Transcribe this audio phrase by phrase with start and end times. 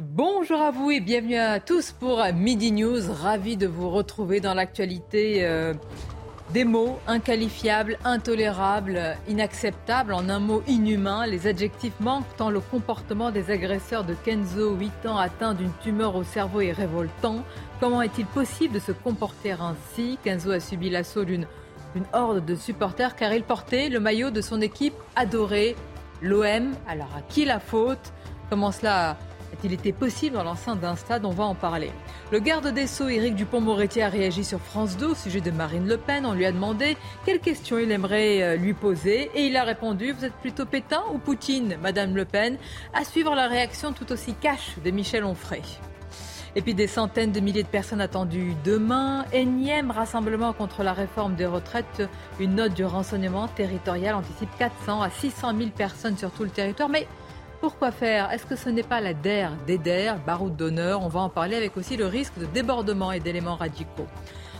[0.00, 3.12] Bonjour à vous et bienvenue à tous pour Midi News.
[3.12, 5.74] Ravi de vous retrouver dans l'actualité euh,
[6.54, 11.26] des mots inqualifiables, intolérables, inacceptables, en un mot inhumain.
[11.26, 16.14] Les adjectifs manquent tant le comportement des agresseurs de Kenzo, 8 ans, atteint d'une tumeur
[16.14, 17.42] au cerveau est révoltant.
[17.80, 20.16] Comment est-il possible de se comporter ainsi?
[20.22, 21.46] Kenzo a subi l'assaut d'une
[21.96, 25.74] une horde de supporters car il portait le maillot de son équipe adorée,
[26.22, 26.72] l'OM.
[26.86, 28.12] Alors à qui la faute?
[28.48, 29.16] Comment cela
[29.58, 31.90] a-t-il été possible dans l'enceinte d'un stade On va en parler.
[32.30, 35.88] Le garde des Sceaux, Éric Dupont-Moretti, a réagi sur France 2 au sujet de Marine
[35.88, 36.24] Le Pen.
[36.26, 40.12] On lui a demandé quelles questions il aimerait euh, lui poser et il a répondu
[40.12, 42.56] Vous êtes plutôt Pétain ou Poutine, Madame Le Pen?
[42.94, 45.62] À suivre la réaction tout aussi cash de Michel Onfray.
[46.54, 49.24] Et puis des centaines de milliers de personnes attendues demain.
[49.32, 52.08] Énième rassemblement contre la réforme des retraites.
[52.38, 56.88] Une note du renseignement territorial anticipe 400 à 600 000 personnes sur tout le territoire.
[56.88, 57.08] Mais
[57.60, 58.30] pourquoi faire?
[58.32, 61.76] Est-ce que ce n'est pas la DER, DER, baroud d'honneur On va en parler avec
[61.76, 64.06] aussi le risque de débordement et d'éléments radicaux.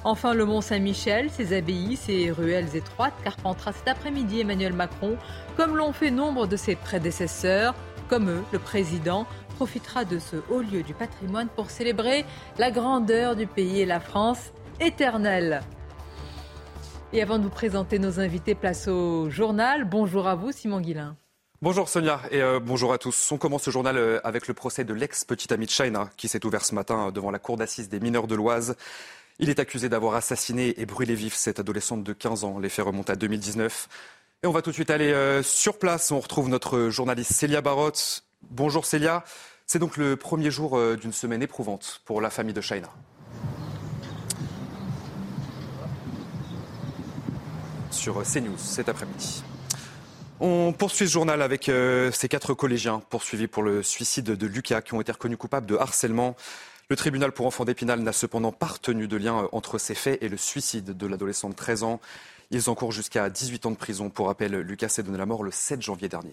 [0.04, 5.16] Enfin, le Mont Saint-Michel, ses abbayes, ses ruelles étroites, carpentera cet après-midi Emmanuel Macron,
[5.56, 7.74] comme l'ont fait nombre de ses prédécesseurs,
[8.08, 9.26] comme eux, le président
[9.56, 12.24] profitera de ce haut lieu du patrimoine pour célébrer
[12.58, 15.62] la grandeur du pays et la France éternelle.
[17.12, 19.84] Et avant de vous présenter nos invités, place au journal.
[19.84, 21.16] Bonjour à vous, Simon Guillain.
[21.60, 23.32] Bonjour Sonia et euh, bonjour à tous.
[23.32, 26.46] On commence ce journal euh, avec le procès de l'ex-petit ami de China qui s'est
[26.46, 28.76] ouvert ce matin euh, devant la cour d'assises des mineurs de l'Oise.
[29.40, 32.60] Il est accusé d'avoir assassiné et brûlé vif cette adolescente de 15 ans.
[32.60, 33.88] Les faits remontent à 2019.
[34.44, 36.12] Et on va tout de suite aller sur place.
[36.12, 38.22] On retrouve notre journaliste Célia Barotte.
[38.50, 39.24] Bonjour Célia.
[39.66, 42.88] C'est donc le premier jour d'une semaine éprouvante pour la famille de Shaina.
[47.90, 49.42] Sur CNews cet après-midi.
[50.40, 54.82] On poursuit ce journal avec euh, ces quatre collégiens poursuivis pour le suicide de Lucas
[54.82, 56.36] qui ont été reconnus coupables de harcèlement.
[56.88, 60.28] Le tribunal pour enfants d'Épinal n'a cependant pas retenu de lien entre ces faits et
[60.28, 62.00] le suicide de l'adolescent de 13 ans.
[62.52, 64.10] Ils encourent jusqu'à 18 ans de prison.
[64.10, 66.32] Pour rappel, Lucas s'est donné la mort le 7 janvier dernier.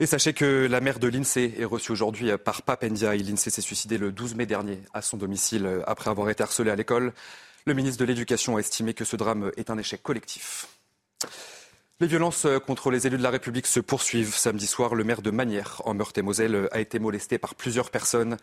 [0.00, 3.14] Et sachez que la mère de l'INSEE est reçue aujourd'hui par Papendia.
[3.14, 6.76] L'INSEE s'est suicidé le 12 mai dernier à son domicile après avoir été harcelé à
[6.76, 7.12] l'école.
[7.64, 10.66] Le ministre de l'Éducation a estimé que ce drame est un échec collectif.
[12.02, 14.34] Les violences contre les élus de la République se poursuivent.
[14.34, 18.38] Samedi soir, le maire de Manière, en Meurthe-et-Moselle, a été molesté par plusieurs personnes.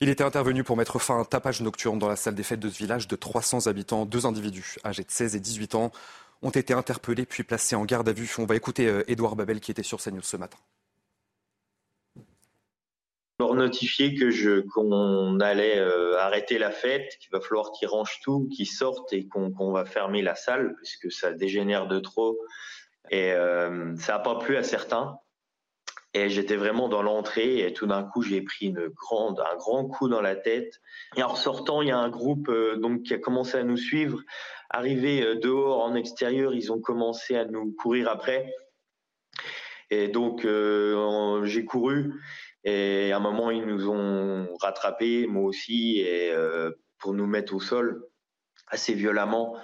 [0.00, 2.60] Il était intervenu pour mettre fin à un tapage nocturne dans la salle des fêtes
[2.60, 4.06] de ce village de 300 habitants.
[4.06, 5.92] Deux individus, âgés de 16 et 18 ans,
[6.40, 8.34] ont été interpellés puis placés en garde à vue.
[8.38, 10.56] On va écouter Édouard Babel qui était sur CNews ce matin
[13.40, 18.48] leur notifier que qu'on allait euh, arrêter la fête, qu'il va falloir qu'ils rangent tout,
[18.54, 22.38] qu'ils sortent et qu'on va fermer la salle puisque ça dégénère de trop.
[23.10, 25.18] Et euh, ça n'a pas plu à certains.
[26.14, 30.20] Et j'étais vraiment dans l'entrée et tout d'un coup j'ai pris un grand coup dans
[30.20, 30.80] la tête.
[31.16, 33.78] Et en ressortant, il y a un groupe euh, donc qui a commencé à nous
[33.78, 34.20] suivre.
[34.68, 38.54] Arrivé dehors en extérieur, ils ont commencé à nous courir après.
[39.90, 40.46] Et donc
[41.44, 42.14] j'ai couru
[42.64, 47.54] et à un moment, ils nous ont rattrapés, moi aussi, et euh, pour nous mettre
[47.54, 48.06] au sol
[48.68, 49.56] assez violemment.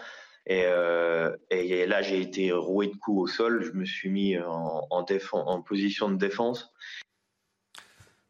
[0.49, 3.63] Et, euh, et là, j'ai été roué de coups au sol.
[3.63, 6.73] Je me suis mis en, en, position de défense.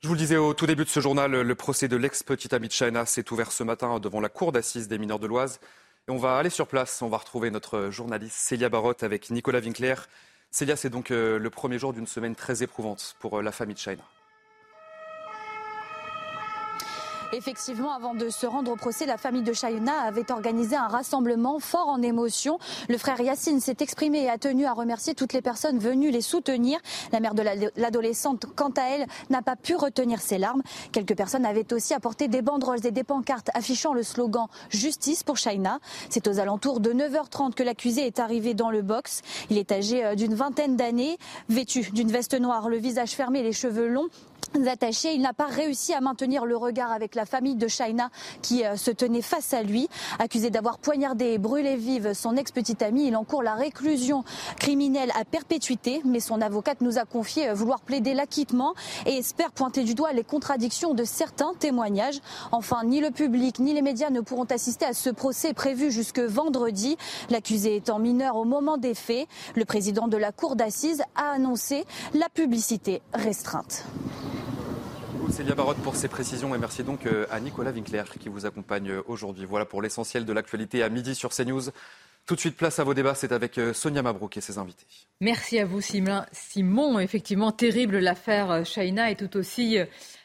[0.01, 2.69] Je vous le disais au tout début de ce journal, le procès de l'ex-petite amie
[2.69, 5.61] de China s'est ouvert ce matin devant la cour d'assises des mineurs de l'Oise.
[6.09, 7.03] Et on va aller sur place.
[7.03, 9.95] On va retrouver notre journaliste Célia Barotte avec Nicolas Winkler.
[10.51, 13.81] Célia, c'est donc euh, le premier jour d'une semaine très éprouvante pour la famille de
[13.81, 14.03] China.
[17.33, 21.59] Effectivement, avant de se rendre au procès, la famille de Chayuna avait organisé un rassemblement
[21.59, 22.59] fort en émotion.
[22.89, 26.23] Le frère Yacine s'est exprimé et a tenu à remercier toutes les personnes venues les
[26.23, 26.81] soutenir.
[27.13, 27.43] La mère de
[27.77, 30.63] l'adolescente, quant à elle, n'a pas pu retenir ses larmes.
[30.91, 35.37] Quelques personnes avaient aussi apporté des banderoles et des pancartes affichant le slogan Justice pour
[35.37, 35.81] Chayna.
[36.09, 39.21] C'est aux alentours de 9h30 que l'accusé est arrivé dans le box.
[39.51, 41.19] Il est âgé euh, d'une vingtaine d'années,
[41.51, 44.09] vêtu d'une veste noire, le visage fermé, les cheveux longs
[44.55, 48.11] Il n'a pas réussi à maintenir le regard avec la famille de Shaina
[48.43, 49.89] qui euh, se tenait face à lui.
[50.19, 54.25] Accusé d'avoir poignardé et brûlé vive son ex-petite amie, il encourt la réclusion
[54.59, 56.01] criminelle à perpétuité.
[56.05, 58.75] Mais son avocate nous a confié euh, vouloir plaider l'acquittement
[59.07, 62.21] et espère pointer du doigt les contradictions de certains témoignages.
[62.51, 66.21] Enfin, ni le public ni les médias ne pourront assister à ce procès prévu jusque
[66.21, 66.97] vendredi.
[67.31, 71.85] L'accusé étant mineur au moment des faits, le président de la cour d'assises a annoncé
[72.15, 73.85] la publicité restreinte.
[75.31, 78.91] Célia Barotte pour ces précisions et merci donc euh, à Nicolas Winkler qui vous accompagne
[78.91, 79.45] euh, aujourd'hui.
[79.45, 81.71] Voilà pour l'essentiel de l'actualité à midi sur CNews.
[82.27, 83.15] Tout de suite, place à vos débats.
[83.15, 84.87] C'est avec euh, Sonia Mabrouk et ses invités.
[85.21, 86.99] Merci à vous, Simon.
[86.99, 89.79] Effectivement, terrible l'affaire Shaina est tout aussi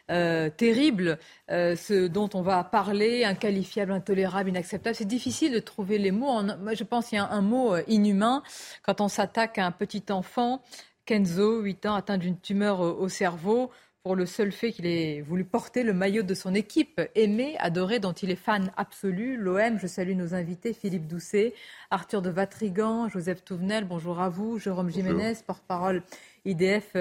[0.07, 1.17] terrible
[1.49, 4.95] ce dont on va parler, inqualifiable, intolérable, inacceptable.
[4.95, 6.41] C'est difficile de trouver les mots.
[6.73, 8.43] Je pense qu'il y a un mot inhumain
[8.83, 10.61] quand on s'attaque à un petit enfant.
[11.05, 13.71] Kenzo, 8 ans, atteint d'une tumeur au cerveau
[14.03, 17.99] pour le seul fait qu'il ait voulu porter le maillot de son équipe, aimé, adoré,
[17.99, 19.37] dont il est fan absolu.
[19.37, 21.53] L'OM, je salue nos invités, Philippe Doucet,
[21.89, 26.03] Arthur de Vatrigan, Joseph Touvenel, bonjour à vous, Jérôme Jiménez, porte-parole
[26.43, 26.97] IDF.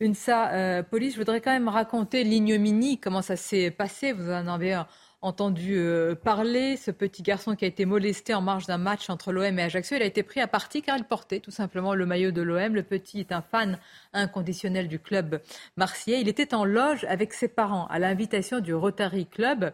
[0.00, 4.12] UNSA euh, Police, je voudrais quand même raconter l'ignominie, comment ça s'est passé.
[4.12, 4.86] Vous en avez un
[5.22, 6.76] entendu euh, parler.
[6.76, 9.96] Ce petit garçon qui a été molesté en marge d'un match entre l'OM et Ajaccio,
[9.96, 12.74] il a été pris à partie car il portait tout simplement le maillot de l'OM.
[12.74, 13.78] Le petit est un fan
[14.12, 15.40] inconditionnel du club
[15.76, 16.20] marseillais.
[16.20, 19.72] Il était en loge avec ses parents à l'invitation du Rotary Club.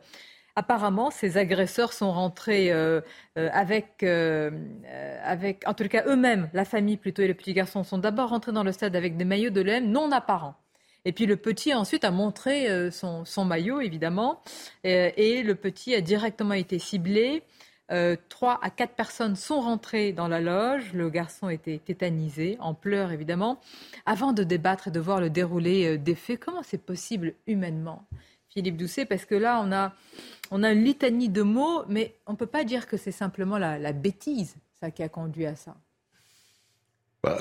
[0.54, 3.00] Apparemment, ces agresseurs sont rentrés euh,
[3.38, 4.02] euh, avec,
[5.24, 8.52] avec, en tout cas eux-mêmes, la famille plutôt et les petits garçons sont d'abord rentrés
[8.52, 10.61] dans le stade avec des maillots de l'OM non apparents.
[11.04, 14.40] Et puis le petit ensuite a montré euh, son, maillot, évidemment.
[14.86, 17.42] Euh, et le petit a directement été ciblé.
[17.90, 20.92] Euh, trois à quatre personnes sont rentrées dans la loge.
[20.94, 23.60] Le garçon était tétanisé, en pleurs évidemment.
[24.06, 28.06] Avant de débattre et de voir le déroulé des faits, comment c'est possible humainement
[28.52, 29.94] Philippe Doucet, parce que là, on a,
[30.50, 33.56] on a une litanie de mots, mais on ne peut pas dire que c'est simplement
[33.56, 35.74] la, bêtise, ça qui a conduit à ça.
[37.22, 37.38] Bah,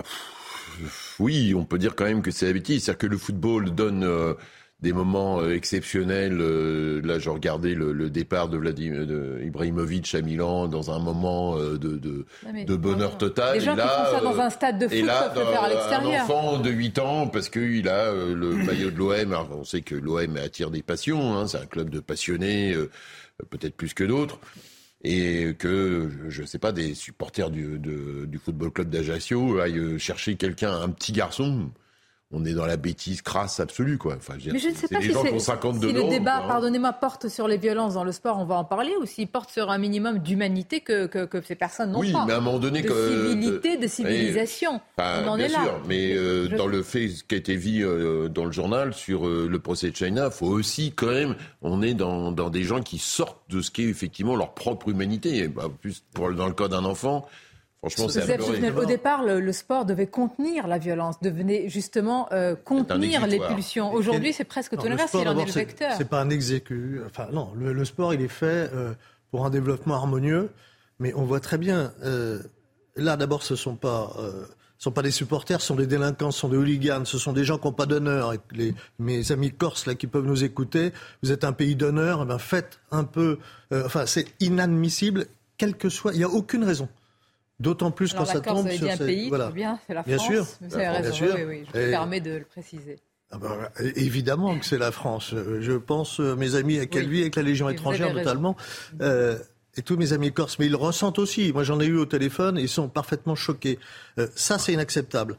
[1.19, 2.83] oui, on peut dire quand même que c'est la bêtise.
[2.83, 4.35] C'est-à-dire que le football donne euh,
[4.79, 6.37] des moments euh, exceptionnels.
[6.39, 11.57] Euh, là, je regardais le, départ de, Vladimir, de Ibrahimovic à Milan dans un moment
[11.57, 13.55] de, de, bonheur total.
[13.55, 15.63] Les gens qui font ça dans un stade de foot et là, peuvent le faire
[15.63, 16.21] à l'extérieur.
[16.21, 19.35] Un enfant de 8 ans, parce qu'il a le maillot de l'OM.
[19.51, 21.35] On sait que l'OM attire des passions.
[21.35, 22.75] Hein, c'est un club de passionnés,
[23.49, 24.39] peut-être plus que d'autres
[25.03, 30.35] et que, je ne sais pas, des supporters du, du football club d'Ajaccio aillent chercher
[30.35, 31.71] quelqu'un, un petit garçon,
[32.33, 34.15] on est dans la bêtise crasse absolue, quoi.
[34.17, 36.47] Enfin, je mais je ne sais pas si, si le débat, hein.
[36.47, 39.49] pardonnez-moi, porte sur les violences dans le sport, on va en parler, ou s'il porte
[39.49, 42.25] sur un minimum d'humanité que, que, ces personnes n'ont oui, pas.
[42.25, 44.79] mais à un moment donné, de civilité, de civilisation.
[44.97, 45.63] on en est là.
[45.63, 49.27] Sûr, mais euh, dans le fait qui a été vu euh, dans le journal sur
[49.27, 52.81] euh, le procès de China, faut aussi quand même, on est dans, dans des gens
[52.81, 55.47] qui sortent de ce qu'est effectivement leur propre humanité.
[55.47, 57.27] Bah, plus pour, dans le cas d'un enfant.
[57.81, 63.39] Franchement, c'est Au départ, le, sport devait contenir la violence, devenait justement euh, contenir les
[63.39, 63.91] pulsions.
[63.91, 65.93] Aujourd'hui, c'est presque tout l'inverse, il en est le vecteur.
[65.97, 67.01] C'est pas un exécu.
[67.07, 68.93] Enfin, non, le, sport, il est fait euh,
[69.31, 70.51] pour un développement harmonieux,
[70.99, 71.91] mais on voit très bien.
[72.03, 72.43] Euh,
[72.95, 74.15] là, d'abord, ce sont pas.
[74.77, 77.45] sont pas des supporters, ce sont des délinquants, ce sont des hooligans, ce sont des
[77.45, 78.35] gens qui n'ont pas d'honneur.
[78.99, 80.91] mes amis corses là qui peuvent nous écouter,
[81.23, 83.39] vous êtes un pays d'honneur, eh ben faites un peu.
[83.71, 85.25] enfin, c'est inadmissible,
[85.57, 86.13] quel que soit.
[86.13, 86.87] Il n'y a aucune raison.
[87.61, 88.89] D'autant plus quand ça tombe sur.
[88.89, 89.51] un pays, voilà.
[89.51, 90.17] bien, c'est la France.
[90.17, 90.47] Bien sûr.
[90.61, 91.33] Vous avez raison, sûr.
[91.35, 92.97] Oui, oui, je me permets de le préciser.
[93.29, 95.33] Ah bah, évidemment que c'est la France.
[95.33, 98.57] Je pense, euh, mes amis à Calvi, avec la Légion étrangère notamment,
[99.01, 99.37] euh,
[99.77, 101.53] et tous mes amis corses, mais ils le ressentent aussi.
[101.53, 103.79] Moi, j'en ai eu au téléphone, ils sont parfaitement choqués.
[104.17, 105.37] Euh, ça, c'est inacceptable.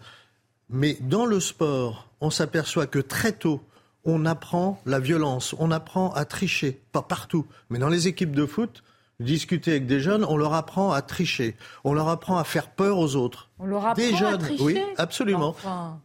[0.70, 3.60] Mais dans le sport, on s'aperçoit que très tôt,
[4.04, 8.46] on apprend la violence, on apprend à tricher, pas partout, mais dans les équipes de
[8.46, 8.82] foot,
[9.22, 12.98] discuter avec des jeunes, on leur apprend à tricher, on leur apprend à faire peur
[12.98, 13.48] aux autres.
[13.58, 15.56] On leur apprend des jeunes, à tricher oui, absolument,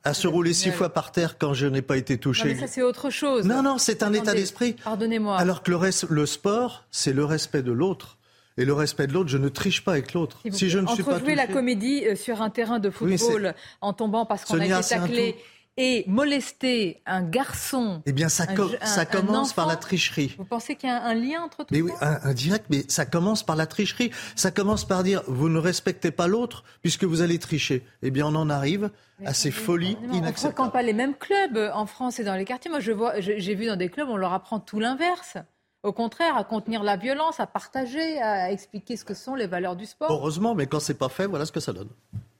[0.04, 2.46] à se rouler six fois par terre quand je n'ai pas été touché.
[2.46, 3.46] Non, mais ça c'est autre chose.
[3.46, 4.74] Non, non, c'est un état d'esprit.
[4.84, 5.38] Pardonnez-moi.
[5.38, 8.18] Alors que le, reste, le sport, c'est le respect de l'autre.
[8.60, 10.40] Et le respect de l'autre, je ne triche pas avec l'autre.
[10.50, 11.36] Si, je ne suis pas touché...
[11.36, 15.36] la comédie euh, sur un terrain de football en tombant parce qu'on a été taclé
[15.77, 18.01] et molester un garçon.
[18.05, 18.46] Eh bien, ça,
[18.84, 20.36] ça commence par la tricherie.
[20.38, 23.05] Vous pensez qu'il y a un lien entre tout mais Oui, un, direct, mais ça
[23.05, 24.12] commence par la tricherie.
[24.36, 27.86] Ça commence par dire vous ne respectez pas l'autre puisque vous allez tricher.
[28.01, 28.89] Eh bien, on en arrive
[29.24, 30.62] à ces folies inacceptables.
[30.62, 32.72] On ne pas les mêmes clubs en France et dans les quartiers.
[32.72, 35.38] Moi, je vois, j'ai vu dans des clubs, on leur apprend tout l'inverse.
[35.84, 39.75] Au contraire, à contenir la violence, à partager, à expliquer ce que sont les valeurs
[39.75, 40.12] du sport.
[40.12, 41.89] Heureusement, mais quand c'est pas fait, voilà ce que ça donne.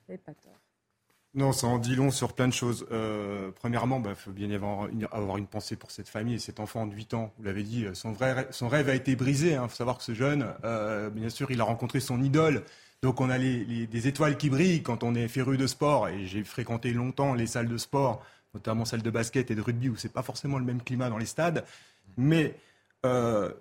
[0.08, 0.57] pas tort.
[1.38, 2.88] Non, ça en dit long sur plein de choses.
[2.92, 6.40] Euh, premièrement, il bah, faut bien avoir une, avoir une, pensée pour cette famille et
[6.40, 7.32] cet enfant de 8 ans.
[7.38, 9.52] Vous l'avez dit, son, vrai, son rêve a été brisé.
[9.52, 9.68] Il hein.
[9.68, 12.64] faut savoir que ce jeune, euh, bien sûr, il a rencontré son idole.
[13.04, 16.10] Donc on a des étoiles qui brillent quand on est féru de sport.
[16.10, 18.24] Et j'ai fréquenté longtemps les salles de sport,
[18.56, 21.20] notamment celles de basket et de rugby, où c'est pas forcément le même climat dans
[21.20, 21.66] les stades.
[22.18, 22.56] Mais
[23.06, 23.54] euh,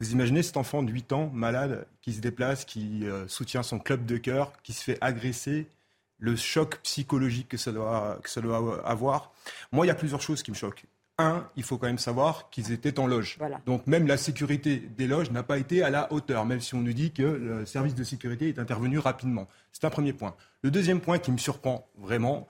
[0.00, 4.04] vous imaginez cet enfant de 8 ans, malade, qui se déplace, qui soutient son club
[4.04, 5.66] de cœur, qui se fait agresser
[6.22, 9.32] le choc psychologique que ça doit, que ça doit avoir.
[9.72, 10.84] Moi, il y a plusieurs choses qui me choquent.
[11.18, 13.38] Un, il faut quand même savoir qu'ils étaient en loge.
[13.66, 16.80] Donc même la sécurité des loges n'a pas été à la hauteur, même si on
[16.80, 19.48] nous dit que le service de sécurité est intervenu rapidement.
[19.72, 20.34] C'est un premier point.
[20.62, 22.46] Le deuxième point qui me surprend vraiment,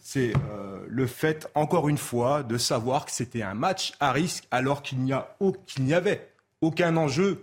[0.00, 4.48] c'est euh, le fait, encore une fois, de savoir que c'était un match à risque
[4.50, 6.28] alors qu'il n'y avait
[6.60, 7.42] aucun enjeu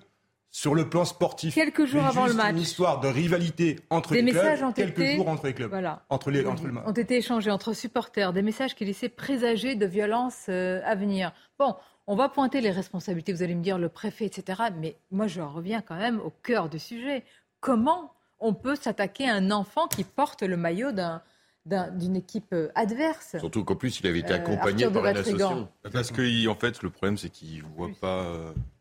[0.52, 1.54] sur le plan sportif.
[1.54, 2.52] Quelques jours avant le match.
[2.52, 5.70] Une histoire de rivalité entre les messages ont quelques été, jours entre les clubs.
[5.70, 6.04] Voilà.
[6.10, 6.78] Entre les, entre le...
[6.78, 11.34] Ont été échangés entre supporters, des messages qui laissaient présager de violences euh, à venir.
[11.60, 11.76] Bon,
[12.08, 14.64] on va pointer les responsabilités, vous allez me dire le préfet, etc.
[14.80, 17.24] Mais moi, je reviens quand même au cœur du sujet.
[17.60, 21.22] Comment on peut s'attaquer à un enfant qui porte le maillot d'un
[21.66, 23.38] d'une équipe euh, adverse?
[23.38, 25.70] Surtout qu'en plus, il avait été euh, accompagné par une association.
[25.94, 28.26] Parce que, en fait, le problème, c'est qu'il ne voit pas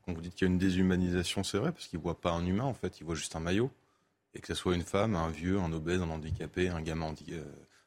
[0.08, 2.30] quand vous dites qu'il y a une déshumanisation, c'est vrai, parce qu'il ne voit pas
[2.30, 3.70] un humain, en fait, il voit juste un maillot.
[4.34, 7.42] Et que ce soit une femme, un vieux, un obèse, un handicapé, un gamin euh,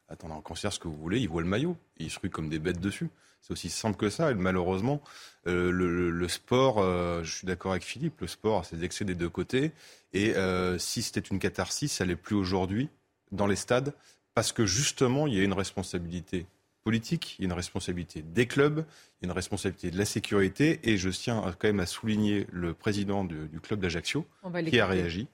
[0.08, 1.76] attendant un cancer, ce que vous voulez, il voit le maillot.
[1.98, 3.10] Et il se rue comme des bêtes dessus.
[3.40, 4.30] C'est aussi simple que ça.
[4.30, 5.00] Et malheureusement,
[5.48, 9.16] euh, le, sport, euh, je suis d'accord avec Philippe, le sport a ses excès des
[9.16, 9.72] deux côtés.
[10.12, 10.34] Et
[10.78, 12.88] si c'était une catharsis, ça l'est plus aujourd'hui
[13.32, 13.94] dans les stades,
[14.34, 16.46] parce que justement, il y a une responsabilité
[16.82, 18.84] politique, il y a une responsabilité des clubs,
[19.20, 22.46] il y a une responsabilité de la sécurité, et je tiens quand même à souligner
[22.50, 24.26] le président du, club d'Ajaccio
[24.66, 25.28] qui a réagi.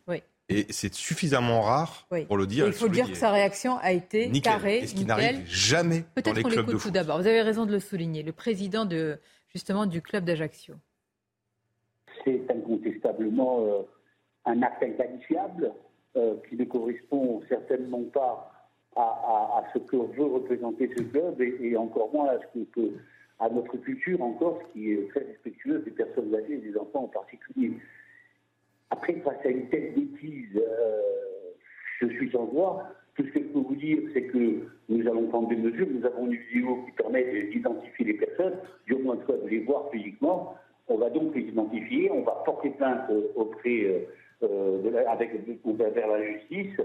[0.50, 2.66] Et c'est suffisamment rare pour le dire.
[2.66, 6.32] il faut dire que sa réaction a été carrée, et ce qui n'arrive jamais dans
[6.32, 6.82] les clubs de foot.
[6.82, 7.20] tout d'abord.
[7.20, 8.22] Vous avez raison de le souligner.
[8.22, 10.74] Le président de justement du club d'Ajaccio.
[12.24, 13.82] C'est incontestablement euh,
[14.44, 15.72] un acte inqualifiable
[16.16, 18.57] euh, qui ne correspond certainement pas
[18.96, 22.92] à, ce que veut représenter ce club et, encore moins à, ce que,
[23.38, 27.04] à notre culture en Corse qui est très respectueuse des personnes âgées et des enfants
[27.04, 27.72] en particulier.
[28.90, 31.00] Après, face à une telle bêtise, euh,
[32.00, 32.88] je suis sans voix.
[33.14, 35.88] Tout ce que je peux vous dire, c'est que nous allons prendre des mesures.
[35.90, 40.54] Nous avons une vidéo qui permet d'identifier les personnes, du moins de les voir physiquement.
[40.88, 44.06] On va donc les identifier, on va porter plainte auprès
[44.42, 46.80] euh, de la, avec, vers la justice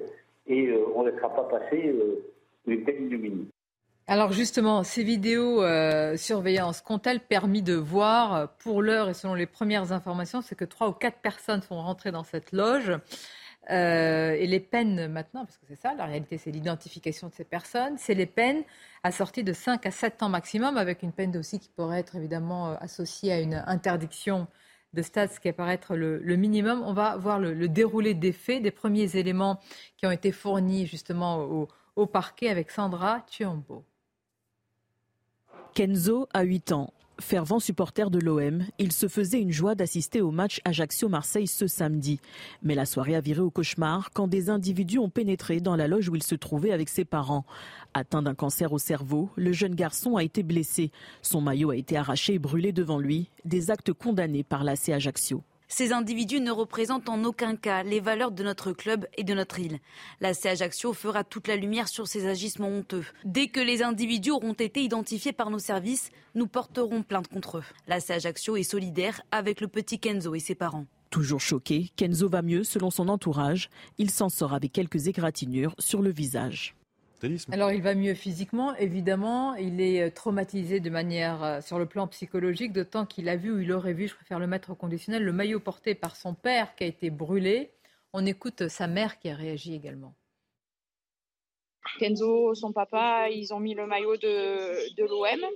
[0.48, 2.24] et euh, on ne laissera pas passer euh,
[2.68, 3.48] une telle ignominie.
[4.08, 9.46] Alors justement, ces vidéos euh, surveillance qu'ont-elles permis de voir Pour l'heure et selon les
[9.46, 12.92] premières informations, c'est que trois ou quatre personnes sont rentrées dans cette loge.
[13.70, 17.98] et les peines maintenant, parce que c'est ça, la réalité c'est l'identification de ces personnes,
[17.98, 18.64] c'est les peines
[19.04, 22.76] assorties de 5 à 7 ans maximum, avec une peine aussi qui pourrait être évidemment
[22.82, 24.48] associée à une interdiction
[24.94, 26.82] de stade, ce qui apparaît être le, minimum.
[26.86, 29.60] On va voir le, déroulé des faits, des premiers éléments
[29.98, 33.84] qui ont été fournis justement au, parquet avec Sandra Tuombo.
[35.74, 36.94] Kenzo a 8 ans.
[37.20, 42.20] Fervent supporter de l'OM, il se faisait une joie d'assister au match Ajaccio-Marseille ce samedi.
[42.64, 46.10] Mais la soirée a viré au cauchemar quand des individus ont pénétré dans la loge
[46.10, 47.46] où il se trouvait avec ses parents.
[47.94, 50.92] Atteint d'un cancer au cerveau, le jeune garçon a été blessé.
[51.22, 55.44] Son maillot a été arraché et brûlé devant lui, des actes condamnés par l'AC Ajaccio.
[55.76, 59.58] Ces individus ne représentent en aucun cas les valeurs de notre club et de notre
[59.58, 59.80] île.
[60.22, 63.04] La Ajaccio fera toute la lumière sur ces agissements honteux.
[63.26, 67.64] Dès que les individus auront été identifiés par nos services, nous porterons plainte contre eux.
[67.88, 70.86] La Ajaccio est solidaire avec le petit Kenzo et ses parents.
[71.10, 73.72] Toujours choqué, Kenzo va mieux selon son entourage.
[73.98, 76.76] Il s'en sort avec quelques égratignures sur le visage.
[77.52, 79.56] Alors il va mieux physiquement, évidemment.
[79.56, 83.52] Il est euh, traumatisé de manière euh, sur le plan psychologique, d'autant qu'il a vu
[83.52, 86.34] ou il aurait vu, je préfère le mettre au conditionnel, le maillot porté par son
[86.34, 87.72] père qui a été brûlé.
[88.14, 90.16] On écoute sa mère qui a réagi également.
[92.00, 95.50] Kenzo, son papa, ils ont mis le maillot de, de l'OM.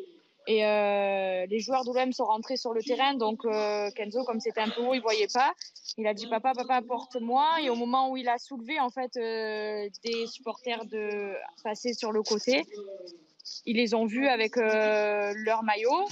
[0.48, 4.62] Et euh, les joueurs d'OM sont rentrés sur le terrain, donc euh, Kenzo, comme c'était
[4.62, 5.52] un peu haut, il voyait pas.
[5.98, 7.62] Il a dit papa, papa, porte-moi.
[7.62, 12.14] Et au moment où il a soulevé en fait euh, des supporters de passer sur
[12.14, 12.64] le côté,
[13.66, 16.08] ils les ont vus avec leur maillot.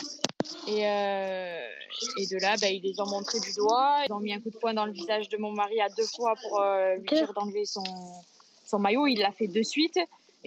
[0.68, 4.04] Et, et de là, bah, ils les ont montrés du doigt.
[4.06, 6.08] Ils ont mis un coup de poing dans le visage de mon mari à deux
[6.08, 6.62] fois pour
[6.98, 7.84] lui dire d'enlever son,
[8.66, 9.08] son maillot.
[9.08, 9.98] Il l'a fait de suite.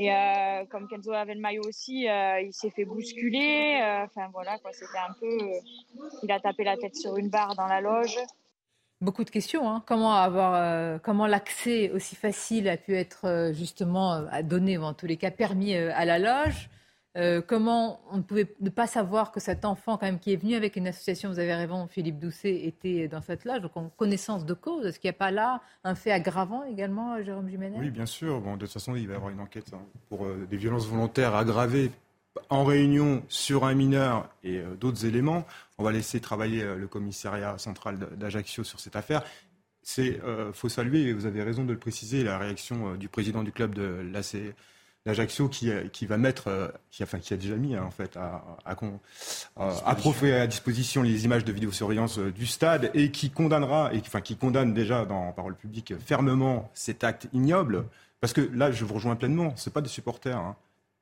[0.00, 3.80] Et euh, comme Kenzo avait le maillot aussi, euh, il s'est fait bousculer.
[3.82, 5.38] Euh, enfin voilà, quoi, c'était un peu.
[6.22, 8.16] il a tapé la tête sur une barre dans la loge.
[9.00, 9.68] Beaucoup de questions.
[9.68, 9.82] Hein.
[9.86, 15.16] Comment avoir, comment l'accès aussi facile a pu être justement donné, ou en tous les
[15.16, 16.70] cas permis à la loge?
[17.48, 20.54] Comment on ne pouvait ne pas savoir que cet enfant, quand même, qui est venu
[20.54, 23.60] avec une association, vous avez raison, Philippe Doucet, était dans cette loge.
[23.60, 27.20] Donc, en connaissance de cause, est-ce qu'il n'y a pas là un fait aggravant également,
[27.22, 27.76] Jérôme Jiménez?
[27.80, 28.40] Oui, bien sûr.
[28.40, 31.34] Bon, de toute façon, il va y avoir une enquête hein, pour des violences volontaires
[31.34, 31.90] aggravées
[32.50, 35.44] en réunion sur un mineur et d'autres éléments.
[35.78, 39.22] On va laisser travailler euh, le commissariat central d'Ajaccio sur cette affaire.
[39.82, 43.08] C'est euh, faut saluer, et vous avez raison de le préciser, la réaction euh, du
[43.08, 44.02] président du club de
[45.08, 48.44] d'Ajaccio qui, qui va mettre, qui, enfin, qui a déjà mis hein, en fait à,
[48.64, 48.76] à,
[49.56, 54.36] à, à, disposition les images de vidéosurveillance du stade et qui condamnera, et enfin qui
[54.36, 57.84] condamne déjà dans parole publique fermement cet acte ignoble.
[58.20, 60.56] Parce que là, je vous rejoins pleinement, ce pas des supporters, hein.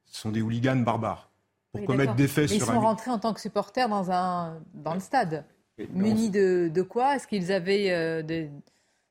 [0.06, 1.30] ce sont des hooligans barbares
[1.72, 4.94] pour commettre des faits Mais Ils sont rentrés en tant que supporters dans, un, dans
[4.94, 5.44] le stade.
[5.92, 7.16] Munis de, de, quoi?
[7.16, 8.50] Est-ce qu'ils avaient euh, des,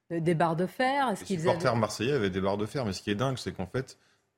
[0.09, 1.11] des, barres de fer?
[1.11, 3.67] Les supporters marseillais avaient des barres de fer, mais ce qui est dingue, c'est qu'en
[3.67, 3.97] fait,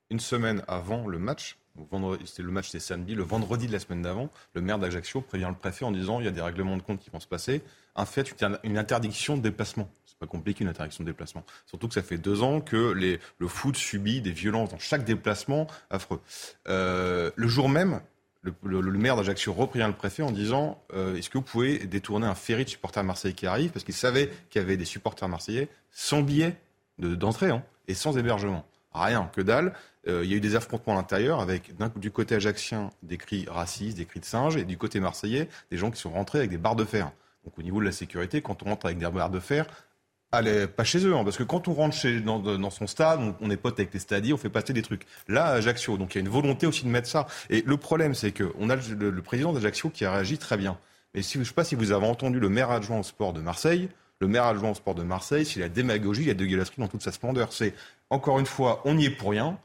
[0.09, 1.57] une semaine avant le match,
[1.91, 5.55] le match c'était samedi, le vendredi de la semaine d'avant, le maire d'Ajaccio prévient le
[5.55, 7.61] préfet en disant il y a des règlements de compte qui vont se passer,
[7.95, 8.33] un fait,
[8.63, 9.89] une interdiction de déplacement.
[10.05, 11.43] C'est pas compliqué une interdiction de déplacement.
[11.65, 12.93] Surtout que ça fait deux ans que
[13.37, 16.21] le foot subit des violences dans chaque déplacement affreux.
[16.67, 18.01] Euh, le jour même,
[18.63, 22.35] le, maire d'Ajaccio reprévient le préfet en disant euh, est-ce que vous pouvez détourner un
[22.35, 25.69] ferry de supporters marseillais qui arrive parce qu'il savait qu'il y avait des supporters marseillais
[25.91, 26.55] sans billet
[26.97, 28.65] d'entrée hein, et sans hébergement.
[28.93, 29.73] Rien, que dalle.
[30.07, 33.45] Euh, il y a eu des affrontements à l'intérieur avec du côté ajaccien des cris
[33.49, 36.49] racistes, des cris de singes et du côté marseillais des gens qui sont rentrés avec
[36.49, 37.11] des barres de fer.
[37.43, 39.65] Donc au niveau de la sécurité, quand on rentre avec des barres de fer,
[40.33, 43.49] Allez, pas chez eux, hein, parce que quand on rentre chez, dans, son stade, on,
[43.49, 45.03] est pote avec les stadiers, on fait passer des trucs.
[45.29, 47.27] Là, Ajaccio, donc il y a une volonté aussi de mettre ça.
[47.49, 50.77] Et le problème, c'est qu'on a le, président d'Ajaccio qui a réagi très bien.
[51.15, 53.31] Mais si, je ne sais pas si vous avez entendu le maire adjoint au sport
[53.31, 53.87] de Marseille.
[54.19, 56.81] Le maire adjoint au sport de Marseille, c'est la démagogie, il y a de gueulasserie
[56.81, 57.53] dans toute sa splendeur.
[57.53, 57.73] C'est,
[58.09, 59.57] encore une fois, on n'y est pour rien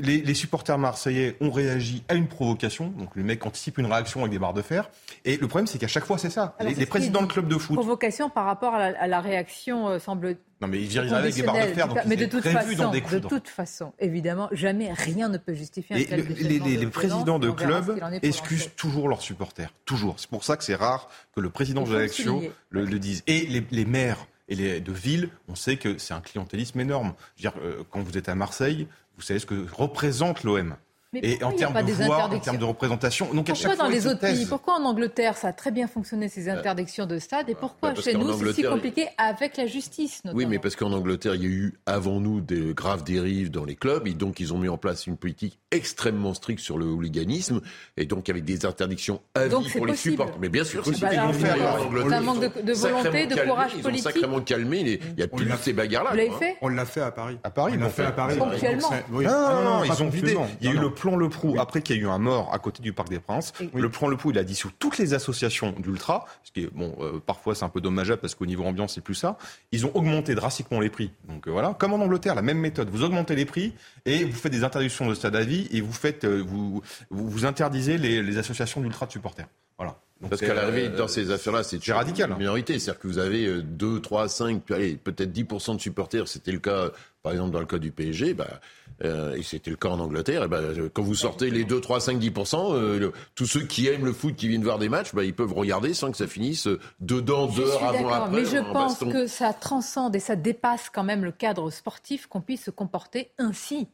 [0.00, 2.88] les, supporters marseillais ont réagi à une provocation.
[2.90, 4.90] Donc le mec anticipe une réaction avec des barres de fer.
[5.24, 6.56] Et le problème, c'est qu'à chaque fois, c'est ça.
[6.60, 7.76] les, présidents de club de foot.
[7.76, 10.36] Provocation par rapport à la, réaction, euh, semble.
[10.60, 11.88] Non, mais ils avec des barres de fer.
[11.88, 16.04] Donc mais de toute façon, de toute façon, évidemment, jamais rien ne peut justifier un
[16.04, 19.72] tel les, les, présidents de club excusent toujours leurs supporters.
[19.84, 20.14] Toujours.
[20.18, 23.22] C'est pour ça que c'est rare que le président de l'élection le, le dise.
[23.26, 27.14] Et les, maires et les, de ville, on sait que c'est un clientélisme énorme.
[27.36, 28.86] Je veux dire, euh, quand vous êtes à Marseille,
[29.18, 30.76] vous savez ce que représente l'OM.
[31.14, 33.32] Et en termes de voix, en termes de représentation.
[33.32, 36.48] Donc pourquoi dans les autres pays Pourquoi en Angleterre ça a très bien fonctionné ces
[36.48, 40.20] euh, interdictions de stade et pourquoi bah, chez nous c'est si compliqué avec la justice
[40.34, 43.64] Oui, mais parce qu'en Angleterre il y a eu avant nous des graves dérives dans
[43.64, 46.84] les clubs et donc ils ont mis en place une politique extrêmement stricte sur le
[46.84, 47.62] hooliganisme
[47.96, 50.38] et donc avec des interdictions à vie pour les supporters.
[50.40, 51.08] Mais bien sûr, c'est possible.
[51.10, 53.92] C'est un manque de, volonté, de courage politique.
[53.92, 55.00] Ils ont sacrément calmé.
[55.02, 56.12] Il n'y a plus de ces bagarres-là.
[56.60, 57.38] On l'a fait à Paris.
[57.44, 58.36] À Paris, on l'a fait à Paris.
[58.38, 58.90] Ponctuellement.
[59.10, 60.36] Non, non, non, ils ont vidé.
[60.60, 62.52] Il y a eu le plan Le Prou après qu'il y a eu un mort
[62.52, 63.52] à côté du Parc des Princes.
[63.72, 66.70] Le plan Le Prou, il a dit sur toutes les associations d'ultra, ce qui est
[66.72, 69.38] bon, euh, parfois c'est un peu dommageable parce qu'au niveau ambiance c'est plus ça.
[69.72, 71.10] Ils ont augmenté drastiquement les prix.
[71.28, 72.90] Donc euh, voilà, comme en Angleterre, la même méthode.
[72.90, 73.72] Vous augmentez les prix
[74.04, 77.46] et vous faites des interdictions de stade à vie et vous faites euh, vous, vous,
[77.46, 79.46] interdisez les, associations d'ultra de supporters.
[79.78, 79.96] Voilà.
[80.28, 82.30] Parce qu'à l'arrivée, dans ces affaires-là, c'est radical.
[82.30, 82.38] Une hein.
[82.38, 82.78] minorité.
[82.78, 86.26] C'est-à-dire que vous avez 2, 3, 5, peut-être 10% de supporters.
[86.26, 86.90] C'était le cas,
[87.22, 88.34] par exemple, dans le cas du PSG.
[88.34, 88.60] Bah,
[89.04, 90.44] euh, et c'était le cas en Angleterre.
[90.44, 90.60] Et bah,
[90.92, 94.48] quand vous sortez les 2, 3, 5, 10%, tous ceux qui aiment le foot, qui
[94.48, 96.68] viennent voir des matchs, bah, ils peuvent regarder sans que ça finisse
[97.00, 98.40] dedans, deux heures avant, après.
[98.40, 102.40] Mais je pense que ça transcende et ça dépasse quand même le cadre sportif qu'on
[102.40, 103.88] puisse se comporter ainsi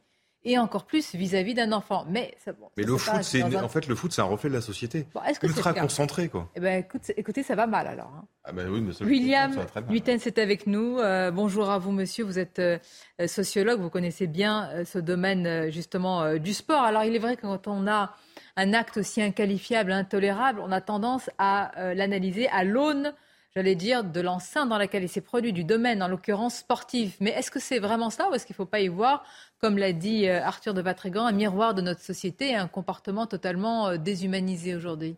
[0.45, 2.05] et encore plus vis-à-vis d'un enfant.
[2.07, 2.35] Mais,
[2.77, 5.07] mais le foot, c'est en fait le foot, c'est un reflet de la société.
[5.13, 6.49] Bon, est-ce que Ultra concentré, quoi.
[6.55, 8.13] Eh ben, écoute, écoutez, ça va mal alors.
[8.15, 8.25] Hein.
[8.43, 9.55] Ah ben oui, mais William
[9.89, 10.99] Nuiten, c'est avec nous.
[10.99, 12.23] Euh, bonjour à vous, monsieur.
[12.23, 12.77] Vous êtes euh,
[13.25, 16.83] sociologue, vous connaissez bien euh, ce domaine justement du sport.
[16.83, 18.13] Alors, il est vrai que quand on a
[18.55, 23.13] un acte aussi inqualifiable, intolérable, on a tendance à l'analyser à l'aune
[23.55, 27.15] j'allais dire, de l'enceinte dans laquelle il s'est produit, du domaine, en l'occurrence sportif.
[27.21, 29.23] Mais est-ce que c'est vraiment ça ou est-ce qu'il ne faut pas y voir
[29.65, 33.25] comme l'a dit euh, Arthur de Vatrigan, un miroir de notre société et un comportement
[33.25, 35.15] totalement euh, déshumanisé aujourd'hui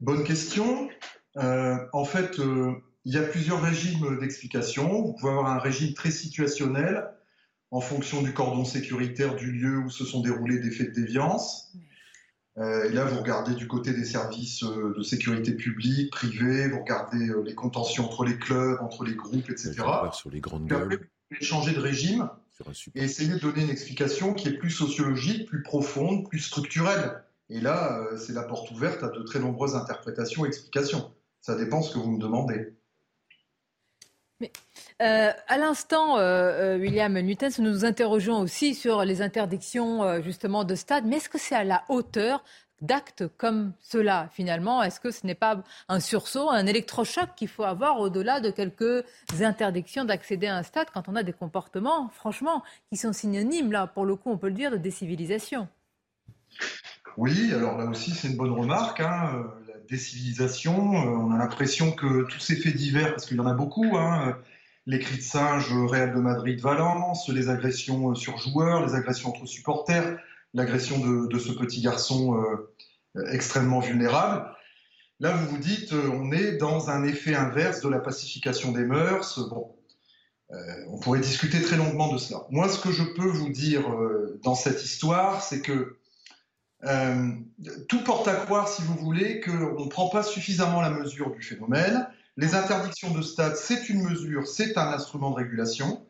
[0.00, 0.90] Bonne question.
[1.38, 2.38] Euh, en fait,
[3.06, 5.00] il y a plusieurs régimes d'explication.
[5.04, 7.08] Vous pouvez avoir un régime très situationnel
[7.70, 11.72] en fonction du cordon sécuritaire du lieu où se sont déroulés des faits de déviance.
[12.58, 17.54] et là, vous regardez du côté des services de sécurité publique, privés, vous regardez les
[17.54, 19.76] contentions entre les clubs, entre les groupes, etc.
[20.12, 20.92] Sur les grandes gueules.
[20.92, 22.28] vous pouvez changer de régime
[22.94, 27.22] et essayer de donner une explication qui est plus sociologique, plus profonde, plus structurelle.
[27.48, 31.12] Et là, euh, c'est la porte ouverte à de très nombreuses interprétations et explications.
[31.40, 32.72] Ça dépend ce que vous me demandez.
[34.40, 34.52] Mais
[35.00, 40.64] euh, à l'instant, euh, euh, William Nutens, nous nous interrogeons aussi sur les interdictions justement
[40.64, 41.04] de stade.
[41.06, 42.44] Mais est-ce que c'est à la hauteur
[42.82, 47.64] d'actes comme cela finalement Est-ce que ce n'est pas un sursaut, un électrochoc qu'il faut
[47.64, 49.04] avoir au-delà de quelques
[49.40, 53.86] interdictions d'accéder à un stade quand on a des comportements, franchement, qui sont synonymes, là,
[53.86, 55.68] pour le coup, on peut le dire, de décivilisation?
[57.16, 59.00] Oui, alors là aussi, c'est une bonne remarque.
[59.00, 59.46] Hein
[59.88, 60.94] décivilisation.
[60.94, 63.96] Euh, on a l'impression que tous ces faits divers, parce qu'il y en a beaucoup,
[63.96, 64.32] hein, euh,
[64.86, 69.46] les cris de singe Real de Madrid-Valence, les agressions euh, sur joueurs, les agressions entre
[69.46, 70.18] supporters,
[70.56, 72.36] l'agression de, ce petit garçon
[73.30, 74.50] extrêmement vulnérable.
[75.20, 79.48] Là, vous vous dites, on est dans un effet inverse de la pacification des mœurs.
[79.48, 79.76] Bon,
[80.50, 82.40] on pourrait discuter très longuement de cela.
[82.50, 83.82] Moi, ce que je peux vous dire
[84.42, 85.96] dans cette histoire, c'est que
[86.84, 87.32] euh,
[87.88, 91.42] tout porte à croire, si vous voulez, qu'on ne prend pas suffisamment la mesure du
[91.42, 92.06] phénomène.
[92.36, 96.06] Les interdictions de stade, c'est une mesure, c'est un instrument de régulation.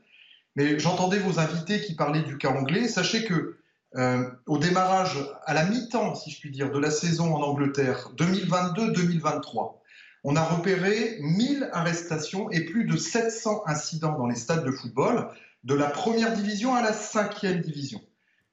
[0.56, 2.88] Mais j'entendais vos invités qui parlaient du cas anglais.
[2.88, 3.58] Sachez que
[3.94, 8.10] euh, au démarrage, à la mi-temps, si je puis dire, de la saison en Angleterre
[8.16, 9.76] 2022-2023,
[10.24, 15.28] on a repéré 1000 arrestations et plus de 700 incidents dans les stades de football,
[15.64, 18.00] de la première division à la cinquième division.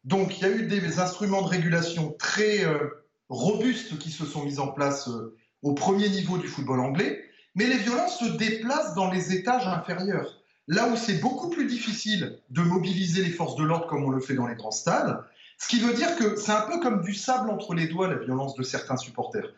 [0.03, 4.43] Donc il y a eu des instruments de régulation très euh, robustes qui se sont
[4.43, 7.23] mis en place euh, au premier niveau du football anglais,
[7.55, 10.42] mais les violences se déplacent dans les étages inférieurs.
[10.67, 14.21] Là où c'est beaucoup plus difficile de mobiliser les forces de l'ordre comme on le
[14.21, 15.19] fait dans les grands stades,
[15.57, 18.15] ce qui veut dire que c'est un peu comme du sable entre les doigts la
[18.15, 19.49] violence de certains supporters.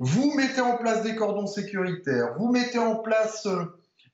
[0.00, 3.64] Vous mettez en place des cordons sécuritaires, vous mettez en place euh,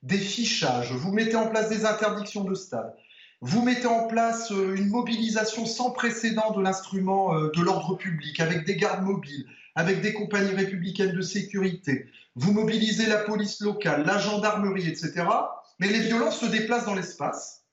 [0.01, 2.93] des fichages, vous mettez en place des interdictions de stade,
[3.41, 8.39] vous mettez en place euh, une mobilisation sans précédent de l'instrument euh, de l'ordre public,
[8.39, 12.07] avec des gardes mobiles, avec des compagnies républicaines de sécurité.
[12.35, 15.25] Vous mobilisez la police locale, la gendarmerie, etc.
[15.79, 17.63] Mais les violences se déplacent dans l'espace.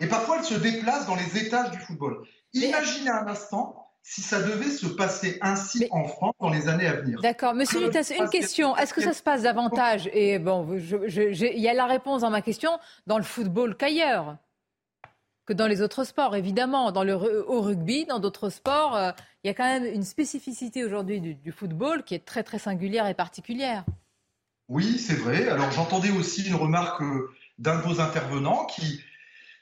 [0.00, 2.26] Et parfois, elles se déplacent dans les étages du football.
[2.52, 6.96] Imaginez un instant si ça devait se passer ainsi en France dans les années à
[6.96, 7.20] venir.
[7.22, 7.54] D'accord.
[7.54, 8.76] Monsieur Lutas, une question.
[8.76, 12.42] Est-ce que ça se passe davantage Et bon, il y a la réponse dans ma
[12.42, 14.36] question dans le football qu'ailleurs
[15.46, 16.92] que dans les autres sports, évidemment.
[16.92, 19.10] Dans le, au rugby, dans d'autres sports, euh,
[19.42, 23.06] il y a quand même une spécificité aujourd'hui du, football qui est très très singulière
[23.06, 23.84] et particulière.
[24.68, 25.48] Oui, c'est vrai.
[25.48, 29.00] Alors j'entendais aussi une remarque euh, d'un de vos intervenants qui,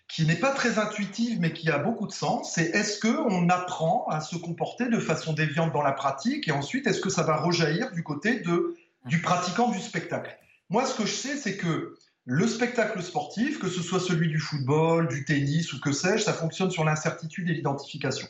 [0.08, 2.54] qui n'est pas très intuitive mais qui a beaucoup de sens.
[2.54, 6.86] C'est est-ce qu'on apprend à se comporter de façon déviante dans la pratique et ensuite
[6.86, 8.76] est-ce que ça va rejaillir du côté de,
[9.06, 10.36] du pratiquant du spectacle?
[10.70, 14.38] Moi, ce que je sais, c'est que le spectacle sportif, que ce soit celui du
[14.38, 18.28] football, du tennis ou que sais-je, ça fonctionne sur l'incertitude et l'identification.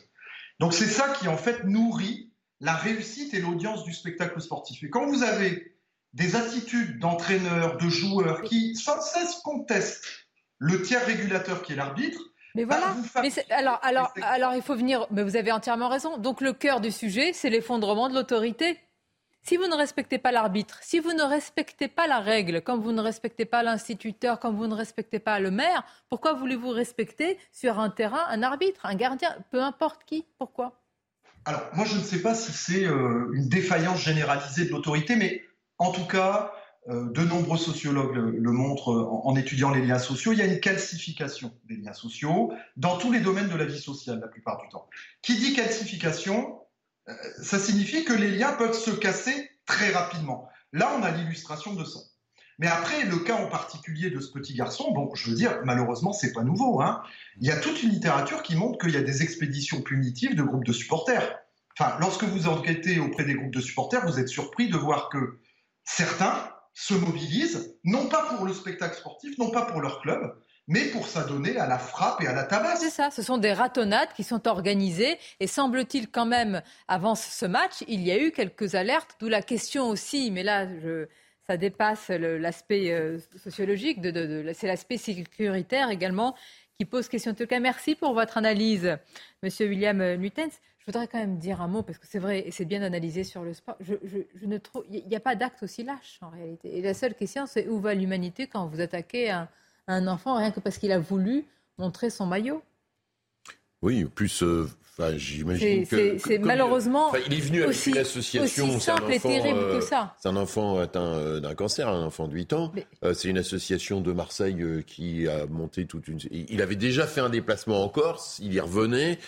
[0.59, 4.83] Donc c'est ça qui en fait nourrit la réussite et l'audience du spectacle sportif.
[4.83, 5.72] Et quand vous avez
[6.13, 10.05] des attitudes d'entraîneurs, de joueurs qui sans cesse contestent
[10.59, 12.19] le tiers régulateur qui est l'arbitre,
[12.55, 12.95] mais voilà.
[13.15, 15.07] Bah, mais alors, alors, alors, il faut venir.
[15.11, 16.17] Mais vous avez entièrement raison.
[16.17, 18.79] Donc, le cœur du sujet, c'est l'effondrement de l'autorité.
[19.41, 22.93] Si vous ne respectez pas l'arbitre, si vous ne respectez pas la règle, comme vous
[22.93, 27.77] ne respectez pas l'instituteur, comme vous ne respectez pas le maire, pourquoi voulez-vous respecter sur
[27.79, 30.81] un terrain un arbitre, un gardien, peu importe qui Pourquoi?
[31.43, 35.43] Alors, moi, je ne sais pas si c'est euh, une défaillance généralisée de l'autorité, mais
[35.83, 36.53] en tout cas,
[36.89, 40.45] euh, de nombreux sociologues le, montrent en, en, étudiant les liens sociaux, il y a
[40.45, 44.61] une calcification des liens sociaux dans tous les domaines de la vie sociale la plupart
[44.61, 44.87] du temps.
[45.21, 46.59] Qui dit calcification
[47.09, 50.49] euh, ça signifie que les liens peuvent se casser très rapidement.
[50.71, 51.99] Là, on a l'illustration de ça.
[52.59, 56.13] Mais après, le cas en particulier de ce petit garçon, bon, je veux dire, malheureusement,
[56.13, 56.81] c'est pas nouveau.
[56.81, 57.01] Hein.
[57.39, 60.43] Il y a toute une littérature qui montre qu'il y a des expéditions punitives de
[60.43, 61.39] groupes de supporters.
[61.77, 65.39] Enfin, lorsque vous enquêtez auprès des groupes de supporters, vous êtes surpris de voir que
[65.83, 70.35] certains se mobilisent, non pas pour le spectacle sportif, non pas pour leur club,
[70.67, 72.79] mais pour s'adonner à la frappe et à la tabasse.
[72.79, 77.45] C'est ça, ce sont des ratonnades qui sont organisées et semble-t-il quand même, avant ce
[77.45, 80.67] match, il y a eu quelques alertes, d'où la question aussi, mais là,
[81.47, 83.99] ça dépasse l'aspect euh, sociologique,
[84.53, 86.35] c'est l'aspect sécuritaire également
[86.79, 87.33] qui pose question.
[87.33, 88.97] En tout cas, merci pour votre analyse,
[89.43, 90.59] Monsieur William Lutens.
[90.85, 93.23] Je voudrais quand même dire un mot, parce que c'est vrai, et c'est bien analysé
[93.23, 93.77] sur le sport.
[93.79, 93.95] Je,
[94.45, 96.77] ne trouve, il n'y a pas d'acte aussi lâche en réalité.
[96.77, 99.47] Et la seule question, c'est où va l'humanité quand vous attaquez un
[99.87, 101.45] un enfant rien que parce qu'il a voulu
[101.77, 102.61] montrer son maillot?
[103.81, 104.69] Oui, plus, euh,
[105.17, 106.17] j'imagine que.
[106.17, 107.11] C'est malheureusement.
[107.27, 108.69] il est venu avec une association.
[108.69, 109.81] Aussi euh.
[110.17, 112.71] C'est un enfant atteint euh, d'un cancer, un enfant de 8 ans.
[113.13, 116.19] c'est une association de Marseille qui a monté toute une.
[116.31, 119.19] Il avait déjà fait un déplacement en Corse, il y revenait.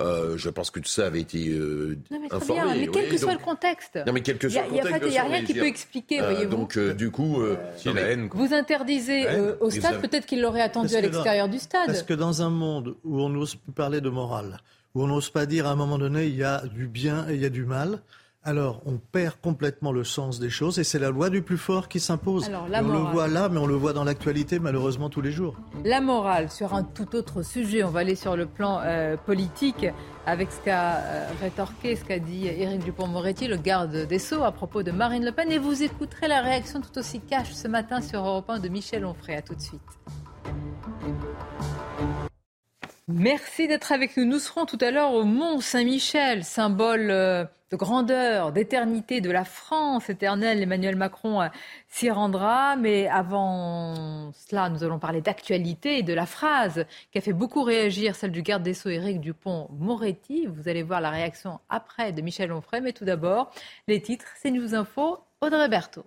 [0.00, 2.80] Euh, je pense que tout ça avait été euh, non, mais informé.
[2.80, 3.98] mais quel que soit le contexte.
[4.04, 5.02] Non, mais quel que soit le contexte.
[5.04, 6.56] Il n'y a, rien qui peut expliquer, euh, voyez-vous.
[6.56, 8.28] Donc, euh, du coup, euh, la haine.
[8.32, 11.86] Vous interdisez euh, au stade, peut-être qu'il l'aurait attendu à l'extérieur du stade.
[11.86, 14.58] Parce que dans un monde où on n'ose plus parler de morale,
[14.94, 17.34] où on n'ose pas dire à un moment donné il y a du bien et
[17.34, 18.00] il y a du mal,
[18.44, 21.88] alors on perd complètement le sens des choses et c'est la loi du plus fort
[21.88, 22.50] qui s'impose.
[22.52, 25.56] On le voit là, mais on le voit dans l'actualité malheureusement tous les jours.
[25.84, 27.82] La morale sur un tout autre sujet.
[27.82, 29.86] On va aller sur le plan euh, politique
[30.26, 34.52] avec ce qu'a euh, rétorqué, ce qu'a dit Éric Dupont-Moretti, le garde des Sceaux, à
[34.52, 35.50] propos de Marine Le Pen.
[35.50, 39.06] Et vous écouterez la réaction tout aussi cash ce matin sur Europe 1 de Michel
[39.06, 39.36] Onfray.
[39.36, 39.80] À tout de suite.
[43.08, 44.24] Merci d'être avec nous.
[44.24, 47.44] Nous serons tout à l'heure au Mont Saint-Michel, symbole euh,
[47.74, 50.62] de grandeur, d'éternité de la France éternelle.
[50.62, 51.48] Emmanuel Macron euh,
[51.88, 52.76] s'y rendra.
[52.76, 57.64] Mais avant cela, nous allons parler d'actualité et de la phrase qui a fait beaucoup
[57.64, 60.46] réagir, celle du garde des Sceaux Éric Dupont-Moretti.
[60.46, 62.80] Vous allez voir la réaction après de Michel Onfray.
[62.80, 63.50] Mais tout d'abord,
[63.88, 66.04] les titres, c'est News Info, Audrey Berthaud.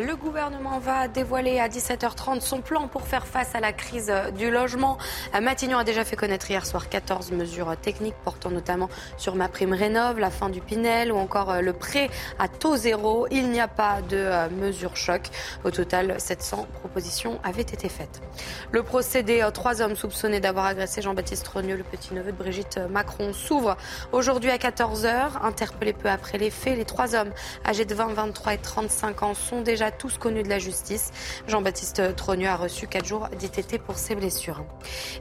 [0.00, 4.50] Le gouvernement va dévoiler à 17h30 son plan pour faire face à la crise du
[4.50, 4.96] logement.
[5.38, 9.74] Matignon a déjà fait connaître hier soir 14 mesures techniques portant notamment sur ma prime
[9.74, 13.26] rénov, la fin du Pinel ou encore le prêt à taux zéro.
[13.30, 15.28] Il n'y a pas de mesures choc.
[15.62, 18.22] Au total, 700 propositions avaient été faites.
[18.70, 23.34] Le procès des trois hommes soupçonnés d'avoir agressé Jean-Baptiste Trogneux, le petit-neveu de Brigitte Macron,
[23.34, 23.76] s'ouvre
[24.12, 25.42] aujourd'hui à 14h.
[25.42, 27.32] Interpellés peu après les faits, les trois hommes
[27.66, 31.10] âgés de 20, 23 et 35 ans sont déjà tous connus de la justice.
[31.48, 34.64] Jean-Baptiste Trogneux a reçu 4 jours d'ITT pour ses blessures.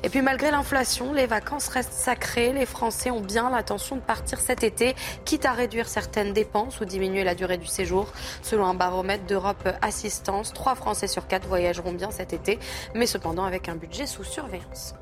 [0.03, 2.53] Et puis malgré l'inflation, les vacances restent sacrées.
[2.53, 4.95] Les Français ont bien l'intention de partir cet été,
[5.25, 8.11] quitte à réduire certaines dépenses ou diminuer la durée du séjour.
[8.41, 12.59] Selon un baromètre d'Europe Assistance, 3 Français sur 4 voyageront bien cet été,
[12.93, 14.93] mais cependant avec un budget sous surveillance.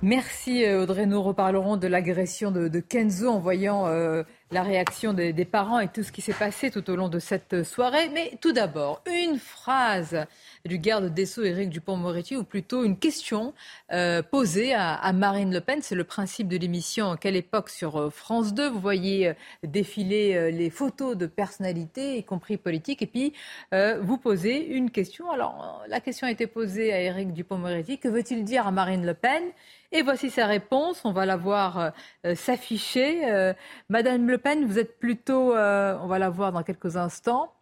[0.00, 1.06] Merci Audrey.
[1.06, 5.88] Nous reparlerons de l'agression de, de, Kenzo en voyant euh, la réaction des, parents et
[5.88, 8.08] tout ce qui s'est passé tout au long de cette soirée.
[8.10, 10.26] Mais tout d'abord, une phrase
[10.68, 13.54] du garde des Sceaux Éric Dupont-Moretti, ou plutôt une question
[13.92, 15.80] euh, posée à, Marine Le Pen.
[15.82, 17.70] C'est le principe de l'émission Quelle époque?
[17.70, 18.68] sur France 2.
[18.68, 19.32] Vous voyez euh,
[19.64, 23.32] défiler les photos de personnalités, y compris politiques, et puis
[23.74, 25.30] euh, vous posez une question.
[25.30, 27.98] Alors, la question a été posée à Éric Dupont-Moretti.
[27.98, 29.42] Que veut-il dire à Marine Le Pen?
[29.90, 31.04] Et voici sa réponse.
[31.04, 31.92] On va la voir
[32.26, 33.30] euh, s'afficher.
[33.30, 33.54] Euh,
[33.88, 37.54] Madame Le Pen, vous êtes plutôt, euh, on va la voir dans quelques instants,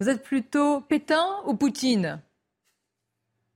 [0.00, 2.20] vous êtes plutôt Pétain ou Poutine?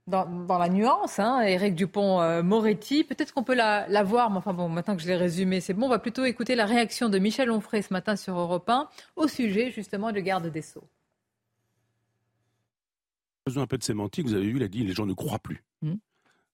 [0.07, 3.03] Dans, dans, la nuance, hein, Éric Dupont-Moretti.
[3.03, 5.73] Peut-être qu'on peut la, la, voir, mais enfin bon, maintenant que je l'ai résumé, c'est
[5.73, 5.85] bon.
[5.85, 9.27] On va plutôt écouter la réaction de Michel Onfray ce matin sur Europe 1 au
[9.27, 10.87] sujet justement du garde des Sceaux.
[13.45, 14.25] besoin un peu de sémantique.
[14.25, 15.63] Vous avez vu, il a dit les gens ne croient plus.
[15.81, 15.95] Mmh.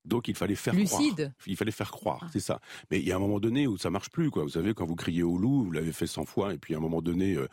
[0.05, 1.15] Donc il fallait faire Lucide.
[1.15, 1.29] croire.
[1.47, 2.29] Il fallait faire croire, ah.
[2.31, 2.59] c'est ça.
[2.91, 4.43] Mais il y a un moment donné où ça marche plus, quoi.
[4.43, 6.77] Vous savez, quand vous criez au loup, vous l'avez fait 100 fois, et puis à
[6.77, 7.47] un moment donné, euh,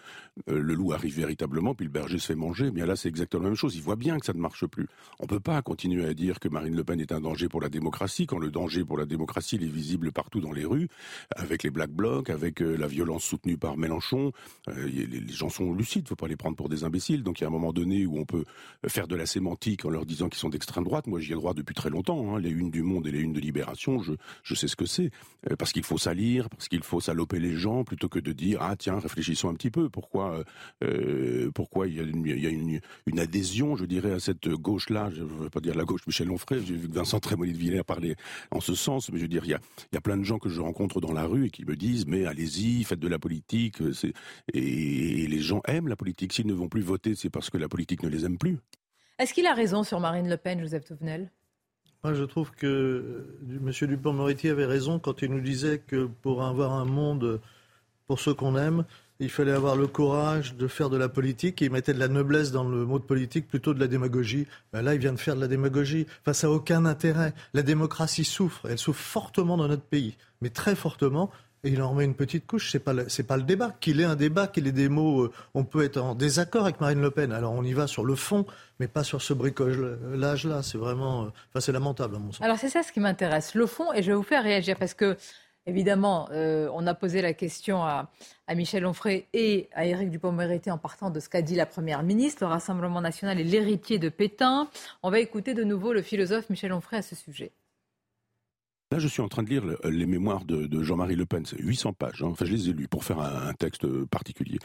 [0.48, 2.70] euh, le loup arrive véritablement, puis le berger se fait manger.
[2.70, 3.76] Bien là, c'est exactement la même chose.
[3.76, 4.88] Il voit bien que ça ne marche plus.
[5.20, 7.68] On peut pas continuer à dire que Marine Le Pen est un danger pour la
[7.68, 10.88] démocratie, quand le danger pour la démocratie il est visible partout dans les rues,
[11.36, 14.32] avec les black blocs, avec euh, la violence soutenue par Mélenchon.
[14.66, 17.22] Les, les, gens sont lucides, faut pas les prendre pour des imbéciles.
[17.22, 18.44] Donc il y a un moment donné où on peut
[18.88, 21.06] faire de la sémantique en leur disant qu'ils sont d'extrême droite.
[21.06, 22.34] Moi, j'y ai droit depuis très longtemps.
[22.34, 22.39] Hein.
[22.40, 25.10] Les unes du Monde et les une de Libération, je, je sais ce que c'est.
[25.50, 28.58] Euh, parce qu'il faut salir, parce qu'il faut saloper les gens, plutôt que de dire
[28.62, 29.88] ah tiens réfléchissons un petit peu.
[29.88, 30.44] Pourquoi
[30.84, 32.00] euh, pourquoi il y
[32.46, 32.80] a, une,
[33.18, 35.10] adhésion, je dirais, à cette gauche là.
[35.14, 36.64] Je ne veux pas dire la gauche Michel Onfray.
[36.64, 38.16] J'ai vu que Vincent Trémollet de Villers parlait
[38.50, 39.60] en ce sens, mais je veux dire il y a,
[39.92, 42.06] y a plein de gens que je rencontre dans la rue et qui me disent
[42.06, 43.78] mais allez-y, faites de la politique.
[44.54, 46.32] Et, et les gens aiment la politique.
[46.32, 48.58] S'ils ne vont plus voter, c'est parce que la politique ne les aime plus.
[49.18, 51.30] Est-ce qu'il a raison sur Marine Le Pen, Joseph Touvenel?
[52.02, 53.70] Moi, je trouve que M.
[53.70, 57.40] Dupont-Moretti avait raison quand il nous disait que pour avoir un monde
[58.06, 58.84] pour ceux qu'on aime,
[59.20, 61.60] il fallait avoir le courage de faire de la politique.
[61.60, 64.46] Et il mettait de la noblesse dans le mot de politique plutôt de la démagogie.
[64.72, 66.06] Ben là, il vient de faire de la démagogie.
[66.22, 67.34] Enfin, ça n'a aucun intérêt.
[67.52, 68.66] La démocratie souffre.
[68.68, 71.30] Elle souffre fortement dans notre pays, mais très fortement.
[71.62, 72.70] Et il en remet une petite couche.
[72.70, 73.74] C'est pas pas le débat.
[73.80, 76.80] Qu'il ait un débat, qu'il ait des mots, euh, on peut être en désaccord avec
[76.80, 77.32] Marine Le Pen.
[77.32, 78.46] Alors on y va sur le fond,
[78.78, 80.62] mais pas sur ce bricolage-là.
[80.62, 82.42] C'est vraiment, euh, enfin c'est lamentable à mon sens.
[82.42, 84.94] Alors c'est ça ce qui m'intéresse, le fond, et je vais vous faire réagir parce
[84.94, 85.16] que.
[85.66, 88.10] Évidemment, euh, on a posé la question à,
[88.46, 92.02] à Michel Onfray et à Éric Dupond-Moretti en partant de ce qu'a dit la Première
[92.02, 92.42] ministre.
[92.44, 94.70] Le Rassemblement national est l'héritier de Pétain.
[95.02, 97.52] On va écouter de nouveau le philosophe Michel Onfray à ce sujet.
[98.92, 101.92] Là, je suis en train de lire les mémoires de, Jean-Marie Le Pen, c'est 800
[101.92, 102.24] pages.
[102.24, 102.30] Hein.
[102.32, 104.58] Enfin, je les ai lus pour faire un, texte particulier.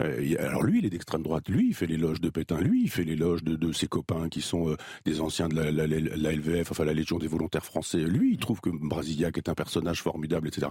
[0.00, 1.50] Euh, alors lui, il est d'extrême droite.
[1.50, 2.58] Lui, il fait l'éloge de Pétain.
[2.58, 6.70] Lui, il fait l'éloge de, ses copains qui sont euh, des anciens de la, LVF,
[6.70, 7.98] enfin la Légion des volontaires français.
[7.98, 10.68] Lui, il trouve que Brasiliac est un personnage formidable, etc.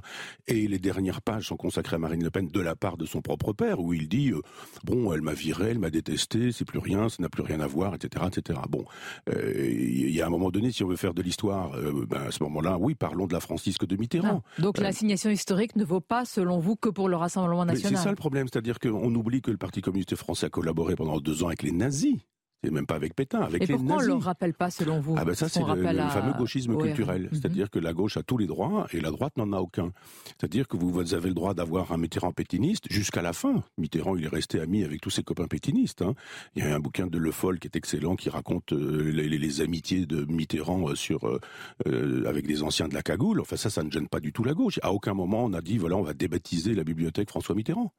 [0.47, 3.21] Et les dernières pages sont consacrées à Marine Le Pen de la part de son
[3.21, 4.41] propre père, où il dit euh,
[4.83, 7.67] bon, elle m'a viré, elle m'a détesté, c'est plus rien, ça n'a plus rien à
[7.67, 8.59] voir, etc., etc.
[8.67, 8.83] Bon,
[9.31, 11.77] il y a un moment donné, si on veut faire de l'histoire,
[12.09, 14.43] ben, à ce moment-là, oui parlons de la Francisque de Mitterrand.
[14.57, 17.97] Ah, donc euh, l'assignation historique ne vaut pas, selon vous, que pour le Rassemblement national.
[17.97, 21.19] C'est ça le problème, c'est-à-dire qu'on oublie que le Parti communiste français a collaboré pendant
[21.19, 22.17] deux ans avec les nazis
[22.63, 24.09] même pas avec Pétain, avec Et les pourquoi nazis.
[24.09, 27.23] on ne le rappelle pas selon vous Ah ben ça c'est le, fameux gauchisme culturel,
[27.23, 27.29] mhm.
[27.31, 29.91] c'est-à-dire que la gauche a tous les droits et la droite n'en a aucun.
[30.25, 33.63] C'est-à-dire que vous, avez le droit d'avoir un Mitterrand pétiniste jusqu'à la fin.
[33.77, 36.01] Mitterrand il est resté ami avec tous ses copains pétinistes.
[36.01, 36.13] Hein.
[36.55, 39.61] Il y a un bouquin de Le Foll qui est excellent qui raconte euh, les,
[39.61, 43.41] amitiés de Mitterrand euh, sur euh, avec des anciens de la cagoule.
[43.41, 44.79] Enfin ça ça ne gêne pas du tout la gauche.
[44.81, 47.93] À aucun moment on a dit voilà on va débaptiser la bibliothèque François Mitterrand.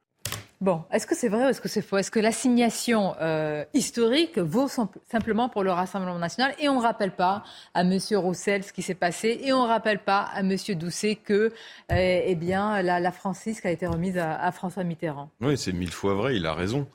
[0.60, 1.98] Bon, est-ce que c'est vrai ou est-ce que c'est faux?
[1.98, 4.68] Est-ce que l'assignation euh, historique vaut
[5.10, 6.54] simplement pour le Rassemblement national?
[6.58, 7.98] Et on ne rappelle pas à M.
[8.12, 10.56] Roussel ce qui s'est passé et on ne rappelle pas à M.
[10.74, 11.52] Doucet que
[11.92, 15.30] euh, eh bien, la, la Francisque a été remise à, François Mitterrand.
[15.42, 16.86] Oui, c'est mille fois vrai, il a raison.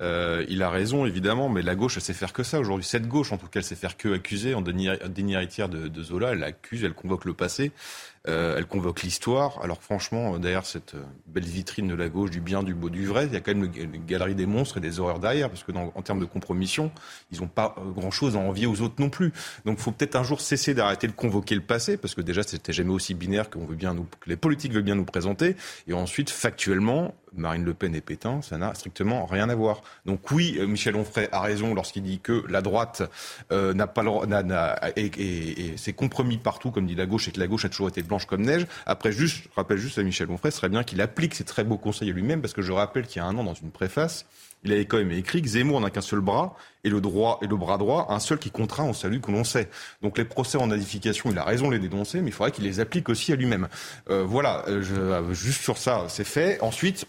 [0.00, 2.84] Euh, il a raison, évidemment, mais la gauche, elle sait faire que ça aujourd'hui.
[2.84, 4.54] Cette gauche, en tout cas, elle sait faire que accuser.
[4.54, 4.88] En déni
[5.34, 7.70] héritière de, de Zola, elle accuse, elle convoque le passé.
[8.26, 9.60] Euh, elle convoque l'histoire.
[9.62, 10.96] Alors franchement, derrière cette
[11.26, 13.54] belle vitrine de la gauche, du bien, du beau, du vrai, il y a quand
[13.54, 16.90] même une galerie des monstres et des horreurs derrière, parce que en termes de compromission,
[17.32, 19.32] ils n'ont pas euh, grand-chose à envier aux autres non plus.
[19.64, 22.42] Donc il faut peut-être un jour cesser d'arrêter de convoquer le passé, parce que déjà
[22.42, 26.30] c'était jamais aussi binaire veut bien que les politiques veulent bien nous présenter, et ensuite
[26.30, 29.82] factuellement Marine Le Pen et Pétain, ça n'a strictement rien à voir.
[30.06, 33.02] Donc oui, euh, Michel Onfray a raison lorsqu'il dit que la droite
[33.52, 34.04] euh, n'a pas
[34.96, 37.88] et, et, c'est compromis partout, comme dit la gauche, et que la gauche a toujours
[37.88, 38.66] été blanche comme neige.
[38.86, 41.64] Après, juste, je rappelle juste à Michel Onfray, ce serait bien qu'il applique ses très
[41.64, 43.70] beaux conseils à lui-même, parce que je rappelle qu'il y a un an, dans une
[43.70, 44.26] préface,
[44.64, 47.46] il avait quand même écrit que Zemmour n'a qu'un seul bras et le droit et
[47.46, 49.68] le bras droit, un seul qui contraint au salut que l'on sait.
[50.02, 52.64] Donc les procès en edification, il a raison de les dénoncer, mais il faudrait qu'il
[52.64, 53.68] les applique aussi à lui-même.
[54.08, 56.60] Euh, voilà, je, juste sur ça, c'est fait.
[56.62, 57.06] Ensuite,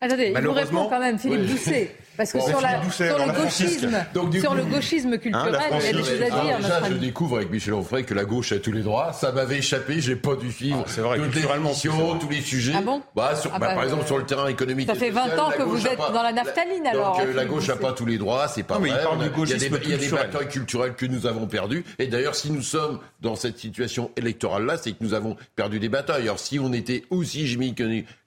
[0.00, 1.90] Attendez, il vous répond quand même, Philippe Doucet.
[2.16, 3.96] Parce que sur, la, sur, le gauchisme,
[4.40, 6.58] sur le gauchisme hein, culturel, il y a des choses à dire.
[6.58, 9.12] déjà, je découvre avec Michel Onfray que la gauche a tous les droits.
[9.12, 12.72] Ça m'avait échappé, j'ai pas dû suivre ah, vrai, toutes les émissions, tous les sujets.
[12.76, 14.88] Ah bon bah, sur, ah bah, bah, Par exemple, sur le terrain économique.
[14.88, 17.18] Ça fait 20 ans que vous êtes dans la naphtaline alors.
[17.18, 18.90] Donc euh, la gauche n'a pas tous les droits, c'est pas vrai.
[18.90, 21.84] Il y a des batailles culturelles que nous avons perdues.
[22.00, 25.88] Et d'ailleurs, si nous sommes dans cette situation électorale-là, c'est que nous avons perdu des
[25.88, 26.22] batailles.
[26.22, 27.80] Alors si on était aussi hégémonique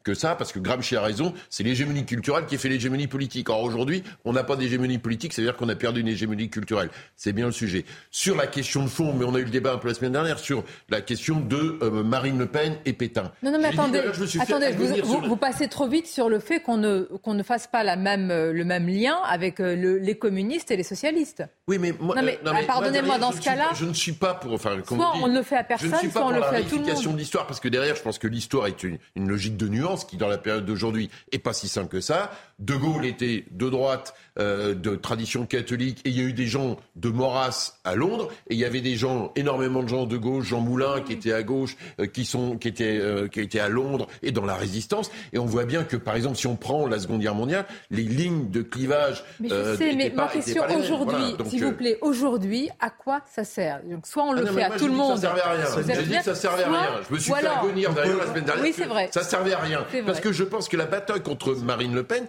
[0.03, 3.49] que ça, parce que Gramsci a raison, c'est l'hégémonie culturelle qui fait l'hégémonie politique.
[3.49, 6.89] Or aujourd'hui, on n'a pas d'hégémonie politique, c'est-à-dire qu'on a perdu une hégémonie culturelle.
[7.15, 7.85] C'est bien le sujet.
[8.09, 10.13] Sur la question de fond, mais on a eu le débat un peu la semaine
[10.13, 13.31] dernière, sur la question de euh, Marine Le Pen et Pétain.
[13.43, 13.99] Non, non, mais attendez,
[14.39, 14.71] attendez
[15.03, 18.31] vous, passez trop vite sur le fait qu'on ne, qu'on ne fasse pas la même,
[18.31, 21.43] euh, le même lien avec euh, les communistes et les socialistes.
[21.67, 23.69] Oui, mais moi, non, mais, pardonnez-moi, dans ce cas-là.
[23.75, 24.53] Je ne suis pas pour.
[24.53, 26.85] Enfin, soit on ne le fait à personne, soit on le fait à tout le
[26.85, 27.13] monde.
[27.13, 29.90] de l'histoire, parce que derrière, je pense que l'histoire est une, une logique de nuance
[29.97, 32.31] qui, dans la période d'aujourd'hui, est pas si simple que ça.
[32.59, 36.45] De Gaulle était de droite, euh, de tradition catholique, et il y a eu des
[36.45, 40.17] gens de Maurras à Londres, et il y avait des gens, énormément de gens de
[40.17, 43.59] gauche, Jean Moulin qui était à gauche, euh, qui sont, qui étaient, euh, qui étaient
[43.59, 45.11] à Londres et dans la résistance.
[45.33, 48.03] Et on voit bien que, par exemple, si on prend la Seconde Guerre mondiale, les
[48.03, 49.23] lignes de clivage.
[49.39, 53.81] Mais je sais, mais ma question aujourd'hui, s'il vous plaît, aujourd'hui, à quoi ça sert?
[53.83, 55.15] Donc, soit on le ah fait à tout le monde.
[55.15, 55.65] Ça servait à rien.
[55.95, 56.89] J'ai dit que ça servait à rien.
[57.09, 58.63] Je me suis fait agonir d'ailleurs la semaine dernière.
[58.63, 59.09] Oui, c'est vrai.
[59.11, 59.80] Ça servait à rien.
[60.05, 62.25] Parce que je pense que la bataille contre Marine Le Pen,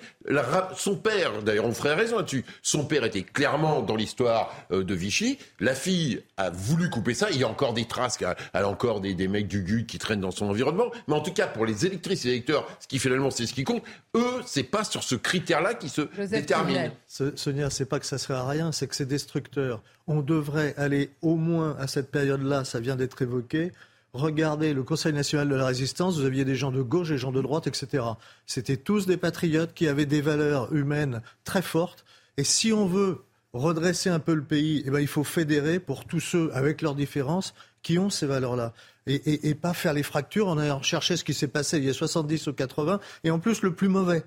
[0.77, 4.95] son père, d'ailleurs on ferait raison là-dessus, son père était clairement dans l'histoire euh, de
[4.95, 8.69] Vichy, la fille a voulu couper ça, il y a encore des traces, elle a
[8.69, 11.67] encore des, mecs du GUD qui traînent dans son environnement, mais en tout cas pour
[11.67, 13.83] les électrices et électeurs, ce qui finalement c'est ce qui compte,
[14.17, 16.93] eux c'est pas sur ce critère-là qui se détermine.
[17.07, 19.83] Sonia, c'est pas que ça sert à rien, c'est que c'est destructeur.
[20.07, 23.73] On devrait aller au moins à cette période-là, ça vient d'être évoqué,
[24.15, 27.33] Regardez le Conseil national de la résistance, vous aviez des gens de gauche, des gens
[27.33, 28.05] de droite, etc.
[28.47, 32.05] C'était tous des patriotes qui avaient des valeurs humaines très fortes.
[32.37, 36.05] Et si on veut redresser un peu le pays, eh ben, il faut fédérer pour
[36.05, 38.75] tous ceux, avec leurs différences, qui ont ces valeurs-là.
[39.07, 41.95] Et, pas faire les fractures en allant chercher ce qui s'est passé il y a
[41.95, 44.23] 70 ou 80, et en plus le plus mauvais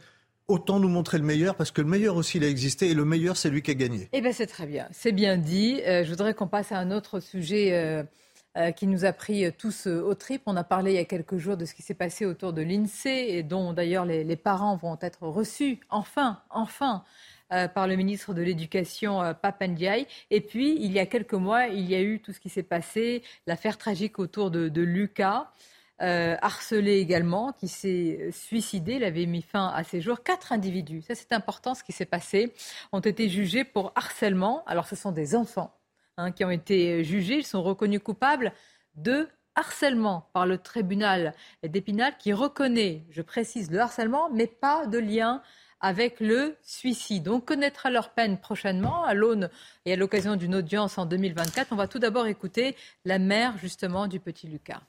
[0.48, 3.06] autant nous montrer le meilleur, parce que le meilleur aussi, il a existé, et le
[3.06, 4.10] meilleur, c'est lui qui a gagné.
[4.14, 4.88] Eh bien, c'est très bien.
[4.92, 5.82] C'est bien dit.
[5.86, 8.04] Euh, je voudrais qu'on passe à un autre sujet euh,
[8.58, 10.44] euh, qui nous a pris euh, tous euh, au trip.
[10.46, 12.62] On a parlé il y a quelques jours de ce qui s'est passé autour de
[12.62, 17.04] l'INSEE et dont d'ailleurs les, parents vont être reçus, enfin, enfin,
[17.50, 20.08] par le ministre de l'Éducation, Papandiaï.
[20.32, 22.64] Et puis, il y a quelques mois, il y a eu tout ce qui s'est
[22.64, 25.52] passé, l'affaire tragique autour de, Lucas.
[26.02, 28.96] Euh, harcelé également, qui s'est suicidé.
[28.96, 30.24] Il avait mis fin à ses jours.
[30.24, 32.54] Quatre individus, ça c'est important ce qui s'est passé,
[32.92, 34.64] ont été jugés pour harcèlement.
[34.66, 35.75] Alors ce sont des enfants
[36.18, 37.38] hein, qui ont été jugés.
[37.38, 38.54] Ils sont reconnus coupables
[38.96, 44.98] de harcèlement par le tribunal d'Épinal qui reconnaît, je précise, le harcèlement, mais pas de
[44.98, 45.42] lien
[45.80, 47.28] avec le suicide.
[47.28, 49.50] On connaîtra leur peine prochainement à l'aune
[49.86, 51.72] et à l'occasion d'une audience en 2024.
[51.72, 54.82] On va tout d'abord écouter la mère justement du petit Lucas.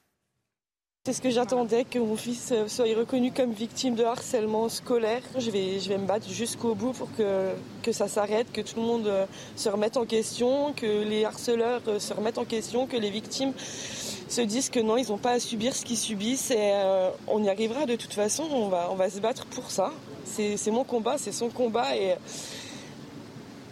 [1.07, 5.23] C'est ce que j'attendais, que mon fils soit reconnu comme victime de harcèlement scolaire.
[5.39, 7.53] Je vais, je vais me battre jusqu'au bout pour que,
[7.85, 11.81] que ça s'arrête, que tout le monde euh, se remette en question, que les harceleurs
[11.87, 15.31] euh, se remettent en question, que les victimes se disent que non, ils n'ont pas
[15.31, 18.89] à subir ce qu'ils subissent et euh, on y arrivera de toute façon, on va,
[18.91, 19.93] on va se battre pour ça.
[20.25, 22.17] C'est mon combat, c'est son combat et,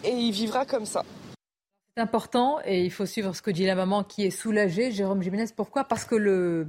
[0.05, 1.03] et il vivra comme ça.
[1.97, 5.21] C'est important et il faut suivre ce que dit la maman qui est soulagée, Jérôme
[5.21, 5.47] Jiménez.
[5.53, 5.83] Pourquoi?
[5.83, 6.67] Parce que le,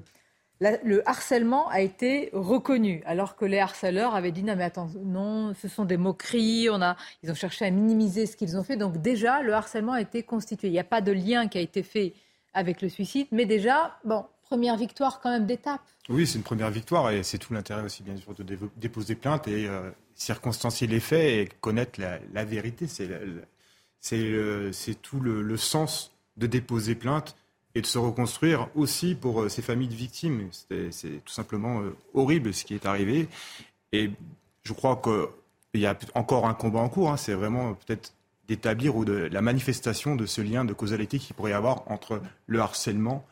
[0.61, 5.53] le harcèlement a été reconnu, alors que les harceleurs avaient dit non mais attends, non,
[5.55, 8.77] ce sont des moqueries, on a, ils ont cherché à minimiser ce qu'ils ont fait.
[8.77, 10.69] Donc déjà, le harcèlement a été constitué.
[10.69, 12.15] Il n'y a pas de lien qui a été fait
[12.55, 13.27] avec le suicide.
[13.33, 15.83] Mais déjà, bon, première victoire quand même d'étape.
[16.09, 19.47] Oui, c'est une première victoire et c'est tout l'intérêt aussi, bien sûr, de déposer plainte
[19.49, 22.87] et euh, circonstancier les faits et connaître la, vérité.
[24.01, 27.37] C'est tout le, sens de déposer plainte
[27.77, 30.49] et de se reconstruire aussi pour euh, ces familles de victimes.
[30.91, 33.29] C'est tout simplement euh, horrible ce qui est arrivé.
[33.93, 34.11] Et
[34.63, 37.11] je crois qu'il y a encore un combat en cours.
[37.11, 37.19] Hein.
[37.19, 38.15] C'est vraiment peut-être
[38.49, 42.23] d'établir ou de la manifestation de ce lien de causalité qu'il pourrait y avoir entre
[42.47, 43.27] le harcèlement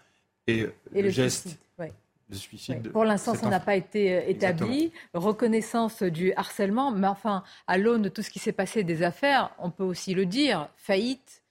[0.46, 1.58] et, le, geste.
[1.78, 2.92] de suicide.
[2.92, 4.92] Pour l'instant, ça n'a pas été euh, établi.
[5.14, 9.52] Reconnaissance du harcèlement, mais enfin, à l'aune de tout ce qui s'est passé des affaires,
[9.58, 11.43] on peut aussi le dire, faillite,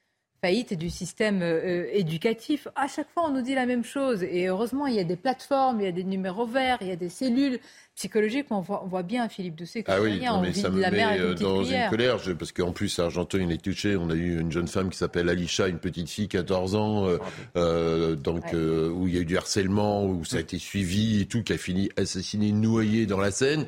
[0.43, 2.67] faillite du système euh, éducatif.
[2.75, 4.23] À chaque fois, on nous dit la même chose.
[4.23, 6.91] Et heureusement, il y a des plateformes, il y a des numéros verts, il y
[6.91, 7.59] a des cellules
[7.95, 10.79] psychologique, on voit, on voit bien Philippe Doucet que ah oui, rien, mais ça me
[10.79, 13.95] met euh, dans une colère, parce qu'en plus, Argentin, il est touché.
[13.95, 17.17] On a eu une jeune femme qui s'appelle Alicia, une petite fille, 14 ans, euh,
[17.55, 21.25] euh, donc où il y a eu du harcèlement, où ça a été suivi et
[21.25, 23.65] tout, qui a fini assassiné, noyé dans la Seine.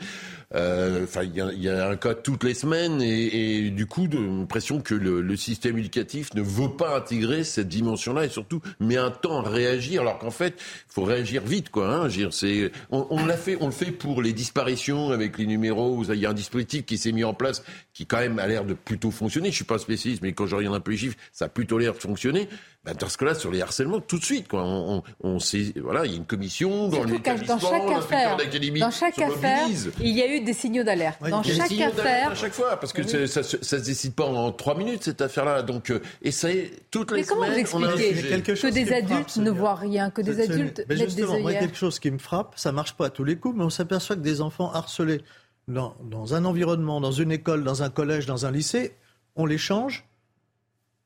[0.54, 5.36] Enfin, il y, a un cas toutes les semaines, et, du coup, l'impression que le,
[5.36, 10.02] système éducatif ne veut pas intégrer cette dimension-là, et surtout met un temps à réagir,
[10.02, 11.94] alors qu'en fait, il faut réagir vite, quoi.
[11.94, 16.04] Hein, c'est, on, on l'a fait, on le fait pour les disparitions avec les numéros,
[16.04, 17.64] il y a un dispositif qui s'est mis en place
[17.96, 19.52] qui quand même a l'air de plutôt fonctionner.
[19.52, 21.80] Je suis pas spécialiste, mais quand je regarde un peu les chiffres, ça a plutôt
[21.80, 22.50] l'air de fonctionner.
[22.84, 24.64] Ben, dans ce cas-là, sur les harcèlements, tout de suite, quoi.
[24.64, 29.68] On, on, sait, voilà, il y a une commission dans chaque affaire, dans chaque affaire,
[30.02, 31.20] il y a eu des signaux d'alerte.
[31.28, 34.78] dans chaque affaire, à chaque fois, parce que ça, ça, se décide pas en trois
[34.78, 35.64] minutes cette affaire-là.
[35.64, 39.38] Donc, euh, et ça est toutes les mais comment semaines, vous expliquez que des adultes
[39.38, 41.40] ne voient rien, que des adultes mettent des œillères.
[41.40, 43.70] Moi, quelque chose qui me frappe, ça marche pas à tous les coups, mais on
[43.70, 45.22] s'aperçoit que des enfants harcelés
[45.68, 48.96] dans, un environnement, dans une école, dans un collège, dans un lycée,
[49.36, 50.06] on les change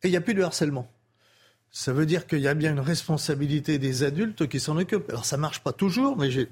[0.03, 0.91] et il n'y a plus de harcèlement.
[1.71, 5.09] Ça veut dire qu'il y a bien une responsabilité des adultes qui s'en occupent.
[5.09, 6.49] Alors ça ne marche pas toujours, mais j'ai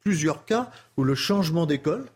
[0.00, 2.06] plusieurs cas où le changement d'école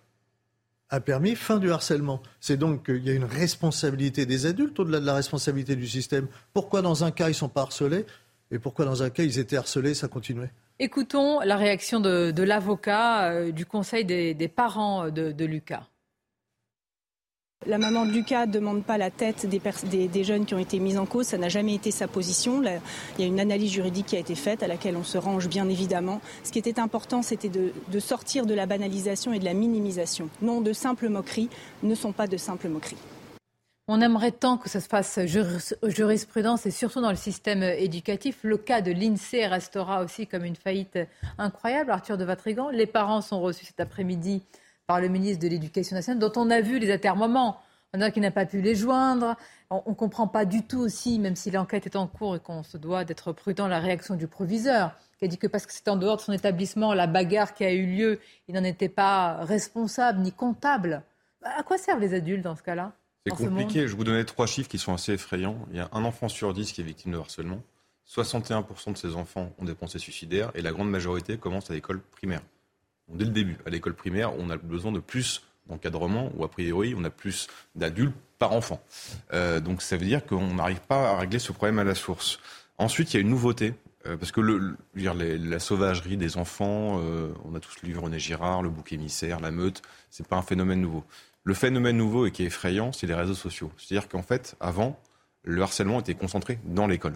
[0.88, 2.22] a permis fin du harcèlement.
[2.40, 6.28] C'est donc qu'il y a une responsabilité des adultes au-delà de la responsabilité du système.
[6.52, 8.06] Pourquoi dans un cas ils ne sont pas harcelés
[8.52, 10.52] et pourquoi dans un cas ils étaient harcelés, ça continuait?
[10.78, 15.88] Écoutons la réaction de, l'avocat euh, du conseil des, parents de Lucas.
[17.64, 20.98] La maman de Lucas ne demande pas la tête des, jeunes qui ont été mis
[20.98, 21.26] en cause.
[21.26, 22.62] Ça n'a jamais été sa position.
[22.62, 25.48] il y a une analyse juridique qui a été faite, à laquelle on se range
[25.48, 26.20] bien évidemment.
[26.44, 30.28] Ce qui était important, c'était de, sortir de la banalisation et de la minimisation.
[30.42, 31.48] Non, de simples moqueries
[31.82, 32.98] ne sont pas de simples moqueries.
[33.88, 35.20] On aimerait tant que ça se fasse
[35.84, 38.40] jurisprudence et surtout dans le système éducatif.
[38.42, 40.98] Le cas de l'INSEE restera aussi comme une faillite
[41.38, 41.92] incroyable.
[41.92, 44.42] Arthur de Vatrigan, les parents sont reçus cet après-midi
[44.88, 47.60] par le ministre de l'Éducation nationale, dont on a vu les atermoiements.
[47.94, 49.36] On a qui n'a pas pu les joindre.
[49.70, 52.64] On ne comprend pas du tout aussi, même si l'enquête est en cours et qu'on
[52.64, 55.90] se doit d'être prudent, la réaction du proviseur, qui a dit que parce que c'était
[55.90, 58.18] en dehors de son établissement, la bagarre qui a eu lieu,
[58.48, 61.02] il n'en était pas responsable ni comptable.
[61.42, 62.92] À quoi servent les adultes dans ce cas-là?
[63.26, 63.80] C'est compliqué.
[63.82, 65.58] Je vais vous donner trois chiffres qui sont assez effrayants.
[65.70, 67.62] Il y a un enfant sur dix qui est victime de harcèlement.
[68.08, 72.00] 61% de ces enfants ont des pensées suicidaires et la grande majorité commence à l'école
[72.00, 72.40] primaire
[73.08, 73.58] dès le début.
[73.66, 77.48] À l'école primaire, on a besoin de plus d'encadrement, ou a priori, on a plus
[77.74, 78.80] d'adultes par enfant.
[79.32, 82.38] Euh, donc ça veut dire qu'on n'arrive pas à régler ce problème à la source.
[82.78, 83.74] Ensuite, il y a une nouveauté,
[84.06, 88.18] euh, parce que le, dire, la sauvagerie des enfants, euh, on a tous lu René
[88.18, 91.04] Girard, le bouc émissaire, la meute, c'est pas un phénomène nouveau.
[91.46, 93.70] Le phénomène nouveau et qui est effrayant, c'est les réseaux sociaux.
[93.78, 95.00] C'est-à-dire qu'en fait, avant,
[95.44, 97.14] le harcèlement était concentré dans l'école.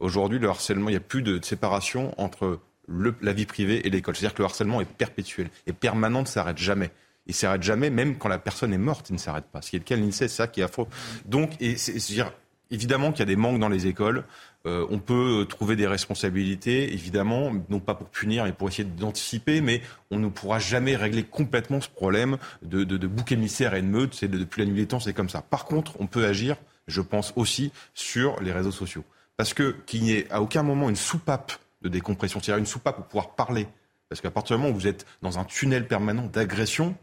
[0.00, 4.16] Aujourd'hui, le harcèlement, il n'y a plus de séparation entre la vie privée et l'école.
[4.16, 6.90] C'est-à-dire que le harcèlement est perpétuel et permanent, ne s'arrête jamais.
[7.26, 9.62] Il ne s'arrête jamais, même quand la personne est morte, il ne s'arrête pas.
[9.62, 10.88] Ce qui est le cas c'est ça qui est affreux.
[11.24, 12.32] Donc, et c'est, dire
[12.72, 14.24] évidemment qu'il y a des manques dans les écoles.
[14.66, 19.60] Euh, on peut trouver des responsabilités, évidemment, non pas pour punir, mais pour essayer d'anticiper,
[19.60, 23.82] mais on ne pourra jamais régler complètement ce problème de, de, de bouc émissaire et
[23.82, 24.14] de meute.
[24.14, 25.42] C'est depuis la nuit des temps, c'est comme ça.
[25.42, 26.56] Par contre, on peut agir,
[26.86, 29.04] je pense aussi, sur les réseaux sociaux.
[29.36, 31.52] Parce que qu'il n'y ait à aucun moment une soupape
[31.82, 33.66] de décompression, c'est-à-dire une soupape pour pouvoir parler.
[34.08, 36.94] Parce qu'à partir du moment où vous êtes dans un tunnel permanent d'agression,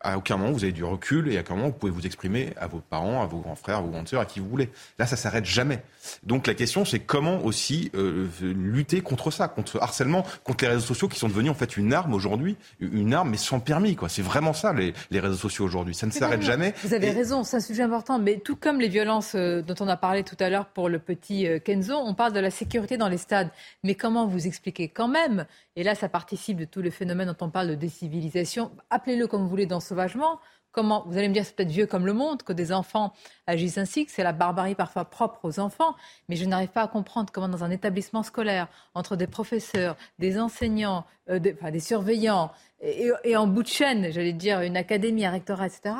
[0.00, 2.52] à aucun moment vous avez du recul et à aucun moment vous pouvez vous exprimer
[2.56, 4.70] à vos parents, à vos grands frères, à vos grandes sœurs, à qui vous voulez.
[4.98, 5.82] Là, ça s'arrête jamais.
[6.22, 10.70] Donc la question, c'est comment aussi euh, lutter contre ça, contre ce harcèlement, contre les
[10.70, 13.96] réseaux sociaux qui sont devenus en fait une arme aujourd'hui, une arme mais sans permis.
[13.96, 14.08] quoi.
[14.08, 15.94] C'est vraiment ça les, les, réseaux sociaux aujourd'hui.
[15.94, 16.74] Ça ne s'arrête jamais.
[16.82, 18.18] Vous avez raison, c'est un sujet important.
[18.18, 20.98] Mais tout comme les violences euh, dont on a parlé tout à l'heure pour le
[20.98, 23.50] petit euh, Kenzo, on parle de la sécurité dans les stades.
[23.84, 25.46] Mais comment vous expliquer quand même
[25.76, 28.70] Et là, ça participe de tous les phénomènes dont on parle de décivilisation.
[28.90, 30.38] Appelez-le comme vous voulez dans sauvagement.
[30.70, 33.12] Comment Vous allez me dire, c'est peut-être vieux comme le monde que des enfants
[33.46, 35.94] agissent ainsi, que c'est la barbarie parfois propre aux enfants,
[36.28, 40.38] mais je n'arrive pas à comprendre comment dans un établissement scolaire, entre des professeurs, des
[40.38, 45.24] enseignants, euh, des, enfin, des, surveillants, et, en bout de chaîne, j'allais dire une académie,
[45.24, 45.94] un rectorat, etc.,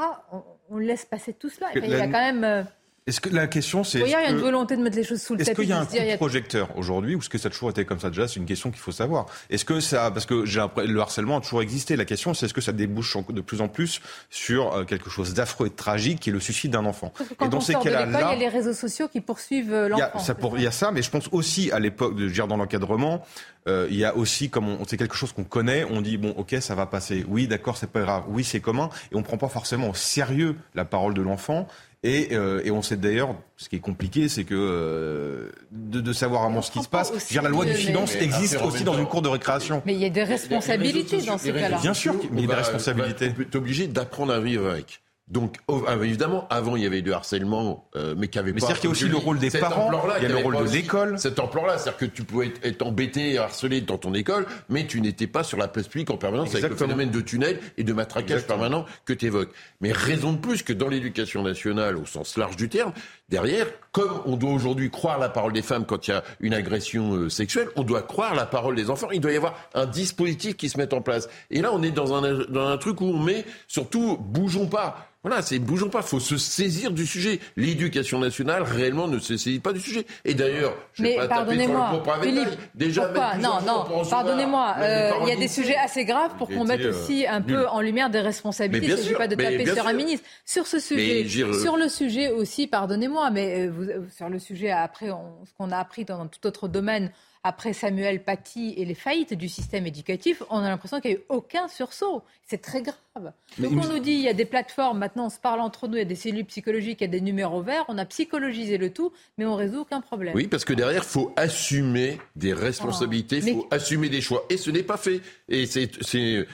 [0.70, 1.68] on, laisse passer tout cela.
[1.74, 2.44] il y a quand même...
[2.44, 2.62] Euh,
[3.08, 4.00] est-ce que la question c'est.
[4.00, 5.50] Il y a une volonté de mettre les choses sous le tapis.
[5.50, 7.70] Est-ce qu'il y a un coup de projecteur aujourd'hui ou est-ce que ça a toujours
[7.70, 8.28] été comme ça déjà?
[8.28, 9.26] C'est une question qu'il faut savoir.
[9.50, 11.96] Est-ce que ça, parce que j'ai le harcèlement a toujours existé.
[11.96, 14.00] La question c'est est-ce que ça débouche de plus en plus
[14.30, 17.12] sur euh, quelque chose d'affreux et de tragique qui est le suicide d'un enfant?
[17.38, 19.88] Quand et dans on ces cas-là, il y a les réseaux sociaux qui poursuivent euh,
[19.88, 20.54] l'enfant.
[20.56, 23.24] Il y a ça, mais je pense aussi à l'époque, de dire dans l'encadrement,
[23.66, 26.56] euh, il y a aussi, comme c'est quelque chose qu'on connaît, on dit bon, ok,
[26.60, 27.24] ça va passer.
[27.28, 28.24] Oui, d'accord, c'est pas grave.
[28.28, 31.66] Oui, c'est commun, et on prend pas forcément au sérieux la parole de l'enfant.
[32.04, 36.12] Et, euh, et, on sait d'ailleurs, ce qui est compliqué, c'est que euh, de, de,
[36.12, 37.12] savoir vraiment ce qui se passe.
[37.28, 39.82] Dire, la loi du silence existe aussi dans une cour de récréation.
[39.84, 41.78] Mais il y a des responsabilités dans ces cas-là.
[41.80, 43.32] Bien sûr, mais il y a des responsabilités.
[43.34, 45.00] Tu es obligé d'apprendre à vivre avec.
[45.30, 48.66] Donc, ah, évidemment, avant, il y avait du harcèlement, euh, mais qui avait mais pas.
[48.66, 50.70] C'est-à-dire qu'il y a aussi le rôle des parents, il y a le rôle de
[50.70, 51.18] l'école.
[51.18, 55.26] Cet ampleur-là, c'est-à-dire que tu pouvais être, embêté, harcelé dans ton école, mais tu n'étais
[55.26, 58.46] pas sur la place publique en permanence avec le phénomène de tunnel et de matraquage
[58.46, 59.50] permanent que tu évoques.
[59.80, 62.92] Mais raison de plus que dans l'éducation nationale, au sens large du terme,
[63.28, 66.54] derrière, comme on doit aujourd'hui croire la parole des femmes quand il y a une
[66.54, 69.08] agression euh, sexuelle, on doit croire la parole des enfants.
[69.12, 71.28] Il doit y avoir un dispositif qui se met en place.
[71.50, 75.08] Et là, on est dans un, dans un truc où on met, surtout, bougeons pas.
[75.24, 77.40] Voilà, c'est bougeons pas, faut se saisir du sujet.
[77.56, 80.06] L'éducation nationale réellement ne se saisit pas du sujet.
[80.24, 85.10] Et d'ailleurs, je vais pas taper sur le propre Philippe, déjà non, non, pardonnez-moi, euh,
[85.22, 88.10] il y a des sujets assez graves pour qu'on mette aussi un peu en lumière
[88.10, 88.86] des responsabilités.
[88.86, 90.26] Il ne s'agit pas de taper sur un ministre.
[90.44, 95.08] Sur ce sujet, sur le sujet aussi, pardonnez-moi, mais euh, vous, sur le sujet après,
[95.08, 97.10] ce qu'on a appris dans tout autre domaine,
[97.48, 101.20] après Samuel Paty et les faillites du système éducatif, on a l'impression qu'il n'y a
[101.20, 102.22] eu aucun sursaut.
[102.46, 103.32] C'est très grave.
[103.58, 105.94] Donc on nous dit, il y a des plateformes, maintenant on se parle entre nous,
[105.94, 108.78] il y a des cellules psychologiques, il y a des numéros verts, on a psychologisé
[108.78, 110.34] le tout, mais on résout aucun problème.
[110.34, 114.44] Oui, parce que derrière, il faut assumer des responsabilités, il faut assumer des choix.
[114.50, 115.20] Et ce n'est pas fait.
[115.48, 115.90] Et c'est,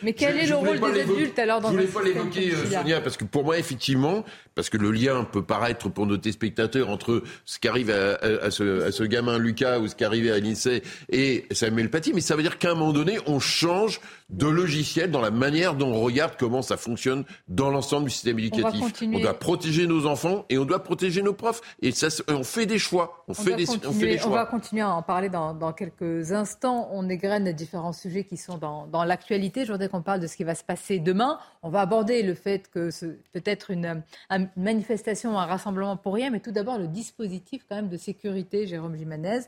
[0.02, 2.70] mais quel est le rôle des adultes alors dans Je ne voulais pas l'évoquer, euh,
[2.70, 4.24] Sonia, parce que pour moi, effectivement,
[4.54, 8.82] parce que le lien peut paraître pour nos téléspectateurs entre ce qui arrive à, ce,
[8.82, 12.36] à ce, gamin Lucas ou ce qui arrivait à l'INSEE et Samuel Paty, mais ça
[12.36, 16.00] veut dire qu'à un moment donné, on change de logiciel dans la manière dont on
[16.00, 18.82] regarde comment ça fonctionne dans l'ensemble du système éducatif.
[19.02, 21.60] On, doit protéger nos enfants et on doit protéger nos profs.
[21.82, 23.24] Et ça, on fait des choix.
[23.28, 24.30] On, fait, des, on fait, des, choix.
[24.30, 26.88] On va continuer à en parler dans, dans quelques instants.
[26.92, 29.64] On égrène différents sujets qui sont dans, dans l'actualité.
[29.64, 31.38] Je voudrais qu'on parle de ce qui va se passer demain.
[31.62, 32.90] On va aborder le fait que
[33.32, 37.88] peut-être une, une, manifestation, un rassemblement pour rien, mais tout d'abord le dispositif quand même
[37.88, 39.40] de sécurité, Jérôme Jimenez.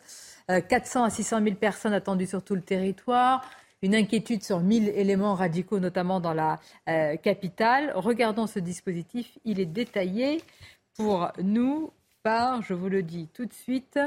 [0.48, 3.42] 400 euh, à 600 000 personnes attendues sur tout le territoire
[3.82, 6.58] une inquiétude sur 1000 éléments radicaux, notamment dans la
[6.88, 7.92] euh, capitale.
[7.94, 9.38] Regardons ce dispositif.
[9.44, 10.42] Il est détaillé
[10.96, 11.90] pour nous
[12.22, 13.98] par, je vous le dis tout de suite,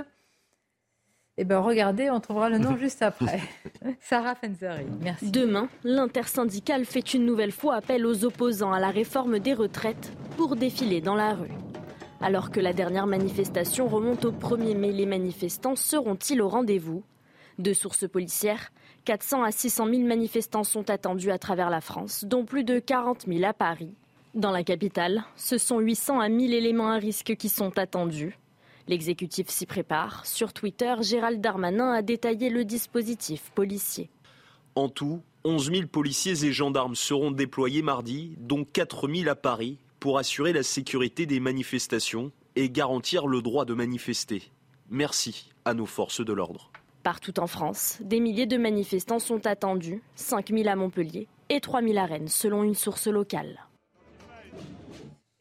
[1.42, 3.40] eh bien, regardez, on trouvera le nom juste après.
[4.02, 5.32] Sarah Fenzeri, merci.
[5.32, 10.58] Demain, l'intersyndicale fait une nouvelle fois appel aux opposants à la réforme des retraites pour
[10.58, 11.69] défiler dans la rue.
[12.22, 17.02] Alors que la dernière manifestation remonte au 1er mai, les manifestants seront-ils au rendez-vous?
[17.60, 18.72] De sources policières,
[19.06, 23.26] 400 à 600 000 manifestants sont attendus à travers la France, dont plus de 40
[23.26, 23.94] 000 à Paris.
[24.36, 28.38] Dans la capitale, ce sont 800 à 1000 éléments à risque qui sont attendus.
[28.90, 30.26] L'exécutif s'y prépare.
[30.26, 34.10] Sur Twitter, Gérald Darmanin a détaillé le dispositif policier.
[34.76, 39.78] En tout, 11 000 policiers et gendarmes seront déployés mardi, dont 4 000 à Paris,
[40.00, 44.44] pour assurer la sécurité des manifestations et garantir le droit de manifester.
[44.90, 46.72] Merci à nos forces de l'ordre.
[47.04, 51.82] Partout en France, des milliers de manifestants sont attendus, 5 000 à Montpellier et 3
[51.82, 53.68] 000 à Rennes, selon une source locale.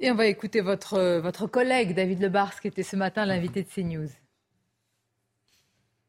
[0.00, 3.68] Et on va écouter votre, votre collègue David Lebars, qui était ce matin l'invité de
[3.68, 4.08] CNews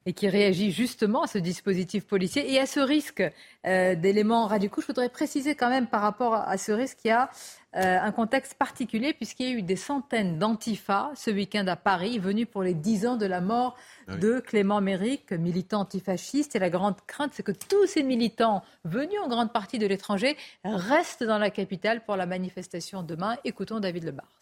[0.10, 3.22] et qui réagit justement à ce dispositif policier et à ce risque
[3.68, 4.82] euh, d'éléments radicaux.
[4.82, 7.30] Je voudrais préciser quand même par rapport à ce risque qu'il y a
[7.76, 12.18] euh, un contexte particulier puisqu'il y a eu des centaines d'antifas ce week-end à Paris
[12.18, 16.56] venus pour les 10 ans de la mort ah de Clément Méric, militant antifasciste.
[16.56, 20.36] Et la grande crainte, c'est que tous ces militants venus en grande partie de l'étranger
[20.64, 23.38] restent dans la capitale pour la manifestation demain.
[23.44, 24.39] Écoutons David Lebar.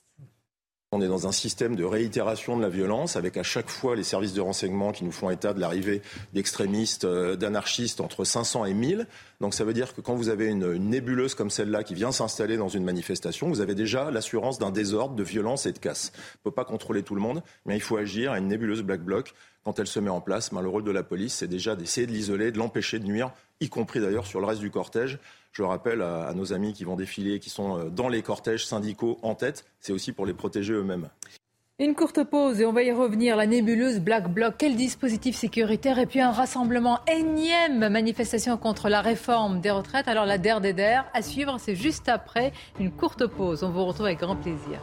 [0.94, 4.04] On est dans un système de réitération de la violence, avec à chaque fois les
[4.04, 8.74] services de renseignement qui nous font état de l'arrivée d'extrémistes, euh, d'anarchistes entre 500 et
[8.74, 9.06] 1000.
[9.42, 12.56] Donc ça veut dire que quand vous avez une, nébuleuse comme celle-là qui vient s'installer
[12.56, 16.14] dans une manifestation, vous avez déjà l'assurance d'un désordre, de violence et de casse.
[16.16, 18.82] On ne peut pas contrôler tout le monde, mais il faut agir à une nébuleuse
[18.82, 19.34] black bloc.
[19.66, 22.14] Quand elle se met en place, le rôle de la police, c'est déjà d'essayer de
[22.14, 25.20] l'isoler, de l'empêcher de nuire, y compris d'ailleurs sur le reste du cortège.
[25.58, 29.18] Je rappelle à, nos amis qui vont défiler, qui sont euh, dans les cortèges syndicaux
[29.24, 31.10] en tête, c'est aussi pour les protéger eux-mêmes.
[31.80, 33.36] Une courte pause et on va y revenir.
[33.36, 39.02] La nébuleuse Black Bloc, quel dispositif sécuritaire et puis un rassemblement énième manifestation contre la
[39.02, 40.08] réforme des retraites.
[40.08, 43.64] Alors la DER des DER à suivre, c'est juste après une courte pause.
[43.64, 44.80] On vous retrouve avec grand plaisir.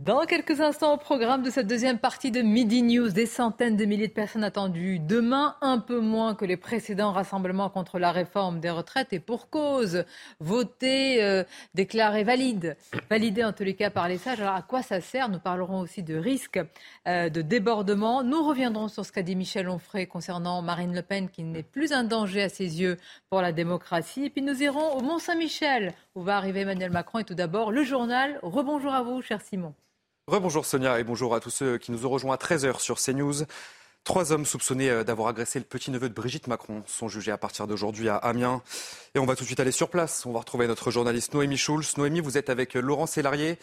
[0.00, 3.84] Dans quelques instants, au programme de cette deuxième partie de Midi News, des centaines de
[3.84, 4.98] milliers de personnes attendues.
[4.98, 9.50] Demain, un peu moins que les précédents rassemblements contre la réforme des retraites et pour
[9.50, 10.04] cause.
[10.38, 11.44] Voté, euh,
[11.74, 12.78] déclaré valide.
[13.10, 14.40] Validé en tous les cas par les sages.
[14.40, 15.28] Alors à quoi ça sert?
[15.28, 16.60] Nous parlerons aussi de risques
[17.06, 18.22] euh, de débordement.
[18.22, 21.92] Nous reviendrons sur ce qu'a dit Michel Onfray concernant Marine Le Pen qui n'est plus
[21.92, 22.96] un danger à ses yeux
[23.28, 24.24] pour la démocratie.
[24.24, 27.18] Et puis nous irons au Mont-Saint-Michel où va arriver Emmanuel Macron.
[27.18, 28.38] Et tout d'abord, le journal.
[28.42, 29.74] Rebonjour à vous, cher Simon.
[30.26, 33.46] Rebonjour Sonia et bonjour à tous ceux qui nous ont rejoints à 13h sur CNews.
[34.04, 37.66] Trois hommes soupçonnés euh, d'avoir agressé le petit-neveu de Brigitte Macron sont jugés à partir
[37.66, 38.62] d'aujourd'hui à Amiens.
[39.14, 40.24] Et on va tout de suite aller sur place.
[40.26, 41.96] On va retrouver notre journaliste Noémie Schulz.
[41.96, 43.58] Noémie, vous êtes avec euh, Laurent Sélarié.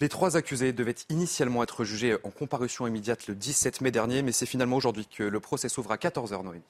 [0.00, 4.32] Les trois accusés devaient initialement être jugés en comparution immédiate le 17 mai dernier, mais
[4.32, 6.62] c'est finalement aujourd'hui que le procès s'ouvre à 14h, Noémie.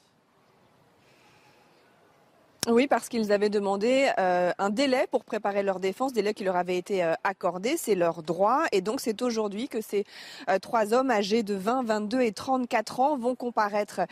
[2.69, 6.55] Oui, parce qu'ils avaient demandé euh, un délai pour préparer leur défense, délai qui leur
[6.55, 8.63] avait été euh, accordé, c'est leur droit.
[8.71, 10.05] Et donc c'est aujourd'hui que ces
[10.49, 14.03] euh, trois hommes âgés de 20, 22 et 34 ans vont comparaître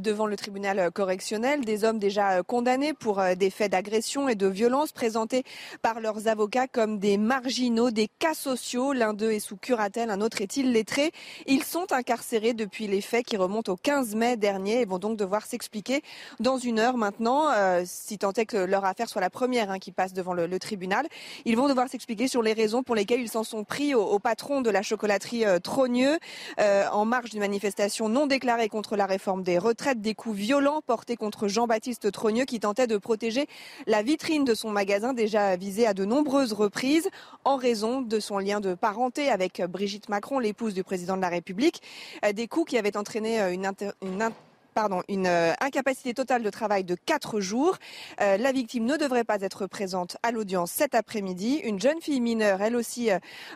[0.00, 4.92] devant le tribunal correctionnel, des hommes déjà condamnés pour des faits d'agression et de violence
[4.92, 5.44] présentés
[5.82, 8.92] par leurs avocats comme des marginaux, des cas sociaux.
[8.92, 11.10] L'un d'eux est sous curatelle, un autre est illettré.
[11.46, 15.18] Ils sont incarcérés depuis les faits qui remontent au 15 mai dernier et vont donc
[15.18, 16.02] devoir s'expliquer
[16.40, 17.50] dans une heure maintenant
[17.84, 21.06] si tant est que leur affaire soit la première hein, qui passe devant le, tribunal.
[21.44, 24.60] Ils vont devoir s'expliquer sur les raisons pour lesquelles ils s'en sont pris au, patron
[24.60, 26.18] de la chocolaterie euh, Trogneux
[26.60, 30.82] euh, en marge d'une manifestation non déclarée contre la réforme des retraites, des coups violents
[30.86, 33.46] portés contre Jean-Baptiste Trogneux qui tentait de protéger
[33.86, 37.08] la vitrine de son magasin déjà visé à de nombreuses reprises
[37.44, 41.28] en raison de son lien de parenté avec Brigitte Macron, l'épouse du président de la
[41.28, 41.82] République.
[42.24, 43.70] Euh, des coups qui avaient entraîné une,
[44.02, 44.30] une
[44.72, 47.76] pardon, une euh, incapacité totale de travail de 4 jours.
[48.20, 51.60] Euh, la victime ne devrait pas être présente à l'audience cet après-midi.
[51.64, 53.10] Une jeune fille mineure, elle aussi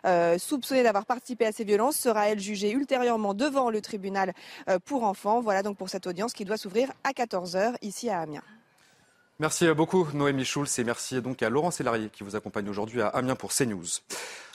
[0.05, 4.33] euh, soupçonnée d'avoir participé à ces violences, sera elle jugée ultérieurement devant le tribunal
[4.85, 5.41] pour enfants.
[5.41, 8.43] Voilà donc pour cette audience qui doit s'ouvrir à 14h ici à Amiens.
[9.39, 13.09] Merci beaucoup Noémie Schulz et merci donc à Laurent Sélarié qui vous accompagne aujourd'hui à
[13.09, 13.84] Amiens pour CNews.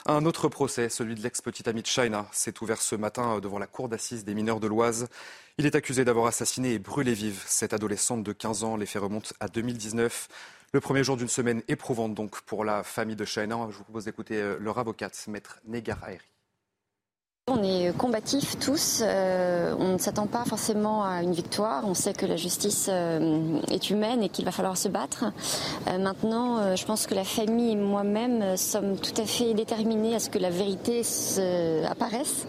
[0.06, 3.68] Un autre procès, celui de l'ex-petite amie de China, s'est ouvert ce matin devant la
[3.68, 5.06] cour d'assises des mineurs de l'Oise.
[5.56, 8.76] Il est accusé d'avoir assassiné et brûlé vive cette adolescente de 15 ans.
[8.76, 10.26] Les faits remontent à 2019.
[10.72, 13.68] Le premier jour d'une semaine éprouvante donc pour la famille de China.
[13.70, 16.18] Je vous propose d'écouter euh, leur avocate, maître Negar Aeri.
[17.50, 22.12] On est combatifs tous, euh, on ne s'attend pas forcément à une victoire, on sait
[22.12, 25.24] que la justice euh, est humaine et qu'il va falloir se battre.
[25.88, 30.20] Euh, maintenant, je pense que la famille et moi-même sommes tout à fait déterminés à
[30.20, 31.02] ce que la vérité
[31.90, 32.46] apparaisse.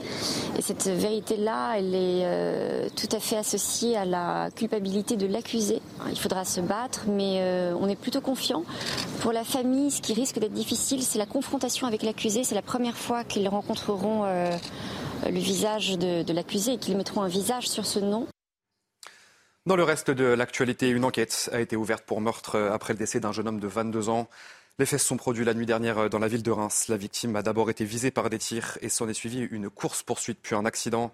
[0.60, 5.82] Et cette vérité-là, elle est tout à fait associée à la culpabilité de l'accusé.
[6.12, 7.42] Il faudra se battre, mais
[7.82, 8.64] on est plutôt confiant.
[9.22, 12.44] Pour la famille, ce qui risque d'être difficile, c'est la confrontation avec l'accusé.
[12.44, 14.26] C'est la première fois qu'ils rencontreront
[15.30, 18.28] le visage de, l'accusé et qu'ils mettront un visage sur ce nom.
[19.66, 23.20] Dans le reste de l'actualité, une enquête a été ouverte pour meurtre après le décès
[23.20, 24.28] d'un jeune homme de 22 ans.
[24.80, 26.88] Les faits se sont produits la nuit dernière dans la ville de Reims.
[26.90, 30.40] La victime a d'abord été visée par des tirs et s'en est suivi une course-poursuite
[30.42, 31.12] puis un accident.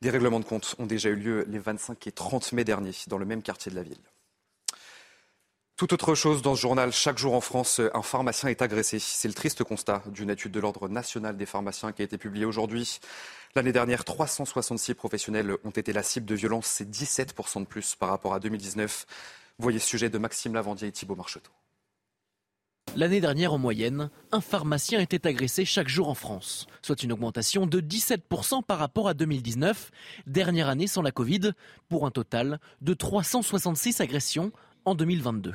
[0.00, 3.18] Des règlements de compte ont déjà eu lieu les 25 et 30 mai dernier dans
[3.18, 3.98] le même quartier de la ville.
[5.80, 8.98] Tout autre chose dans ce journal, chaque jour en France, un pharmacien est agressé.
[8.98, 12.44] C'est le triste constat d'une étude de l'Ordre national des pharmaciens qui a été publiée
[12.44, 13.00] aujourd'hui.
[13.54, 18.10] L'année dernière, 366 professionnels ont été la cible de violences, c'est 17% de plus par
[18.10, 19.06] rapport à 2019.
[19.58, 21.50] Voyez ce sujet de Maxime Lavandier et Thibault Marcheteau.
[22.94, 27.66] L'année dernière, en moyenne, un pharmacien était agressé chaque jour en France, soit une augmentation
[27.66, 29.92] de 17% par rapport à 2019,
[30.26, 31.52] dernière année sans la Covid,
[31.88, 34.52] pour un total de 366 agressions
[34.90, 35.54] en 2022.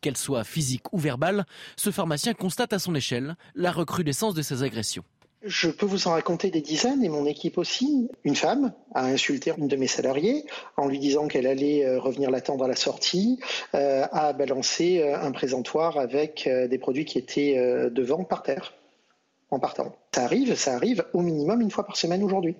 [0.00, 1.44] Qu'elle soit physique ou verbale,
[1.76, 5.04] ce pharmacien constate à son échelle la recrudescence de ces agressions.
[5.42, 8.10] Je peux vous en raconter des dizaines et mon équipe aussi.
[8.24, 10.44] Une femme a insulté une de mes salariés
[10.76, 13.38] en lui disant qu'elle allait euh, revenir l'attendre à la sortie,
[13.74, 17.56] euh, a balancé euh, un présentoir avec des produits qui étaient
[17.90, 18.74] devant par terre
[19.50, 19.94] en partant.
[20.14, 22.56] Ça arrive, ça arrive au minimum une fois par semaine aujourd'hui.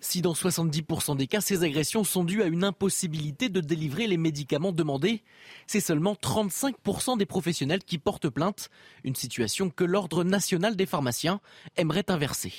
[0.00, 4.16] Si dans 70% des cas, ces agressions sont dues à une impossibilité de délivrer les
[4.16, 5.22] médicaments demandés,
[5.66, 8.70] c'est seulement 35% des professionnels qui portent plainte,
[9.04, 11.40] une situation que l'Ordre national des pharmaciens
[11.76, 12.52] aimerait inverser.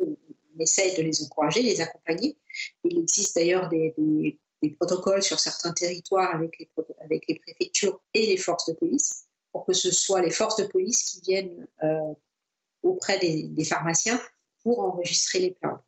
[0.00, 2.36] On essaye de les encourager, les accompagner.
[2.84, 4.38] Il existe d'ailleurs des,
[4.78, 9.90] protocoles sur certains territoires avec les, préfectures et les forces de police, pour que ce
[9.90, 12.14] soit les forces de police qui viennent euh,
[12.82, 14.20] auprès des pharmaciens
[14.62, 15.80] pour enregistrer les plaintes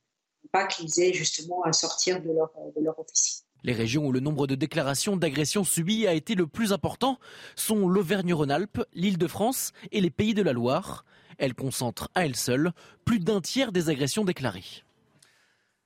[0.53, 3.44] pas qu'ils aient justement à sortir de leur, de leur office.
[3.64, 7.18] Les régions où le nombre de déclarations d'agressions subies a été le plus important
[7.57, 11.05] sont l'Auvergne-Rhône-Alpes, l'Île-de-France et les Pays de la Loire.
[11.38, 12.72] Elles concentrent à elles seules
[13.05, 14.84] plus d'un tiers des agressions déclarées.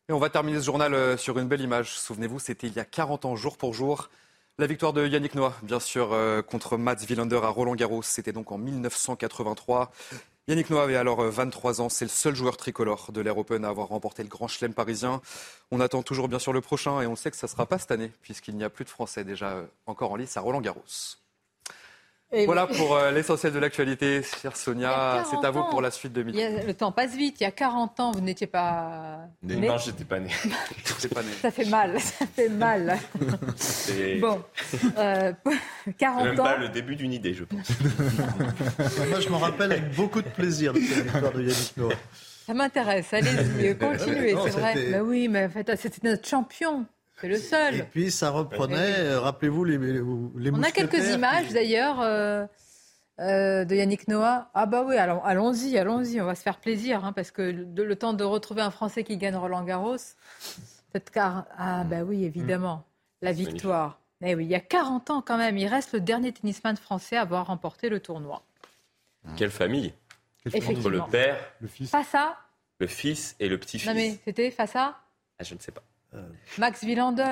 [0.09, 1.99] Et on va terminer ce journal euh, sur une belle image.
[1.99, 4.11] Souvenez-vous, c'était il y a 40 ans, jour pour jour.
[4.59, 8.03] La victoire de Yannick Noah, bien sûr, euh, contre Mats Wilander à Roland-Garros.
[8.03, 9.91] C'était donc en 1983.
[10.49, 11.89] Yannick Noah avait alors 23 euh, ans.
[11.89, 15.21] C'est le seul joueur tricolore de l'Air Open à avoir remporté le Grand Chelem parisien.
[15.71, 17.79] On attend toujours bien sûr le prochain et on sait que ça ne sera pas
[17.79, 20.61] cette année puisqu'il n'y a plus de Français déjà euh, encore en lice à Roland
[20.61, 20.83] Garros.
[22.47, 25.25] Voilà pour euh, l'essentiel de l'actualité, chère Sonia.
[25.31, 26.41] C'est à vous pour la suite de midi.
[26.67, 27.41] le temps passe vite.
[27.41, 29.69] Il y a 40 ans, vous n'étiez pas né.
[29.69, 30.31] Non, j'étais pas né.
[31.15, 31.29] pas né.
[31.41, 32.01] Ça fait mal.
[32.01, 32.99] Ça fait mal.
[34.21, 34.43] bon,
[35.99, 36.45] 40 même ans.
[36.45, 37.69] pas le début d'une idée, je pense.
[39.09, 41.95] Moi, je m'en rappelle avec beaucoup de plaisir de cette victoire de Yannick Noah.
[42.47, 43.13] Ça m'intéresse.
[43.13, 44.75] Allez-y, continuez, c'est vrai.
[44.91, 46.87] Mais oui, mais en fait, c'était notre champion.
[47.23, 47.75] C'est le seul.
[47.77, 52.45] Et puis ça reprenait, euh, rappelez-vous les, les On a quelques images d'ailleurs euh,
[53.21, 54.51] euh, de Yannick Noah.
[54.55, 57.97] Ah bah oui, allons-y, allons-y, on va se faire plaisir, hein, parce que le, le,
[57.97, 61.47] temps de retrouver un Français qui gagne Roland Garros, cette car...
[61.57, 62.85] Ah bah oui, évidemment,
[63.21, 64.01] la victoire.
[64.21, 67.17] Mais oui, il y a 40 ans quand même, il reste le dernier tennisman français
[67.17, 68.43] à avoir remporté le tournoi.
[69.37, 69.93] Quelle famille
[70.45, 71.95] Entre le père, le fils.
[71.95, 72.03] À
[72.81, 73.87] Le fils et le petit-fils.
[73.87, 74.99] Non mais c'était face à
[75.39, 75.85] ah, Je ne sais pas.
[76.59, 77.25] Max Villander.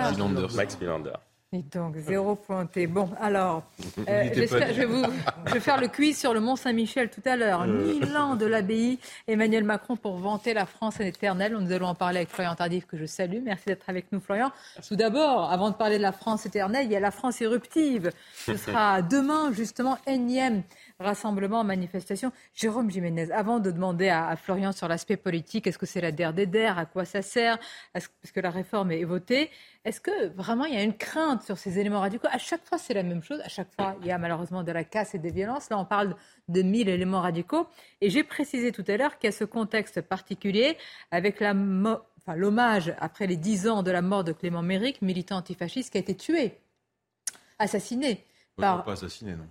[0.54, 1.12] Max Villander.
[1.52, 2.86] Et donc, zéro pointé.
[2.86, 3.64] Bon, alors,
[4.08, 5.02] euh, je, vais vous,
[5.46, 7.62] je vais faire le quiz sur le Mont Saint-Michel tout à l'heure.
[7.62, 7.66] Euh.
[7.66, 11.56] Mille ans de l'abbaye, Emmanuel Macron pour vanter la France éternelle.
[11.58, 13.38] Nous allons en parler avec Florian Tardif, que je salue.
[13.42, 14.52] Merci d'être avec nous, Florian.
[14.86, 18.12] Tout d'abord, avant de parler de la France éternelle, il y a la France éruptive.
[18.32, 20.62] Ce sera demain, justement, énième
[21.01, 22.32] rassemblement, manifestation.
[22.55, 26.32] Jérôme Jiménez, avant de demander à, Florian sur l'aspect politique, est-ce que c'est la der
[26.32, 27.59] des der, à quoi ça sert,
[27.94, 29.51] est-ce que la réforme est votée,
[29.84, 32.28] est-ce que vraiment il y a une crainte sur ces éléments radicaux?
[32.30, 33.40] À chaque fois, c'est la même chose.
[33.40, 35.70] À chaque fois, il y a malheureusement de la casse et des violences.
[35.70, 36.14] Là, on parle
[36.48, 37.66] de 1000 éléments radicaux.
[38.01, 40.76] Et j'ai précisé tout à l'heure qu'il y a ce contexte particulier
[41.11, 45.36] avec la enfin, l'hommage après les 10 ans de la mort de Clément Méric, militant
[45.36, 46.59] antifasciste qui a été tué,
[47.59, 48.26] assassiné.
[48.57, 48.84] Par...
[48.84, 49.46] Pas assassiné, non.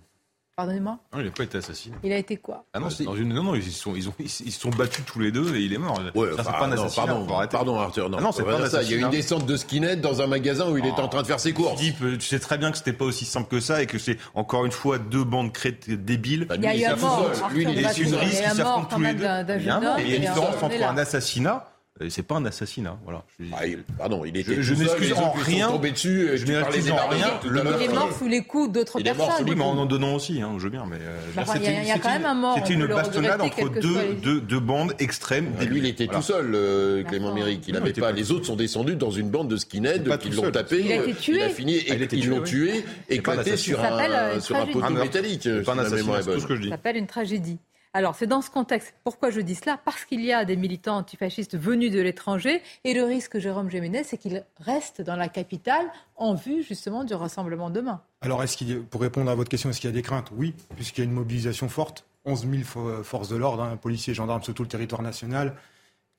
[0.60, 1.96] Pardonnez-moi Non, il n'a pas été assassiné.
[2.04, 3.32] Il a été quoi Ah non, dans une...
[3.32, 5.78] non, non, ils sont, ils, ont, ils, sont battus tous les deux et il est
[5.78, 5.98] mort.
[6.14, 7.06] Ouais, ça, c'est pas un assassinat.
[7.06, 8.18] Pardon, pardon, Arthur, non.
[8.20, 8.82] Ah non, c'est pas, ça.
[8.82, 11.08] Il y a eu une descente de skinhead dans un magasin où il était en
[11.08, 11.80] train de faire ses courses.
[11.80, 14.18] Tu, tu sais très bien que c'était pas aussi simple que ça et que c'est
[14.34, 16.44] encore une fois deux bandes crêtes débiles.
[16.44, 17.30] Bah, il y a eu un mort.
[17.54, 19.24] Lui, il est une risque qui s'affrontent tous les deux.
[19.56, 21.70] Il y a une différence entre un assassinat
[22.08, 23.24] c'est pas un assassinat, voilà.
[23.52, 23.62] Ah,
[23.98, 25.70] pardon, il était je, je n'excuse en rien.
[25.90, 27.40] Dessus, je n'excuse en rien.
[27.44, 29.46] Le il est mort sous les coups d'autres personnes.
[29.46, 30.86] Oui, mais en en donnant aussi, hein, je veux bien.
[30.88, 30.98] Mais
[31.34, 32.56] bah, il y, a quand même un mort.
[32.56, 35.52] C'était une bastonnade entre deux, deux, deux, bandes extrêmes.
[35.60, 37.66] Et lui, il était tout seul, euh, Clément Méric.
[37.68, 38.12] Il n'avait pas.
[38.12, 40.82] Les autres sont descendus dans une bande de skinheads qui l'ont tapé.
[40.84, 41.36] Il a été tué.
[41.36, 41.78] Il a fini.
[42.12, 45.42] Ils l'ont tué, éclaté sur un poteau métallique.
[45.42, 46.68] C'est pas un assassinat, c'est tout ce que je dis.
[46.68, 47.58] Ça s'appelle une tragédie.
[47.92, 48.94] Alors, c'est dans ce contexte.
[49.02, 49.76] Pourquoi je dis cela?
[49.84, 54.04] Parce qu'il y a des militants antifascistes venus de l'étranger et le risque, Jérôme Géménez,
[54.04, 58.00] c'est qu'ils restent dans la capitale en vue justement du rassemblement demain.
[58.20, 60.30] Alors, est-ce qu'il pour répondre à votre question, est-ce qu'il y a des craintes?
[60.36, 62.04] Oui, puisqu'il y a une mobilisation forte.
[62.26, 65.56] 11 000 forces de l'ordre, hein, policiers, gendarmes sur tout le territoire national,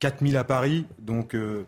[0.00, 0.84] 4 000 à Paris.
[0.98, 1.64] Donc, euh,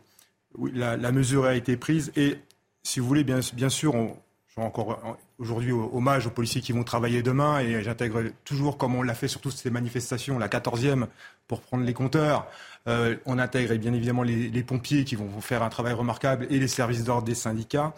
[0.75, 2.39] la, mesure a été prise et,
[2.83, 4.17] si vous voulez, bien sûr, on,
[4.55, 8.95] je rends encore aujourd'hui hommage aux policiers qui vont travailler demain et j'intègre toujours, comme
[8.95, 11.07] on l'a fait sur toutes ces manifestations, la 14e
[11.49, 12.47] pour prendre les compteurs.
[12.87, 16.69] Euh, on intègre bien évidemment les, pompiers qui vont faire un travail remarquable et les
[16.69, 17.95] services d'ordre des syndicats.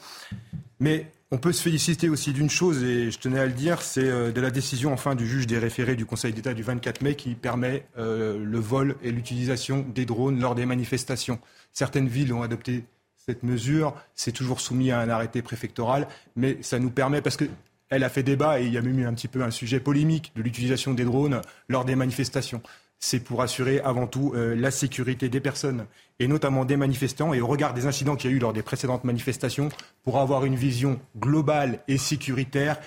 [0.81, 4.09] Mais on peut se féliciter aussi d'une chose, et je tenais à le dire, c'est
[4.09, 7.17] euh, de la décision enfin du juge des référés du Conseil d'État du 24 mai
[7.17, 11.39] qui permet euh, le vol et l'utilisation des drones lors des manifestations.
[11.73, 12.85] Certaines villes ont adopté
[13.29, 16.07] cette mesure, c'est toujours soumis à un arrêté préfectoral,
[16.37, 19.05] mais ça nous permet, parce qu'elle a fait débat et il y a même eu
[19.05, 22.63] un petit peu un sujet polémique de l'utilisation des drones lors des manifestations.
[23.01, 25.87] C'est pour assurer avant tout euh, la sécurité des personnes
[26.21, 28.63] et notamment des manifestants et au regard des incidents qu'il y a eu lors des
[28.63, 29.71] précédentes manifestations
[30.05, 32.79] pour avoir une vision globale et sécuritaire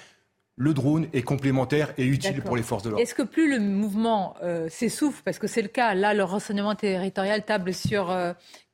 [0.59, 3.01] le drone est complémentaire et utile pour les forces de l'ordre.
[3.01, 6.75] Est-ce que plus le mouvement euh, s'essouffle, parce que c'est le cas, là le renseignement
[6.75, 8.13] territorial table sur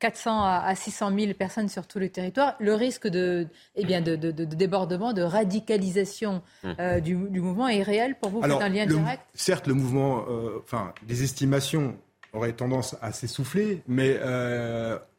[0.00, 4.00] 400 euh, à 600 000 personnes sur tout le territoire, le risque de, eh bien,
[4.00, 6.74] de, débordement, de radicalisation hum.
[6.80, 8.42] euh, du, mouvement est réel pour vous?
[8.42, 9.22] C'est un lien direct?
[9.34, 10.24] Certes, le mouvement,
[10.64, 11.96] enfin, les estimations
[12.32, 14.18] auraient tendance à s'essouffler, mais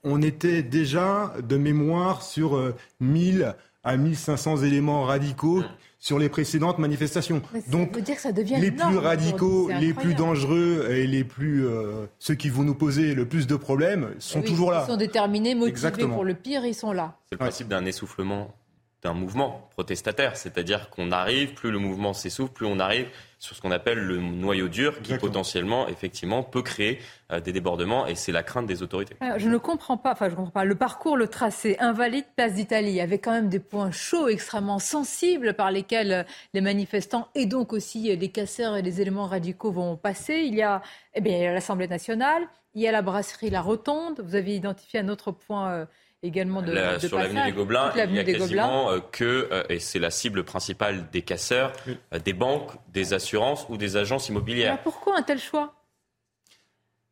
[0.04, 3.56] on était déjà de mémoire sur 1000
[3.88, 5.64] à 1500 éléments radicaux.
[6.00, 7.42] Sur les précédentes manifestations.
[7.72, 12.06] Donc, dire que ça devient les plus radicaux, les plus dangereux et les plus euh,
[12.20, 14.84] ceux qui vont nous poser le plus de problèmes sont toujours là.
[14.86, 17.18] Ils sont déterminés, motivés pour le pire, ils sont là.
[17.26, 18.54] C'est le principe d'un essoufflement
[19.02, 23.08] d'un mouvement protestataire, c'est-à-dire qu'on arrive, plus le mouvement s'essouffle, plus on arrive
[23.40, 27.00] sur ce qu'on appelle le noyau dur qui potentiellement, effectivement, peut créer
[27.32, 29.16] euh, des débordements et c'est la crainte des autorités.
[29.38, 33.00] je ne comprends pas, enfin je comprends pas, le parcours, le tracé invalide place d'Italie
[33.00, 36.24] avec quand même des points chauds extrêmement sensibles par lesquels euh,
[36.54, 40.42] les manifestants et donc aussi euh, les casseurs et les éléments radicaux vont passer.
[40.46, 40.82] Il y a
[41.14, 45.10] eh bien l'Assemblée nationale, il y a la brasserie La Rotonde, vous avez identifié un
[45.10, 45.88] autre point
[46.24, 50.00] également de, sur l'avenue des Gobelins, il y a quasiment euh, que, euh, et c'est
[50.00, 54.80] la cible principale des casseurs, euh, des banques, des assurances ou des agences immobilières.
[54.82, 55.74] pourquoi un tel choix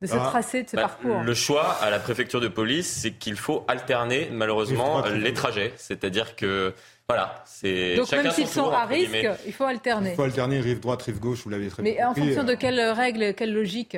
[0.02, 0.26] de ce ah.
[0.26, 1.22] tracé, de ce bah, parcours?
[1.22, 5.74] Le choix à la préfecture de police, c'est qu'il faut alterner malheureusement les trajets.
[5.78, 6.74] C'est-à-dire que
[7.08, 10.12] voilà, c'est donc même s'ils sont à risque, il faut alterner.
[10.12, 12.56] Il faut alterner rive droite, rive gauche, vous l'avez très bien Mais en fonction de
[12.56, 13.98] quelles règles, quelle logique?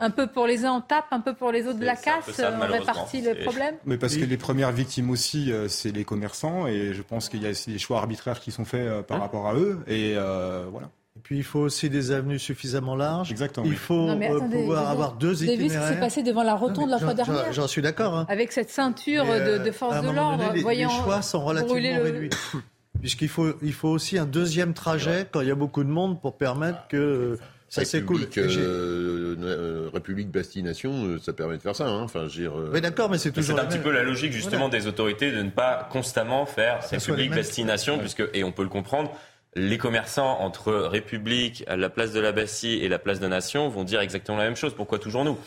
[0.00, 2.40] Un peu pour les uns on tape, un peu pour les autres de la casse,
[2.40, 3.76] on répartit le problème.
[3.86, 7.42] Mais parce que les premières victimes aussi, euh, c'est les commerçants, et je pense qu'il
[7.42, 10.14] y a des choix arbitraires qui sont faits euh, par hein rapport à eux, et
[10.16, 10.90] euh, voilà.
[11.16, 13.32] Et puis il faut aussi des avenues suffisamment larges.
[13.32, 13.66] Exactement.
[13.66, 14.08] Il faut
[14.50, 15.56] pouvoir avoir deux itinéraires.
[15.56, 17.82] Vous avez vu ce qui s'est passé devant la rotonde la fois dernière J'en suis
[17.82, 18.14] d'accord.
[18.14, 18.26] Hein.
[18.28, 20.88] Avec cette ceinture de, force de l'ordre, voyant.
[20.88, 22.30] Les choix sont relativement réduits.
[23.00, 26.20] Puisqu'il faut, il faut aussi un deuxième trajet quand il y a beaucoup de monde
[26.20, 27.38] pour permettre que
[27.68, 28.26] ça c'est cool.
[28.38, 31.86] Euh, euh, République Bastille-Nation, euh, ça permet de faire ça.
[31.86, 32.02] Hein.
[32.02, 33.56] Enfin, dire, mais d'accord, mais c'est toujours.
[33.56, 37.34] C'est un petit peu la logique justement des autorités de ne pas constamment faire République
[37.34, 39.12] Bastille-Nation, puisque et on peut le comprendre.
[39.54, 43.68] Les commerçants entre République, la place de la Bastille et la place de la Nation
[43.68, 44.74] vont dire exactement la même chose.
[44.74, 45.38] Pourquoi toujours nous?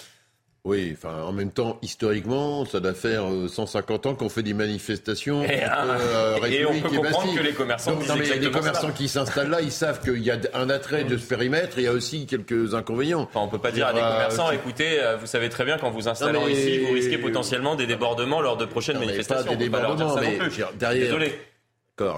[0.64, 4.54] Oui, enfin, en même temps, historiquement, ça doit faire 150 euh, ans qu'on fait des
[4.54, 9.08] manifestations et, entre euh, et on peut comprendre que les commerçants, Donc, les commerçants qui
[9.08, 11.92] s'installent là, ils savent qu'il y a un attrait de ce périmètre, il y a
[11.92, 13.22] aussi quelques inconvénients.
[13.22, 15.90] Enfin, on peut pas dire à des euh, commerçants, écoutez, vous savez très bien, quand
[15.90, 19.44] vous installant ici, vous risquez potentiellement des débordements lors de prochaines manifestations.
[19.46, 20.38] Pas des débordements, mais
[20.76, 21.06] derrière.
[21.06, 21.42] Désolé.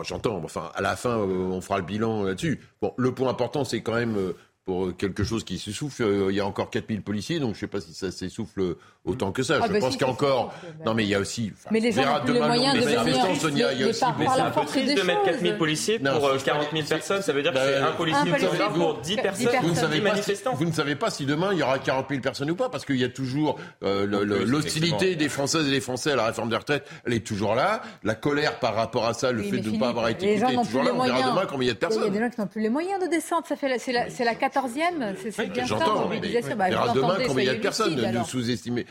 [0.04, 0.42] J'entends.
[0.44, 2.60] Enfin, à la fin, on fera le bilan là-dessus.
[2.82, 4.18] Bon, le point important, c'est quand même
[4.66, 6.04] pour euh, quelque chose qui s'essouffle.
[6.04, 8.76] Euh, il y a encore 4000 policiers, donc je ne sais pas si ça s'essouffle
[9.04, 9.60] autant que ça.
[9.62, 10.54] Ah je bah pense qu'il y a encore.
[10.86, 11.52] Non, mais il y a aussi.
[11.72, 13.36] Mais les gens ont plus les moyens de venir.
[13.40, 14.04] Sonia, il y a aussi.
[14.18, 17.22] Mais c'est un peu triste de mettre 4000 policiers pour 40 000 personnes.
[17.22, 18.32] Ça veut dire que c'est un policier
[18.74, 19.50] pour 10 personnes.
[19.62, 20.52] Vous ne savez pas.
[20.54, 22.86] Vous ne savez pas si demain il y aura 40 000 personnes ou pas, parce
[22.86, 24.06] qu'il y a toujours euh,
[24.46, 26.88] l'hostilité des Françaises et des Français à la réforme des retraites.
[27.06, 27.82] Elle est toujours là.
[28.04, 30.64] La colère par rapport à ça, le fait de ne pas avoir été écouté est
[30.64, 30.92] toujours là.
[30.94, 32.04] On verra demain combien il y a de personnes.
[32.04, 33.46] Il y a des gens qui n'ont plus les moyens de descendre.
[33.48, 35.16] C'est la 14e.
[35.32, 36.56] C'est bien ça, mobilisation.
[36.56, 37.96] Bah, on verra demain combien il y a de personnes.
[37.96, 38.86] Ne sous-estimer.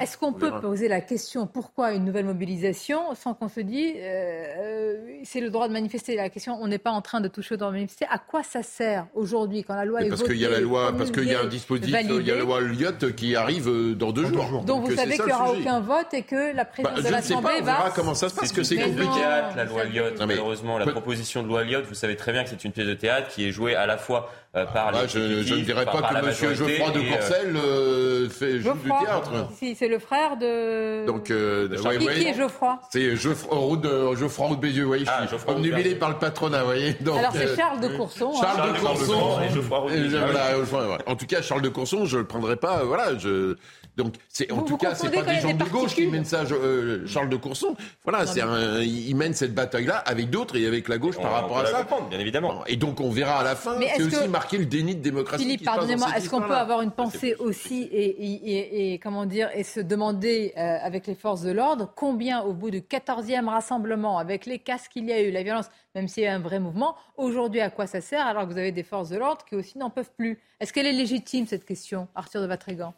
[0.00, 4.44] Est-ce qu'on peut poser la question pourquoi une nouvelle mobilisation sans qu'on se dise euh,
[4.58, 7.54] euh, c'est le droit de manifester La question, on n'est pas en train de toucher
[7.54, 8.06] au droit de manifester.
[8.10, 10.92] À quoi ça sert aujourd'hui quand la loi est parce qu'il y a la loi,
[10.96, 13.94] parce qu'il y a un dispositif, il y a la loi Lyotte qui arrive euh,
[13.94, 14.62] dans deux jours.
[14.64, 17.60] Donc vous savez qu'il n'y aura aucun vote et que la présidence bah, de l'Assemblée
[17.60, 17.74] va.
[17.74, 18.52] On verra comment ça se passe.
[18.52, 19.20] que c'est compliqué.
[19.56, 22.64] La loi Lyotte, malheureusement, la proposition de loi Lyotte, vous savez très bien que c'est
[22.64, 25.54] une pièce de théâtre qui est joué à la fois euh, par ah, je, je,
[25.54, 26.54] ne dirais pas que M.
[26.54, 29.48] Geoffroy de Courcelles euh, fait juste du théâtre.
[29.58, 31.04] Si, c'est le frère de.
[31.06, 35.04] Donc, euh, ouais, qui, qui, est Geoffroy C'est Geoffroy de Geoffroy Route Bézieux, oui.
[35.08, 36.92] Ah, obnubilé par le patronat, vous voyez.
[37.00, 38.32] Donc, Alors c'est Charles de Courson.
[38.32, 38.40] Hein.
[38.40, 39.40] Charles, de Courson.
[39.40, 42.84] et Geoffroy Route voilà, En tout cas, Charles de Courson, je le prendrai pas.
[42.84, 43.56] Voilà, je.
[43.96, 46.42] Donc, c'est en tout cas, c'est pas des gens de gauche qui mènent ça.
[46.50, 50.88] Euh, Charles de Courson, voilà, c'est un, il mène cette bataille-là avec d'autres et avec
[50.88, 51.86] la gauche par rapport à ça.
[52.10, 52.64] Bien évidemment.
[52.66, 53.78] Et donc, on verra à la fin.
[53.96, 55.44] C'est aussi marquer le déni de démocratie.
[55.44, 60.52] Philippe, pardonnez-moi, est-ce qu'on peut avoir une pensée aussi et, comment dire et se demander
[60.56, 64.92] euh, avec les forces de l'ordre combien au bout du 14e rassemblement avec les casques
[64.92, 67.70] qu'il y a eu, la violence, même s'il y a un vrai mouvement, aujourd'hui à
[67.70, 70.10] quoi ça sert alors que vous avez des forces de l'ordre qui aussi n'en peuvent
[70.16, 70.38] plus?
[70.60, 72.94] Est-ce qu'elle est légitime cette question, Arthur de Vatrigan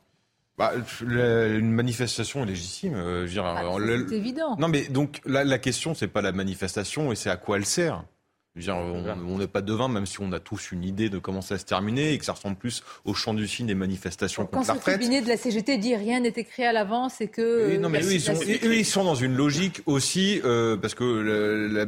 [0.59, 2.95] bah, une manifestation est légitime.
[2.97, 3.63] Euh, ah,
[4.09, 4.57] c'est évident.
[4.59, 7.67] Non, mais donc la, la question, c'est pas la manifestation et c'est à quoi elle
[7.67, 8.05] sert
[8.69, 11.59] on n'est pas devin, même si on a tous une idée de comment ça va
[11.59, 14.75] se terminer et que ça ressemble plus au champ du signe des manifestations contre la
[14.75, 14.85] retraite.
[14.85, 17.77] Quand le cabinet de la CGT dit rien n'est écrit à l'avance et que...
[17.77, 21.85] non, mais eux, ils sont, ils sont dans une logique aussi, euh, parce que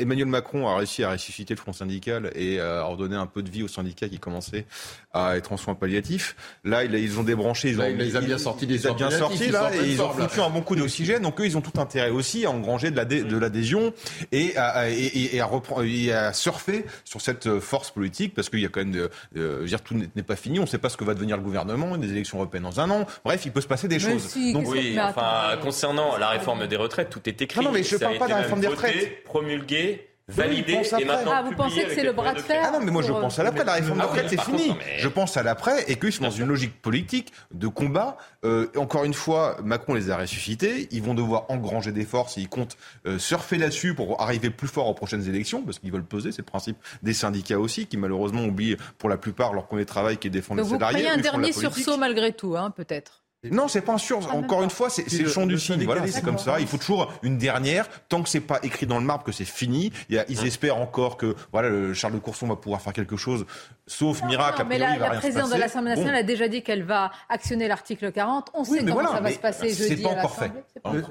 [0.00, 3.50] Emmanuel Macron a réussi à ressusciter le Front syndical et à redonner un peu de
[3.50, 4.66] vie aux syndicats qui commençaient
[5.12, 6.36] à être en soins palliatifs.
[6.64, 7.70] Là, ils ont débranché.
[7.70, 10.10] Ils, ont, ils les a bien sortis des ils bien sortis, là, et ils ont
[10.10, 11.22] foutu un bon coup d'oxygène.
[11.22, 13.92] Donc eux, ils ont tout intérêt aussi à engranger de l'adhésion
[14.32, 18.60] et à, et, et à reprendre, et à surfer sur cette force politique parce qu'il
[18.60, 20.58] y a quand même, euh, dire, tout n'est pas fini.
[20.58, 22.90] On ne sait pas ce que va devenir le gouvernement, des élections européennes dans un
[22.90, 23.06] an.
[23.24, 24.34] Bref, il peut se passer des choses.
[24.52, 27.60] Donc, oui, enfin, concernant la réforme des retraites, tout est écrit.
[27.60, 29.24] Non, non mais je ne parle pas de la réforme des retraites.
[29.24, 32.84] Promulgué validé et maintenant ah, vous pensez que c'est le bras de fer Ah non,
[32.84, 33.64] mais moi je pense à l'après.
[33.64, 34.74] La réforme des retraites, c'est fini.
[34.98, 38.16] Je pense à l'après et qu'ils sont dans une logique politique de combat.
[38.44, 40.88] Euh, encore une fois, Macron les a ressuscités.
[40.90, 44.68] Ils vont devoir engranger des forces et ils comptent euh, surfer là-dessus pour arriver plus
[44.68, 46.32] fort aux prochaines élections parce qu'ils veulent peser.
[46.32, 50.18] C'est le principe des syndicats aussi qui malheureusement oublient pour la plupart leur premier travail
[50.18, 51.04] qui est défendre les salariés.
[51.04, 54.20] Vous un dernier sursaut malgré tout, hein, peut-être non, c'est pas sûr.
[54.28, 55.84] Ah, Encore une fois, c'est le champ du signe.
[55.84, 56.60] Voilà, c'est comme ça.
[56.60, 57.88] Il faut toujours une dernière.
[58.08, 60.42] Tant que c'est pas écrit dans le marbre que c'est fini, il y a, ils
[60.42, 60.46] mmh.
[60.46, 63.46] espèrent encore que voilà, le Charles de Courson va pouvoir faire quelque chose.
[63.86, 64.64] Sauf miracle.
[64.68, 68.50] mais la, la présidente de l'Assemblée nationale a déjà dit qu'elle va actionner l'article 40.
[68.54, 70.50] On sait comment ça va se passer jeudi pas encore fait.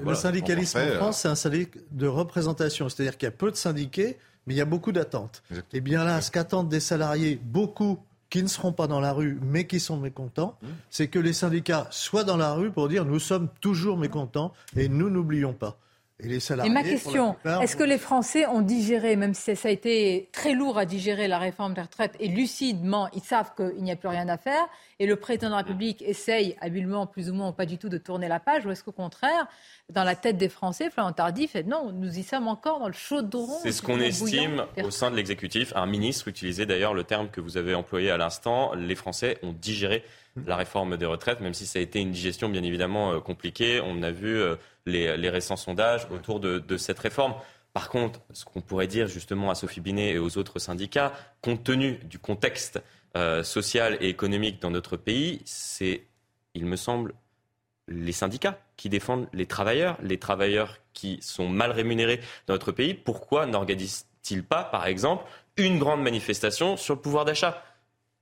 [0.04, 2.88] le, syndicalisme en France, c'est un syndic de représentation.
[2.88, 5.42] C'est-à-dire qu'il y a peu de syndiqués, mais il y a beaucoup d'attentes.
[5.50, 7.98] Et eh bien là, ce qu'attendent des salariés, beaucoup
[8.36, 10.66] qui ne seront pas dans la rue, mais qui sont mécontents, mmh.
[10.90, 14.90] c'est que les syndicats soient dans la rue pour dire nous sommes toujours mécontents et
[14.90, 15.78] nous n'oublions pas.
[16.18, 19.68] Et, les salariés, et ma question, est-ce que les Français ont digéré, même si ça
[19.68, 23.82] a été très lourd à digérer la réforme des retraites, et lucidement, ils savent qu'il
[23.82, 24.66] n'y a plus rien à faire,
[24.98, 27.90] et le président de la République essaye, habilement, plus ou moins, ou pas du tout,
[27.90, 29.46] de tourner la page, ou est-ce qu'au contraire,
[29.90, 32.94] dans la tête des Français, Florent Tardif fait non, nous y sommes encore dans le
[32.94, 33.58] chaudron.
[33.62, 35.72] C'est ce qu'on estime au sein de l'exécutif.
[35.76, 38.74] Un ministre utilisait d'ailleurs le terme que vous avez employé à l'instant.
[38.74, 40.02] Les Français ont digéré
[40.44, 43.80] la réforme des retraites, même si ça a été une digestion bien évidemment euh, compliquée.
[43.82, 47.34] On a vu euh, les, récents sondages autour de, cette réforme.
[47.72, 51.12] Par contre, ce qu'on pourrait dire justement à Sophie Binet et aux autres syndicats,
[51.42, 52.82] compte tenu du contexte
[53.16, 56.02] euh, social et économique dans notre pays, c'est,
[56.54, 57.14] il me semble,
[57.88, 62.94] les syndicats qui défendent les travailleurs, les travailleurs qui sont mal rémunérés dans notre pays.
[62.94, 65.24] Pourquoi n'organisent-ils pas, par exemple,
[65.56, 67.62] une grande manifestation sur le pouvoir d'achat?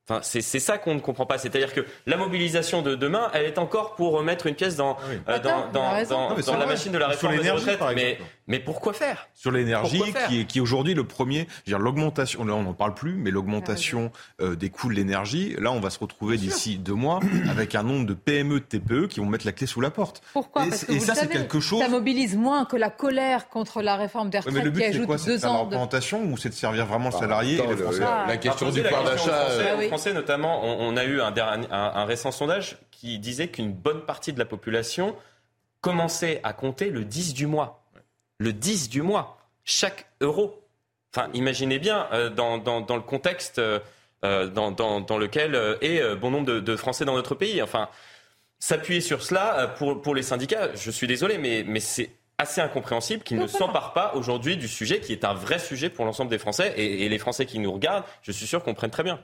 [0.06, 1.38] Enfin, c'est ça qu'on ne comprend pas.
[1.38, 4.98] C'est-à-dire que la mobilisation de demain, elle est encore pour remettre une pièce dans,
[5.28, 7.80] euh, dans, dans, dans, la machine de la réforme des retraites.
[7.94, 9.28] Mais, mais pourquoi faire?
[9.32, 12.92] Sur l'énergie, qui est, qui est aujourd'hui le premier, dire l'augmentation, là on n'en parle
[12.92, 16.92] plus, mais l'augmentation euh, des coûts de l'énergie, là on va se retrouver d'ici deux
[16.92, 19.90] mois avec un nombre de PME, de TPE qui vont mettre la clé sous la
[19.90, 20.20] porte.
[20.34, 20.66] Pourquoi?
[20.68, 21.80] Parce que et ça, c'est quelque chose.
[21.80, 25.06] Ça mobilise moins que la colère contre la réforme des retraites mais le but, qui
[25.06, 25.62] quoi, C'est ans.
[25.62, 27.62] l'augmentation ou c'est de servir vraiment le bah, salarié
[28.28, 29.48] La question du pouvoir d'achat.
[29.94, 31.32] Français, notamment, on, a eu un,
[31.70, 35.16] un récent sondage qui disait qu'une bonne partie de la population
[35.80, 37.84] commençait à compter le 10 du mois
[38.38, 40.62] le 10 du mois, chaque euro.
[41.14, 43.78] Enfin, imaginez bien euh, dans, le contexte euh,
[44.24, 47.62] euh, dans, lequel est bon nombre de, Français dans notre pays.
[47.62, 47.88] Enfin,
[48.58, 53.22] s'appuyer sur cela pour, pour les syndicats, je suis désolé, mais, mais c'est assez incompréhensible
[53.22, 56.38] qu'ils ne s'emparent pas aujourd'hui du sujet qui est un vrai sujet pour l'ensemble des
[56.38, 56.74] Français.
[56.76, 59.20] Et, et, les Français qui nous regardent, je suis sûr, comprennent très bien.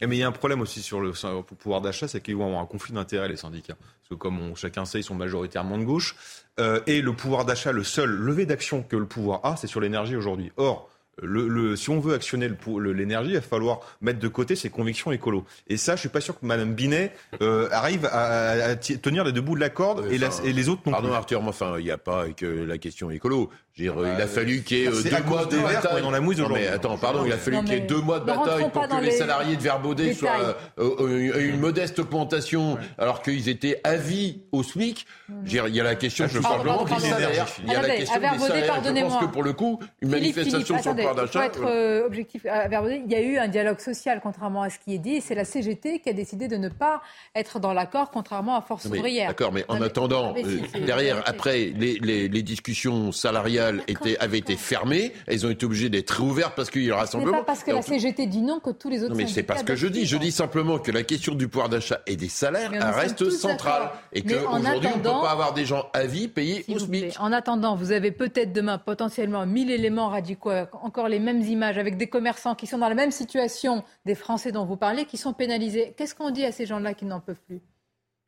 [0.00, 1.12] Et mais il y a un problème aussi sur le
[1.42, 3.76] pouvoir d'achat, c'est qu'ils vont avoir un conflit d'intérêts, les syndicats.
[3.76, 6.16] Parce que comme chacun sait, ils sont majoritairement de gauche.
[6.58, 9.80] Euh, et le pouvoir d'achat, le seul levé d'action que le pouvoir a, c'est sur
[9.80, 10.50] l'énergie aujourd'hui.
[10.56, 10.90] Or,
[11.20, 12.48] le, si on veut actionner
[12.78, 15.44] l'énergie, il va falloir mettre de côté ses convictions écolo.
[15.68, 19.42] Et ça, je suis pas sûr que Mme Binet euh, arrive à, tenir les deux
[19.42, 21.98] bouts de la corde et, les autres non Pardon Arthur, mais enfin, il n'y a
[21.98, 23.50] pas que la question écolo.
[23.76, 26.02] il a fallu qu'il y ait euh, deux mois de bataille.
[26.02, 28.24] dans la mouise mais attends, pardon, il a fallu qu'il y ait deux mois de
[28.24, 33.80] bataille pour que les, salariés de Verbaudet soient euh, une modeste augmentation, alors qu'ils étaient
[33.84, 35.06] avis au SMIC.
[35.46, 37.46] Il y a la question, je simplement, des salaires.
[37.64, 38.82] Il y a la question des salaires.
[38.82, 41.32] Je pense que pour le coup, une manifestation sur le d'achat.
[41.32, 44.94] Pour être euh, objectif, il y a eu un dialogue social, contrairement à ce qui
[44.94, 45.20] est dit.
[45.20, 47.02] C'est la CGT qui a décidé de ne pas
[47.34, 49.28] être dans l'accord, contrairement à Force ouvrière.
[49.28, 55.12] D'accord, mais en attendant, euh, derrière, après, les, discussions salariales étaient, avaient été fermées.
[55.26, 57.32] Elles ont été obligées d'être réouvertes parce qu'il y a un rassemblement.
[57.32, 59.12] C'est pas parce que la CGT dit non que tous les autres.
[59.12, 60.06] Non, mais c'est pas ce que je dis.
[60.06, 64.22] Je dis simplement que la question du pouvoir d'achat et des salaires reste centrale et
[64.22, 67.14] qu'aujourd'hui, on ne peut pas avoir des gens à vie payés au SMIC.
[67.18, 70.50] En attendant, vous avez peut-être demain potentiellement 1000 éléments radicaux,
[70.92, 74.52] encore les mêmes images, avec des commerçants qui sont dans la même situation des Français
[74.52, 75.94] dont vous parlez, qui sont pénalisés.
[75.96, 77.62] Qu'est-ce qu'on dit à ces gens-là qui n'en peuvent plus?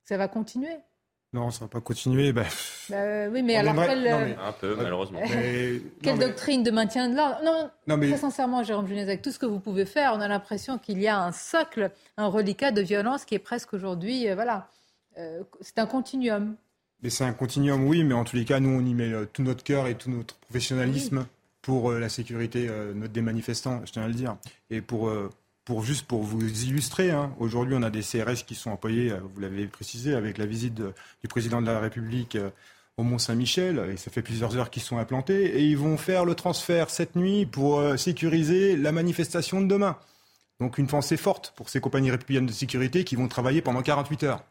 [0.05, 0.79] Ça va continuer?
[1.35, 2.33] Non, ça ne va pas continuer.
[2.33, 2.45] Bah,
[2.89, 5.21] bah, oui, mais alors quelle, Un peu, malheureusement.
[6.01, 7.41] quelle doctrine de maintien de l'ordre?
[7.45, 8.09] Non, non, mais...
[8.09, 11.03] très sincèrement, Jérôme Junez, avec tout ce que vous pouvez faire, on a l'impression qu'il
[11.03, 14.71] y a un socle, un reliquat de violence qui est presque aujourd'hui, euh, voilà,
[15.19, 16.57] euh, c'est un continuum.
[17.03, 19.27] Mais c'est un continuum, oui, mais en tous les cas, nous, on y met euh,
[19.31, 21.27] tout notre cœur et tout notre professionnalisme
[21.65, 24.37] pour la sécurité des manifestants, je tiens à le dire,
[24.71, 25.11] et pour
[25.65, 29.21] pour juste pour vous illustrer, hein, aujourd'hui on a des CRS qui sont employés, euh,
[29.35, 32.51] vous l'avez précisé, avec la visite du président de la République euh,
[32.97, 36.25] au Mont Saint-Michel, et ça fait plusieurs heures qu'ils sont implantés, et ils vont faire
[36.25, 39.97] le transfert cette nuit pour euh, sécuriser la manifestation de demain.
[40.61, 44.23] Donc une pensée forte pour ces compagnies républicaines de sécurité qui vont travailler pendant 48
[44.25, 44.45] heures.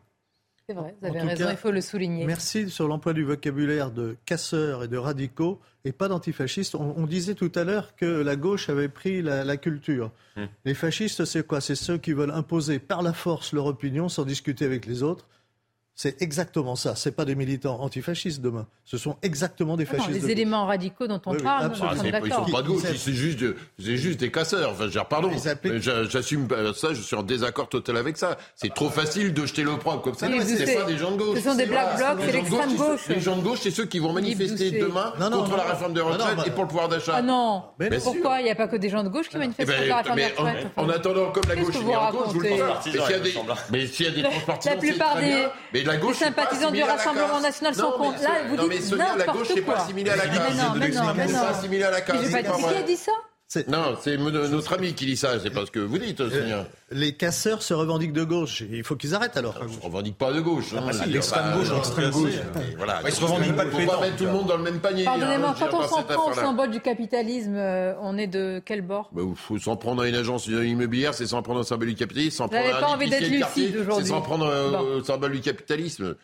[0.67, 2.25] C'est vrai, vous avez raison, il faut le souligner.
[2.25, 6.75] Merci sur l'emploi du vocabulaire de casseurs et de radicaux et pas d'antifascistes.
[6.75, 10.11] On, disait tout à l'heure que la gauche avait pris la, culture.
[10.37, 10.45] Hmm.
[10.63, 11.59] Les fascistes, c'est quoi?
[11.59, 15.27] C'est ceux qui veulent imposer par la force leur opinion sans discuter avec les autres.
[15.95, 16.95] C'est exactement ça.
[16.95, 18.65] Ce pas des militants antifascistes demain.
[18.83, 20.23] Ce sont exactement des ah fascistes.
[20.23, 23.45] les éléments radicaux dont on parle, ah, ils ne sont pas de gauche, c'est juste,
[23.77, 24.71] juste, des casseurs.
[24.71, 25.29] Enfin, pardon,
[26.09, 28.37] j'assume ça, je suis en désaccord total avec ça.
[28.55, 30.27] C'est trop facile de jeter l'opprobre comme ça.
[30.43, 31.37] C'est pas des gens de gauche.
[31.37, 33.07] Ce sont des black blocs, c'est l'extrême gauche.
[33.09, 36.47] Les gens de gauche, c'est ceux qui vont manifester demain contre la réforme des retraites
[36.47, 37.13] et pour le pouvoir d'achat.
[37.17, 37.65] Ah non,
[38.03, 39.89] pourquoi Il n'y a pas que des gens de gauche qui manifestent eh ben, contre
[39.89, 40.67] la réforme des retraites.
[40.75, 44.11] En attendant, comme la gauche est en cause, je vous le Mais s'il y a
[44.11, 46.19] des transpartisans, c'est très la gauche.
[46.19, 48.21] Les sympathisants du Rassemblement national sont contre.
[48.21, 50.39] Là, vous dites mais Sonia, la gauche n'est pas assimilée à la case.
[50.49, 52.29] Mais non, mais non, pas assimilée à la case.
[52.29, 53.11] Qui a dit ça
[53.67, 56.67] non, c'est notre ami qui dit ça, c'est pas ce que vous dites, euh, Sonia.
[56.91, 58.63] les casseurs se revendiquent de gauche.
[58.71, 59.55] Il faut qu'ils arrêtent alors.
[59.61, 60.73] Ils ne se revendiquent pas de gauche.
[60.75, 62.31] Ah, bah, l'extrême gauche, l'extrême gauche.
[62.77, 63.01] Voilà.
[63.05, 64.79] Ils se revendiquent pas de Il faut pas mettre tout le monde dans le même
[64.79, 65.03] panier.
[65.05, 68.81] Pardonnez-moi, hein, quand on s'en prend au symbole du capitalisme, euh, on est de quel
[68.81, 69.09] bord?
[69.13, 71.95] Bah, Il faut s'en prendre à une agence immobilière, c'est s'en prendre au symbole du
[71.95, 72.37] capitalisme.
[72.37, 76.15] S'en prendre à un C'est s'en prendre au symbole du capitalisme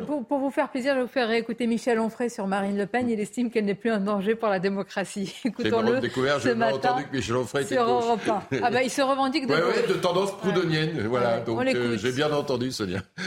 [0.00, 3.10] pour, vous faire plaisir, je vais vous faire réécouter Michel Onfray sur Marine Le Pen.
[3.10, 5.34] Il estime qu'elle n'est plus un danger pour la démocratie.
[5.44, 8.18] Écoutons-le découvert, ce matin entendu que Michel Onfray était sur
[8.62, 9.54] Ah bah, il se revendique de...
[9.54, 11.06] Oui, ouais, de tendance proudhonienne.
[11.06, 13.02] Voilà, donc euh, j'ai bien entendu, Sonia.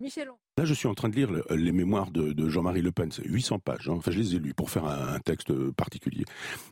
[0.00, 0.41] Michel Onfray.
[0.58, 3.58] Là, je suis en train de lire les mémoires de, Jean-Marie Le Pen, c'est 800
[3.60, 3.88] pages.
[3.88, 3.94] Hein.
[3.96, 6.26] Enfin, je les ai lus pour faire un, texte particulier.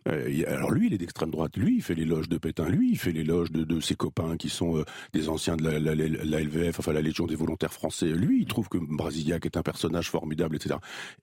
[0.07, 1.57] Euh, alors lui, il est d'extrême droite.
[1.57, 2.69] Lui, il fait l'éloge de Pétain.
[2.69, 5.95] Lui, il fait l'éloge de, ses copains qui sont euh, des anciens de la,
[6.41, 8.09] LVF, enfin la Légion des volontaires français.
[8.09, 10.75] Lui, il trouve que Brasillac est un personnage formidable, etc.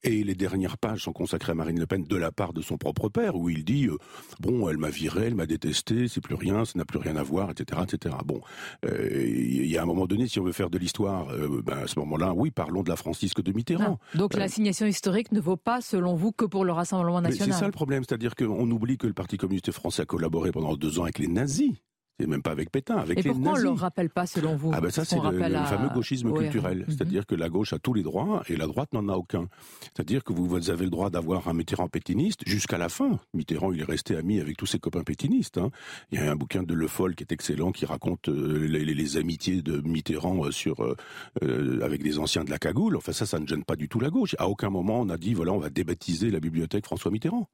[0.01, 2.80] Et les dernières pages sont consacrées à Marine Le Pen de la part de son
[2.80, 3.99] propre père, où il dit euh,
[4.39, 7.24] bon, elle m'a viré, elle m'a détesté, c'est plus rien, ça n'a plus rien à
[7.24, 8.16] voir, etc., etc.
[8.26, 8.41] Bon,
[8.84, 11.28] il y a un moment donné, si on veut faire de l'histoire,
[11.64, 13.99] ben, à ce moment-là, oui parlons de la Francisque de Mitterrand.
[14.16, 17.53] Donc euh, l'assignation historique ne vaut pas, selon vous, que pour le Rassemblement national.
[17.53, 20.76] C'est ça le problème, c'est-à-dire qu'on oublie que le Parti communiste français a collaboré pendant
[20.76, 21.74] deux ans avec les nazis.
[22.20, 24.55] Et même pas avec Pétain, avec et les pourquoi on ne le rappelle pas selon
[24.55, 24.72] vous?
[24.74, 26.86] Ah ben ça c'est le, fameux gauchisme culturel, mhm.
[26.88, 29.47] c'est-à-dire que la gauche a tous les droits et la droite n'en a aucun.
[29.93, 33.20] C'est-à-dire que vous, avez le droit d'avoir un Mitterrand pétiniste jusqu'à la fin.
[33.36, 35.59] Mitterrand il est resté ami avec tous ses copains pétinistes.
[35.59, 35.70] Hein.
[36.11, 39.18] Il y a un bouquin de Le Foll qui est excellent qui raconte euh, les,
[39.18, 42.95] amitiés de Mitterrand euh, sur euh, avec des anciens de la cagoule.
[42.95, 44.36] Enfin ça ça ne gêne pas du tout la gauche.
[44.39, 47.47] À aucun moment on a dit voilà on va débaptiser la bibliothèque François Mitterrand.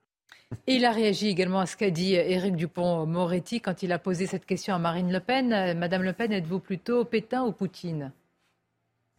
[0.68, 4.46] Il a réagi également à ce qu'a dit Éric Dupont-Moretti quand il a posé cette
[4.46, 5.78] question à Marine Le Pen.
[5.78, 8.12] Madame Le Pen, êtes-vous plutôt Pétain ou Poutine?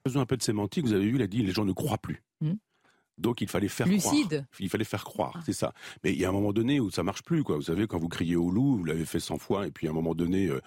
[0.06, 0.84] Faisons un peu de sémantique.
[0.84, 2.22] Vous avez vu, il a dit les gens ne croient plus.
[3.18, 4.26] Donc il fallait faire Lucide.
[4.26, 4.42] croire.
[4.58, 5.72] Il fallait faire croire, c'est ça.
[6.02, 7.56] Mais il y a un moment donné où ça marche plus, quoi.
[7.56, 9.90] Vous savez, quand vous criez au loup, vous l'avez fait 100 fois, et puis à
[9.90, 10.60] un moment donné, euh,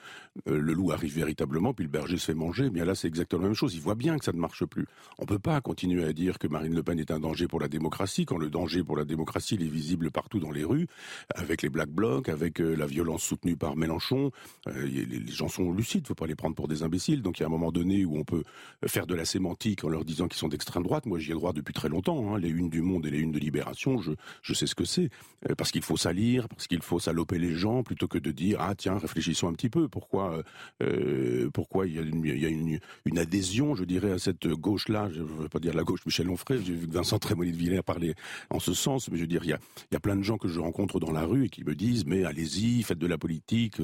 [0.47, 2.69] euh, le loup arrive véritablement, puis le berger se fait manger.
[2.69, 3.75] Bien là, c'est exactement la même chose.
[3.75, 4.85] Il voit bien que ça ne marche plus.
[5.19, 7.67] On peut pas continuer à dire que Marine Le Pen est un danger pour la
[7.67, 10.87] démocratie, quand le danger pour la démocratie il est visible partout dans les rues,
[11.35, 14.31] avec les black blocs, avec euh, la violence soutenue par Mélenchon.
[14.67, 17.21] les, les, gens sont lucides, faut pas les prendre pour des imbéciles.
[17.21, 18.43] Donc il y a un moment donné où on peut
[18.85, 21.05] faire de la sémantique en leur disant qu'ils sont d'extrême droite.
[21.05, 22.35] Moi, j'y ai droit depuis très longtemps.
[22.35, 22.36] Hein.
[22.37, 23.99] Les unes du Monde et les unes de Libération,
[24.41, 25.09] je, sais ce que c'est.
[25.49, 28.57] Euh, parce qu'il faut salir, parce qu'il faut saloper les gens, plutôt que de dire
[28.61, 29.87] ah tiens réfléchissons un petit peu.
[29.87, 30.43] Pourquoi
[30.83, 32.79] euh, pourquoi il y a, une,
[33.17, 35.09] adhésion, je dirais, à cette gauche là.
[35.13, 36.59] Je ne veux pas dire la gauche Michel Onfray.
[36.63, 38.15] J'ai vu que Vincent Trémollet de Villers parlait
[38.49, 40.59] en ce sens, mais je veux dire il y a, plein de gens que je
[40.59, 43.81] rencontre dans la rue et qui me disent mais allez-y, faites de la politique.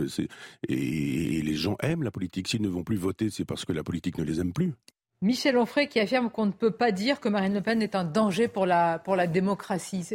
[0.67, 2.47] Et les gens aiment la politique.
[2.47, 4.73] S'ils ne vont plus voter, c'est parce que la politique ne les aime plus.
[5.23, 8.03] Michel Onfray qui affirme qu'on ne peut pas dire que Marine Le Pen est un
[8.03, 10.05] danger pour la, pour la démocratie.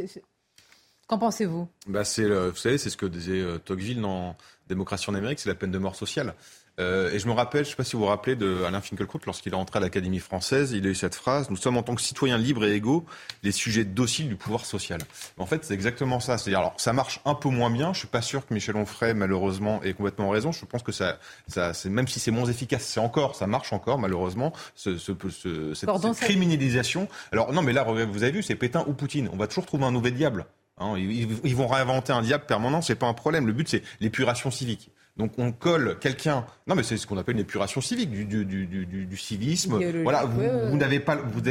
[1.06, 1.66] Qu'en pensez-vous?
[1.86, 4.36] Bah c'est Vous savez, c'est ce que disait euh, Tocqueville dans
[4.68, 6.34] Démocratie en Amérique, c'est la peine de mort sociale.
[6.78, 8.80] Euh, et je me rappelle, je ne sais pas si vous vous rappelez de Alain
[8.80, 11.82] Finkielkraut, lorsqu'il est entré à l'Académie française, il a eu cette phrase Nous sommes en
[11.82, 13.04] tant que citoyens libres et égaux
[13.42, 15.00] les sujets dociles du pouvoir social.
[15.38, 16.38] En fait, c'est exactement ça.
[16.38, 17.92] C'est-à-dire, alors, ça marche un peu moins bien.
[17.92, 20.52] Je suis pas sûr que Michel Onfray, malheureusement, ait complètement raison.
[20.52, 21.18] Je pense que ça,
[21.48, 25.12] ça c'est, même si c'est moins efficace, c'est encore, ça marche encore, malheureusement, ce, ce,
[25.30, 27.08] ce cette, cette criminalisation.
[27.32, 29.28] Alors, non, mais là, vous avez vu, c'est Pétain ou Poutine.
[29.32, 30.46] On va toujours trouver un nouvel diable.
[30.80, 33.46] Hein, ils, vont réinventer un diable permanent, c'est pas un problème.
[33.46, 34.90] Le but, c'est l'épuration civique.
[35.18, 36.46] Donc on colle quelqu'un.
[36.66, 39.78] Non, mais c'est ce qu'on appelle une épuration civique, du, du, du, du civisme.
[40.02, 41.42] Voilà, vous, vous n'avez pas, vous,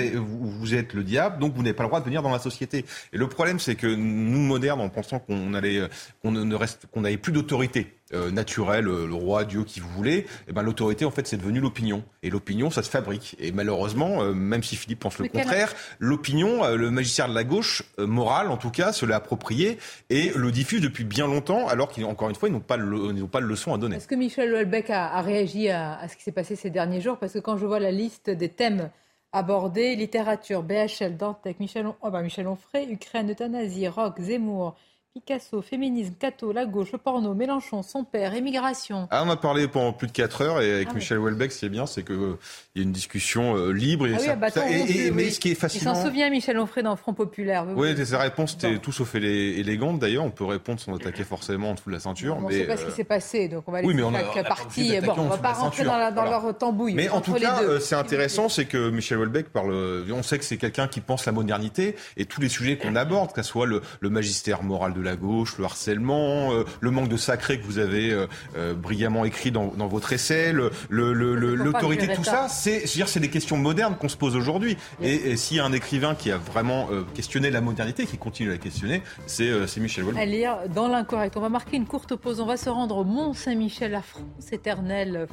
[0.60, 2.86] vous, êtes le diable, donc vous n'avez pas le droit de venir dans la société.
[3.12, 5.82] Et le problème, c'est que nous modernes, en pensant qu'on allait,
[6.22, 9.90] qu'on ne reste, qu'on n'avait plus d'autorité euh, naturel, euh, le roi, Dieu, qui vous
[9.90, 12.04] voulez, eh ben, l'autorité, en fait, c'est devenu l'opinion.
[12.24, 13.36] Et l'opinion, ça se fabrique.
[13.38, 17.84] Et malheureusement, euh, même si Philippe pense le contraire, l'opinion, le magistère de la gauche,
[17.98, 19.78] morale en tout cas, se l'a approprié
[20.10, 23.42] et le diffuse depuis bien longtemps, alors qu'encore une fois, ils n'ont pas, le, pas
[23.42, 23.98] de leçon à donner.
[23.98, 27.02] Est-ce que Michel Houellebecq a, a réagi à, à, ce qui s'est passé ces derniers
[27.02, 27.18] jours?
[27.18, 28.90] Parce que quand je vois la liste des thèmes
[29.34, 34.76] abordés, littérature, BHL, Dantec, Michel, oh ben Michel Onfray, Ukraine, euthanasie, rock, Zemmour,
[35.18, 39.08] Picasso, féminisme, Cato, la gauche, le porno, Mélenchon, son père, émigration.
[39.10, 41.60] Ah, on a parlé pendant plus de 4 heures et avec ah Michel Welbeck, ce
[41.60, 42.38] qui est bien, c'est qu'il euh,
[42.76, 44.06] y a une discussion euh, libre.
[44.06, 45.94] Et, ah ça, bah, et, mais ce qui est fascinant.
[45.94, 47.66] Il s'en souvient, Michel Onfray, dans Front Populaire.
[47.76, 50.24] Oui, sa réponse était tout sauf élégante d'ailleurs.
[50.24, 52.38] On peut répondre sans attaquer forcément en dessous de la ceinture.
[52.38, 54.00] On ne sait pas ce qui s'est passé, donc on va aller oui,
[54.36, 55.00] chaque partie.
[55.02, 56.94] Bon, on va pas rentrer dans, leur tambouille.
[56.94, 59.74] Mais en tout cas, euh, c'est intéressant, c'est que Michel Welbeck parle.
[60.14, 63.34] On sait que c'est quelqu'un qui pense la modernité et tous les sujets qu'on aborde,
[63.34, 67.10] que ce soit le, le magistère moral de la gauche, le harcèlement euh, le manque
[67.10, 68.28] de sacré que vous avez euh,
[68.58, 70.54] euh, brillamment écrit dans, votre essai,
[70.90, 74.78] l'autorité, tout ça, c'est, c'est des questions modernes qu'on se pose aujourd'hui.
[75.02, 78.54] Et, s'il y a un écrivain qui a vraiment questionné la modernité, qui continue à
[78.54, 80.06] la questionner, c'est, Michel.
[80.18, 81.38] À lire dans l'incorrect.
[81.38, 82.40] On va marquer une courte pause.
[82.40, 85.28] On va se rendre au Mont Saint-Michel, la France éternelle,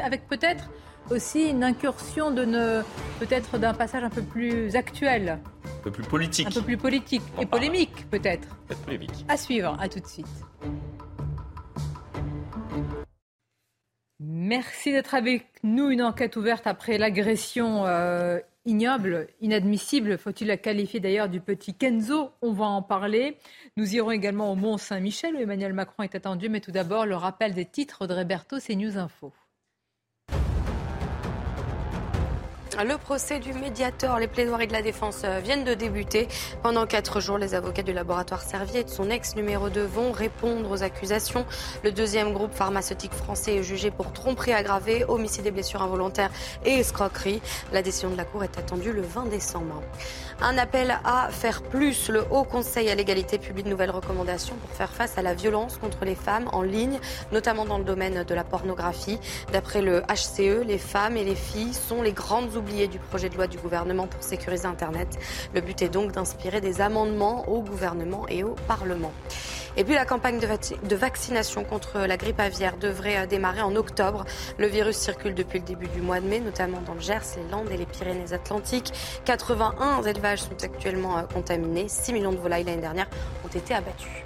[0.00, 0.70] avec peut-être
[1.10, 2.82] aussi une incursion de ne,
[3.18, 5.38] peut-être d'un passage un peu plus actuel.
[5.64, 6.46] Un peu plus politique.
[6.46, 7.22] Un peu plus politique.
[7.40, 8.48] et polémique, peut-être.
[8.66, 9.24] Peut-être polémique.
[9.28, 9.76] À suivre.
[9.80, 10.26] À tout de suite.
[14.20, 15.88] Merci d'être avec nous.
[15.90, 22.30] Une enquête ouverte après l'agression euh, ignoble, inadmissible, faut-il la qualifier d'ailleurs, du petit Kenzo?
[22.42, 23.38] On va en parler.
[23.76, 26.48] Nous irons également au Mont Saint-Michel où Emmanuel Macron est attendu.
[26.48, 29.32] Mais tout d'abord, le rappel des titres de Roberto, c'est News Info.
[32.78, 36.28] Le procès du médiateur, les plaidoiries de la défense euh, viennent de débuter.
[36.62, 40.12] Pendant quatre jours, les avocats du laboratoire Servier et de son ex numéro 2 vont
[40.12, 41.44] répondre aux accusations.
[41.82, 46.30] Le deuxième groupe pharmaceutique français est jugé pour tromperie aggravée, homicide et blessures involontaires
[46.64, 47.42] et escroquerie.
[47.72, 49.82] La décision de la Cour est attendue le 20 décembre.
[50.40, 52.08] Un appel à faire plus.
[52.08, 55.76] Le Haut Conseil à l'égalité publie de nouvelles recommandations pour faire face à la violence
[55.76, 56.98] contre les femmes en ligne,
[57.32, 59.18] notamment dans le domaine de la pornographie.
[59.52, 63.34] D'après le HCE, les femmes et les filles sont les grandes oubliées du projet de
[63.34, 65.18] loi du gouvernement pour sécuriser Internet.
[65.54, 69.12] Le but est donc d'inspirer des amendements au gouvernement et au Parlement.
[69.76, 74.24] Et puis la campagne de, vaccination contre la grippe aviaire devrait euh, démarrer en octobre.
[74.58, 77.50] Le virus circule depuis le début du mois de mai, notamment dans le Gers, les
[77.50, 78.92] Landes et les Pyrénées-Atlantiques.
[79.24, 81.86] 81 élevages sont actuellement euh, contaminés.
[81.88, 83.08] 6 millions de volailles l'année dernière
[83.44, 84.24] ont été abattus.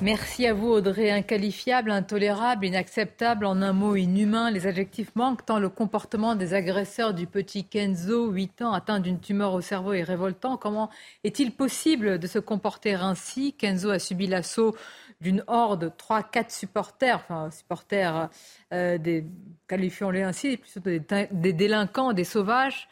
[0.00, 1.10] Merci à vous Audrey.
[1.10, 4.48] Inqualifiable, intolérable, inacceptable, en un mot inhumain.
[4.48, 9.18] Les adjectifs manquent tant le comportement des agresseurs du petit Kenzo, 8 ans, atteint d'une
[9.18, 10.56] tumeur au cerveau est révoltant.
[10.56, 10.88] Comment
[11.24, 13.54] est-il possible de se comporter ainsi?
[13.54, 14.76] Kenzo a subi l'assaut
[15.20, 18.28] d'une horde, 3-4 supporters, enfin supporters,
[18.72, 18.98] euh,
[19.66, 22.88] qualifions-les ainsi, plutôt des délinquants, des sauvages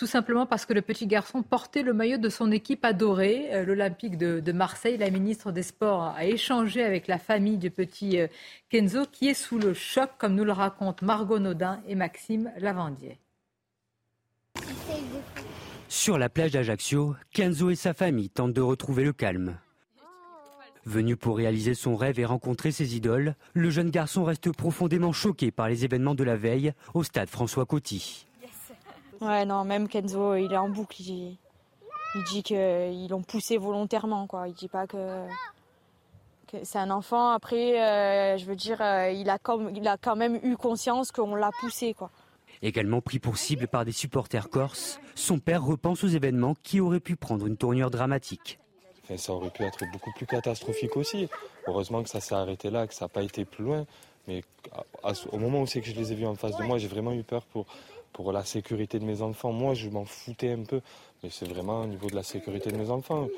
[0.00, 3.66] tout simplement parce que le petit garçon portait le maillot de son équipe adorée, euh,
[3.66, 4.96] l'Olympique de, Marseille.
[4.96, 8.26] La ministre des Sports a échangé avec la famille du petit euh,
[8.70, 13.18] Kenzo qui est sous le choc, comme nous le racontent Margot Naudin et Maxime Lavandier.
[15.90, 19.58] Sur la plage d'Ajaccio, Kenzo et sa famille tentent de retrouver le calme.
[20.86, 25.50] Venu pour réaliser son rêve et rencontrer ses idoles, le jeune garçon reste profondément choqué
[25.50, 28.29] par les événements de la veille au stade François Coty.
[29.20, 31.00] Ouais, non, même Kenzo, il est en boucle.
[31.00, 31.36] Il,
[32.28, 34.48] dit qu'ils l'ont poussé volontairement, quoi.
[34.48, 35.26] Il dit pas que,
[36.62, 37.30] c'est un enfant.
[37.30, 39.38] Après, euh, je veux dire, euh, il, a
[39.74, 42.10] il a quand même eu conscience qu'on l'a poussé, quoi.
[42.62, 47.00] Également pris pour cible par des supporters corses, son père repense aux événements qui auraient
[47.00, 48.58] pu prendre une tournure dramatique
[49.16, 51.28] ça aurait pu être beaucoup plus catastrophique aussi.
[51.66, 53.86] Heureusement que ça s'est arrêté là, que ça n'a pas été plus loin.
[54.28, 54.42] Mais
[55.32, 57.12] au moment où c'est que je les ai vus en face de moi, j'ai vraiment
[57.12, 57.66] eu peur pour,
[58.12, 59.52] pour la sécurité de mes enfants.
[59.52, 60.80] Moi, je m'en foutais un peu,
[61.22, 63.28] mais c'est vraiment au niveau de la sécurité de mes enfants.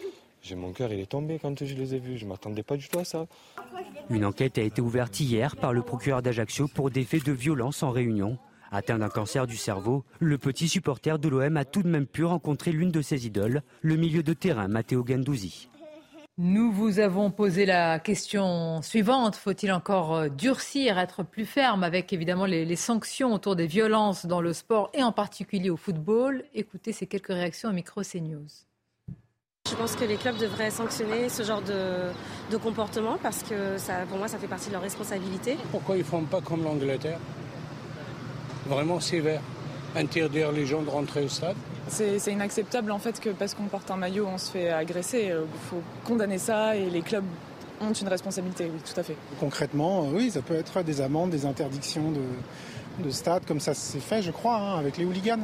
[0.42, 2.18] J'ai mon cœur, il est tombé quand je les ai vus.
[2.18, 3.26] Je m'attendais pas du tout à ça.
[4.10, 7.82] Une enquête a été ouverte hier par le procureur d'Ajaccio pour des faits de violence
[7.82, 8.38] en réunion.
[8.72, 12.24] Atteint d'un cancer du cerveau, le petit supporter de l'OM a tout de même pu
[12.24, 15.68] rencontrer l'une de ses idoles, le milieu de terrain Matteo Gandouzi.
[16.38, 19.36] Nous vous avons posé la question suivante.
[19.36, 24.24] Faut-il encore euh, durcir, être plus ferme avec évidemment les, les, sanctions autour des violences
[24.24, 26.42] dans le sport et en particulier au football?
[26.54, 28.48] Écoutez ces quelques réactions au micro CNews.
[29.68, 32.10] Je pense que les clubs devraient sanctionner ce genre de,
[32.50, 35.58] de comportement parce que ça, pour moi ça fait partie de leur responsabilité.
[35.70, 37.18] Pourquoi ils ne font pas comme l'Angleterre?
[38.66, 39.42] Vraiment sévère.
[39.94, 41.56] Interdire les gens de rentrer au stade.
[41.88, 45.32] C'est inacceptable en fait que parce qu'on porte un maillot, on se fait agresser.
[45.32, 47.24] Il faut condamner ça et les clubs
[47.80, 49.16] ont une responsabilité, oui, tout à fait.
[49.40, 53.74] Concrètement, euh, oui, ça peut être des amendes, des interdictions de, de stade, comme ça
[53.74, 55.40] s'est fait, je crois, hein, avec les hooligans.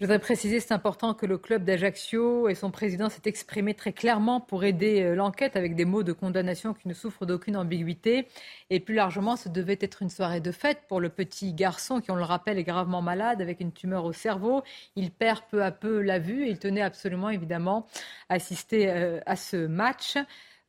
[0.00, 3.92] Je voudrais préciser, c'est important que le club d'Ajaccio et son président s'est exprimé très
[3.92, 8.28] clairement pour aider euh, l'enquête avec des mots de condamnation qui ne souffrent d'aucune ambiguïté.
[8.70, 12.12] Et plus largement, ce devait être une soirée de fête pour le petit garçon qui,
[12.12, 14.62] on le rappelle, est gravement malade avec une tumeur au cerveau.
[14.94, 17.88] Il perd peu à peu la vue et il tenait absolument, évidemment,
[18.28, 20.16] à assister euh, à ce match.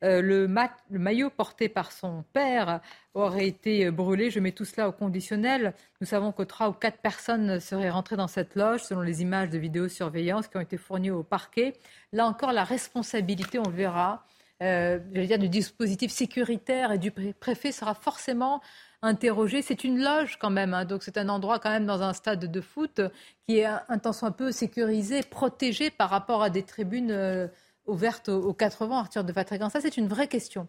[0.02, 0.48] Euh, le,
[0.90, 2.80] maillot porté par son père
[3.14, 4.30] aurait été brûlé.
[4.30, 5.74] Je mets tout cela au conditionnel.
[6.00, 9.50] Nous savons que trois ou quatre personnes seraient rentrées dans cette loge, selon les images
[9.50, 11.74] de vidéosurveillance qui ont été fournies au parquet.
[12.12, 14.24] Là encore, la responsabilité, on verra,
[14.62, 18.60] euh, dire, du dispositif sécuritaire et du préfet sera forcément
[19.02, 19.62] interrogée.
[19.62, 20.84] C'est une loge quand même, hein.
[20.84, 23.00] donc c'est un endroit quand même dans un stade de foot
[23.46, 27.10] qui est un, temps soit peu sécurisé, protégé par rapport à des tribunes.
[27.10, 27.48] Euh,
[27.86, 30.68] ouverte aux, 80, Arthur de Vatrigan Ça, c'est une vraie question.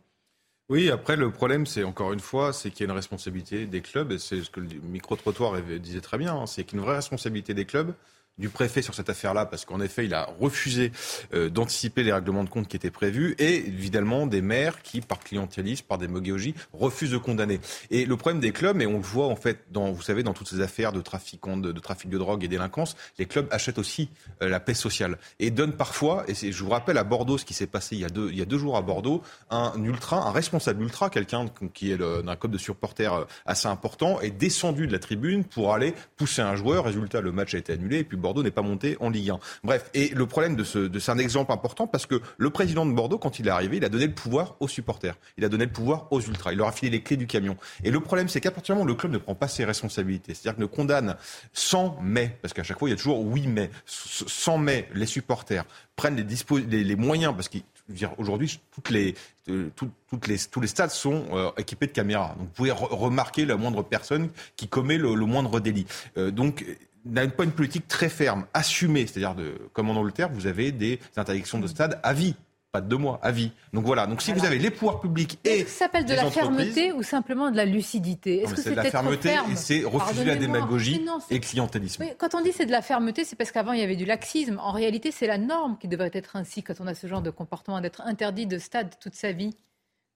[0.70, 3.82] Oui, après, le problème, c'est encore une fois, c'est qu'il y a une responsabilité des
[3.82, 6.82] clubs, et c'est ce que le micro-trottoir disait très bien, hein, c'est qu'il y a
[6.82, 7.94] une vraie responsabilité des clubs
[8.38, 10.92] du préfet sur cette affaire-là, parce qu'en effet, il a refusé
[11.34, 15.20] euh, d'anticiper les règlements de compte qui étaient prévus, et évidemment des maires qui, par
[15.20, 17.60] clientélisme, par démagogie, refusent de condamner.
[17.90, 20.34] Et le problème des clubs, et on le voit en fait, dans, vous savez, dans
[20.34, 24.10] toutes ces affaires de trafic de, trafic de drogue et délinquance, les clubs achètent aussi
[24.42, 27.54] euh, la paix sociale et donnent parfois, et je vous rappelle à Bordeaux ce qui
[27.54, 30.28] s'est passé il y, a deux, il y a deux jours à Bordeaux, un ultra,
[30.28, 34.88] un responsable ultra, quelqu'un qui est d'un club de supporters euh, assez important, est descendu
[34.88, 36.86] de la tribune pour aller pousser un joueur.
[36.86, 39.40] Résultat, le match a été annulé, et puis Bordeaux n'est pas monté en Ligue 1.
[39.64, 42.86] Bref, et le problème de ce, de, c'est un exemple important parce que le président
[42.86, 45.50] de Bordeaux, quand il est arrivé, il a donné le pouvoir aux supporters, il a
[45.50, 47.58] donné le pouvoir aux ultras, il leur a filé les clés du camion.
[47.84, 49.66] Et le problème, c'est qu'à partir du moment où le club ne prend pas ses
[49.66, 51.16] responsabilités, c'est-à-dire que ne condamne
[51.54, 55.06] sans mais, parce qu'à chaque fois il y a toujours oui mais, sans mais, les
[55.06, 55.66] supporters
[55.96, 59.16] prennent les, les, moyens, parce qu'aujourd'hui, toutes les,
[59.50, 62.36] euh, toutes les, tous les stades sont euh, équipés de caméras.
[62.38, 65.86] Donc vous pouvez remarquer la moindre personne qui commet le, moindre délit.
[66.18, 66.66] Euh, donc
[67.06, 71.00] n'a pas une politique très ferme, assumée, c'est-à-dire de, comme en Angleterre, vous avez des
[71.18, 72.36] interdictions de stade à vie
[72.72, 73.52] pas de deux mois, à vie.
[73.74, 74.08] Donc voilà.
[74.08, 77.52] Donc si vous avez les pouvoirs publics et ça s'appelle de la fermeté ou simplement
[77.52, 81.36] de la lucidité Est-ce que c'est de la fermeté et c'est refuser la démagogie et
[81.36, 82.06] le clientélisme.
[82.18, 84.58] quand on dit c'est de la fermeté, c'est parce qu'avant il y avait du laxisme.
[84.60, 87.30] En réalité, c'est la norme qui devrait être ainsi quand on a ce genre de
[87.30, 89.54] comportement d'être interdit de stade toute sa vie.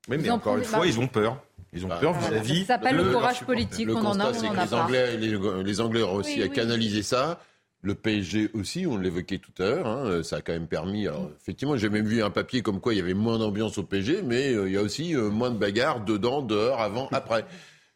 [0.07, 1.41] Oui, mais encore une fois, ils ont peur.
[1.75, 2.61] Ils ont peur vis-à-vis.
[2.61, 3.89] Ça s'appelle le courage politique.
[3.89, 7.39] on en a, en a les Anglais, les, Anglais ont réussi à canaliser ça.
[7.81, 11.05] Le PSG aussi, on l'évoquait tout à l'heure, hein, ça a quand même permis.
[11.39, 14.23] effectivement, j'ai même vu un papier comme quoi il y avait moins d'ambiance au PSG,
[14.23, 17.45] mais euh, il y a aussi euh, moins de bagarres dedans, dehors, avant, après.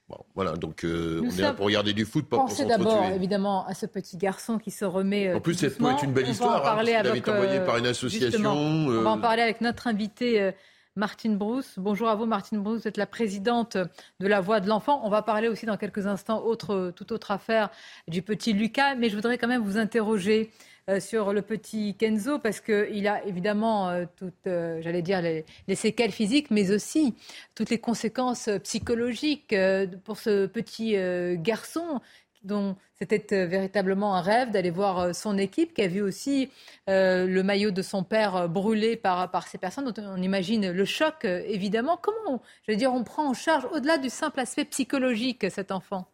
[0.08, 2.70] Bon, voilà, donc euh, on est là pour regarder du foot, pas pour s'entretuer.
[2.70, 5.34] d'abord, évidemment, à ce petit garçon qui se remet.
[5.34, 6.62] en plus, ça peut être une belle histoire.
[6.62, 8.52] On va en hein, avec, envoyé par une association.
[8.52, 10.52] On va en parler avec notre invité
[11.00, 11.76] Martine Brousse.
[11.78, 12.82] Bonjour à vous, Martine Brousse.
[12.82, 15.00] Vous êtes la présidente de la Voix de l'Enfant.
[15.06, 17.70] On va parler aussi dans quelques instants, autre, toute autre affaire
[18.10, 18.96] du petit Lucas.
[18.96, 20.52] Mais je voudrais quand même vous interroger
[20.90, 25.46] euh, sur le petit Kenzo parce qu'il a évidemment euh, toutes, euh, j'allais dire, les,
[25.76, 27.16] séquelles physiques, mais aussi
[27.56, 29.56] toutes les conséquences psychologiques
[30.04, 30.96] pour ce petit
[31.38, 32.02] garçon
[32.44, 36.52] dont c'était véritablement un rêve d'aller voir son équipe, qui a vu aussi
[36.88, 39.86] le maillot de son père brûlé par, par ces personnes.
[39.86, 41.98] Donc on imagine le choc, évidemment.
[42.02, 46.08] Comment, je dire, on prend en charge, au-delà du simple aspect psychologique, cet enfant?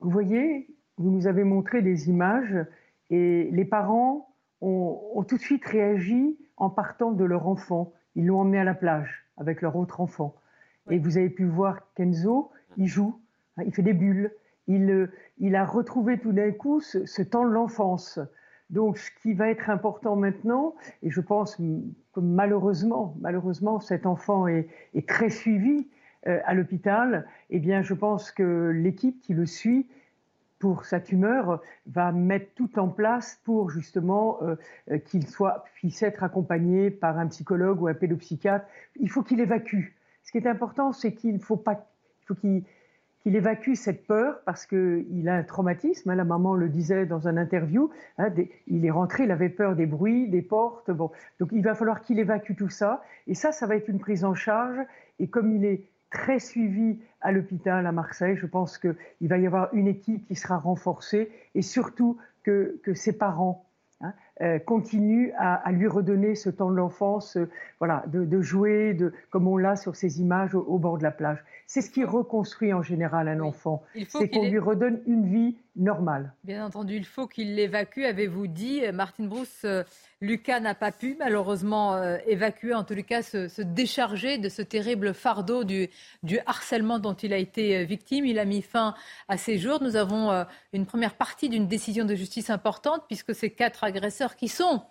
[0.00, 2.56] Vous voyez, vous nous avez montré des images
[3.10, 7.92] et les parents ont, tout de suite réagi en partant de leur enfant.
[8.14, 10.34] Ils l'ont emmené à la plage avec leur autre enfant.
[10.90, 13.20] Et vous avez pu voir Kenzo, il joue,
[13.56, 14.32] hein, il fait des bulles.
[14.68, 18.18] Il, euh, il a retrouvé tout d'un coup ce, temps de l'enfance.
[18.70, 24.46] Donc, ce qui va être important maintenant, et je pense que malheureusement, malheureusement, cet enfant
[24.46, 24.68] est,
[25.06, 25.88] très suivi
[26.26, 29.86] euh, à l'hôpital, eh bien, je pense que l'équipe qui le suit
[30.62, 35.26] pour sa tumeur va mettre tout en place pour justement euh, qu'il
[35.74, 38.64] puisse être accompagné par un psychologue ou un pédopsychiatre.
[39.00, 39.88] Il faut qu'il évacue.
[40.22, 41.84] Ce qui est important, c'est qu'il faut pas,
[42.26, 42.62] faut qu'il
[43.26, 46.10] évacue cette peur parce qu'il a un traumatisme.
[46.10, 47.90] Hein, la maman le disait dans un interview.
[48.18, 48.30] Hein,
[48.66, 50.90] il est rentré, il avait peur des bruits, des portes.
[50.90, 53.02] Bon, donc il va falloir qu'il évacue tout ça.
[53.26, 54.78] Et ça, ça va être une prise en charge.
[55.18, 58.36] Et comme il est très suivi à l'hôpital à Marseille.
[58.36, 63.16] Je pense qu'il va y avoir une équipe qui sera renforcée et surtout que, ses
[63.16, 63.66] parents
[64.42, 67.48] euh, continuent à, lui redonner ce temps de l'enfance, euh,
[67.78, 71.38] voilà, de, jouer, de, comme on l'a sur ces images au, bord de la plage.
[71.66, 73.84] C'est ce qui reconstruit en général un enfant.
[74.08, 75.56] C'est qu'on lui redonne une vie
[76.44, 78.82] Bien entendu, il faut qu'il l'évacue, avez-vous dit.
[78.92, 79.84] Martine Brousse, euh,
[80.20, 85.14] Lucas n'a pas pu malheureusement euh, évacuer, en les cas se, décharger de ce terrible
[85.14, 85.88] fardeau du,
[86.44, 88.26] harcèlement dont il a été euh, victime.
[88.26, 88.94] Il a mis fin
[89.28, 89.82] à ses jours.
[89.82, 90.44] Nous avons
[90.74, 94.82] une première partie d'une décision de justice importante puisque ces quatre agresseurs qui sont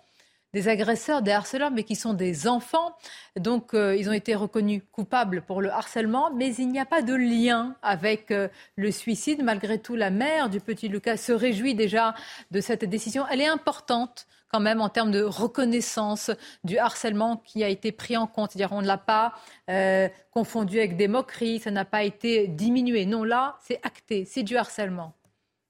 [0.52, 2.96] des agresseurs, des harceleurs, mais qui sont des enfants.
[3.36, 7.14] Donc, ils ont été reconnus coupables pour le harcèlement, mais il n'y a pas de
[7.14, 8.32] lien avec
[8.76, 9.42] le suicide.
[9.42, 12.14] Malgré tout, la mère du petit Lucas se réjouit déjà
[12.50, 13.24] de cette décision.
[13.30, 16.30] Elle est importante quand même en termes de reconnaissance
[16.62, 18.52] du harcèlement qui a été pris en compte.
[18.52, 19.32] C'est-à-dire on ne l'a pas
[19.70, 23.06] euh, confondu avec des moqueries, ça n'a pas été diminué.
[23.06, 25.14] Non, là, c'est acté, c'est du harcèlement.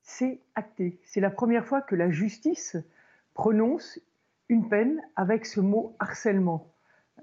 [0.02, 0.98] C'est acté.
[1.04, 2.76] C'est la première fois que la justice
[3.34, 4.00] prononce
[4.52, 6.72] une peine avec ce mot harcèlement.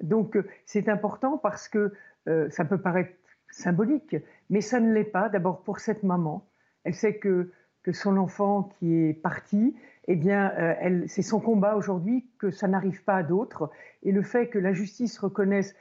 [0.01, 1.93] Donc euh, c'est important parce que
[2.27, 3.13] euh, ça peut paraître
[3.51, 4.15] symbolique,
[4.49, 5.29] mais ça ne l'est pas.
[5.29, 6.47] D'abord pour cette maman,
[6.83, 7.51] elle sait que,
[7.83, 9.75] que son enfant qui est parti,
[10.07, 13.69] eh bien, euh, c'est son combat aujourd'hui que ça n'arrive pas à d'autres.
[14.01, 15.75] Et le fait que la justice reconnaisse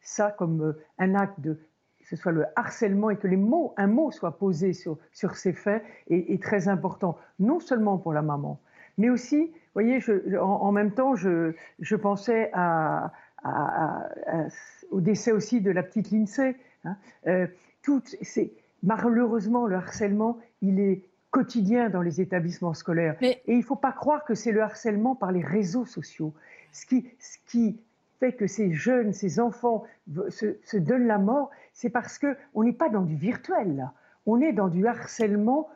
[0.00, 1.60] ça comme un acte de
[2.02, 5.52] ce soit le harcèlement et que les mots, un mot soit posé sur, sur ces
[5.52, 8.60] faits est, très important, non seulement pour la maman,
[8.98, 13.12] mais aussi, vous voyez, je, en, même temps, je, je pensais à,
[14.90, 16.56] au décès aussi de la petite Lindsay.
[16.84, 16.96] Hein.
[17.28, 17.46] Euh,
[17.82, 18.02] tout,
[18.82, 23.16] malheureusement, le harcèlement, il est quotidien dans les établissements scolaires.
[23.20, 26.34] Et il ne faut pas croire que c'est le harcèlement par les réseaux sociaux.
[26.72, 27.80] Ce qui, ce qui
[28.18, 29.84] fait que ces jeunes, ces enfants
[30.28, 33.92] se, se donnent la mort, c'est parce qu'on n'est pas dans du virtuel, là.
[34.26, 35.68] On est dans du harcèlement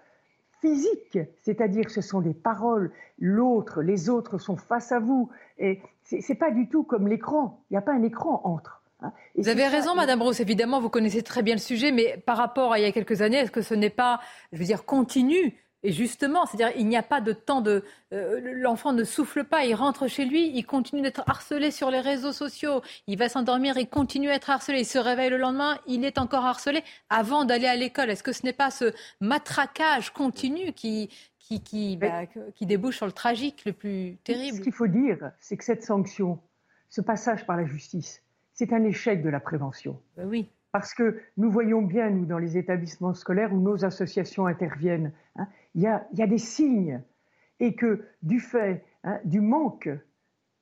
[0.64, 5.28] physique, c'est-à-dire ce sont des paroles, l'autre, les autres sont face à vous.
[5.58, 8.82] Et ce n'est pas du tout comme l'écran, il n'y a pas un écran entre.
[9.02, 9.12] Hein.
[9.36, 10.40] vous avez raison, Madame Rose.
[10.40, 13.20] Évidemment, vous connaissez très bien le sujet, mais par rapport à il y a quelques
[13.20, 14.20] années, est-ce que ce n'est pas,
[14.52, 15.54] je veux dire, continu
[15.84, 17.84] et justement, c'est-à-dire il n'y a pas de temps de...
[18.12, 22.00] Euh, l'enfant ne souffle pas, il rentre chez lui, il continue d'être harcelé sur les
[22.00, 25.78] réseaux sociaux, il va s'endormir, il continue à être harcelé, il se réveille le lendemain,
[25.86, 28.08] il est encore harcelé avant d'aller à l'école.
[28.08, 32.24] Est-ce que ce n'est pas ce matraquage continu qui, qui, qui, bah,
[32.54, 34.56] qui débouche sur le tragique le plus terrible?
[34.56, 36.40] Ce qu'il faut dire, c'est que cette sanction,
[36.88, 38.22] ce passage par la justice,
[38.54, 40.00] c'est un échec de la prévention.
[40.16, 40.48] Ben oui.
[40.72, 45.46] Parce que nous voyons bien, nous, dans les établissements scolaires où nos associations interviennent, hein,
[45.74, 47.02] il y, a, des signes.
[47.60, 49.88] Et que du fait hein, du manque,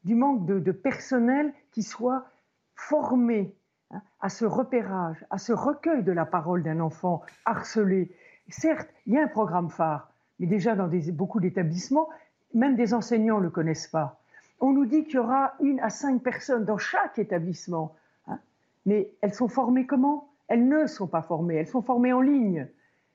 [0.05, 2.26] du manque de, personnel qui soit
[2.74, 3.55] formé
[3.90, 8.14] hein, à ce repérage, à ce recueil de la parole d'un enfant harcelé,
[8.48, 12.09] certes, il y a un programme phare, mais déjà dans beaucoup d'établissements,
[12.52, 14.22] même des enseignants ne le connaissent pas
[14.62, 17.97] on nous dit qu'il y aura une à cinq personnes dans chaque établissement.
[18.28, 18.39] Hein.
[18.86, 20.30] Mais elles sont formées comment?
[20.47, 22.68] Elles ne sont pas formées, elles sont formées en ligne.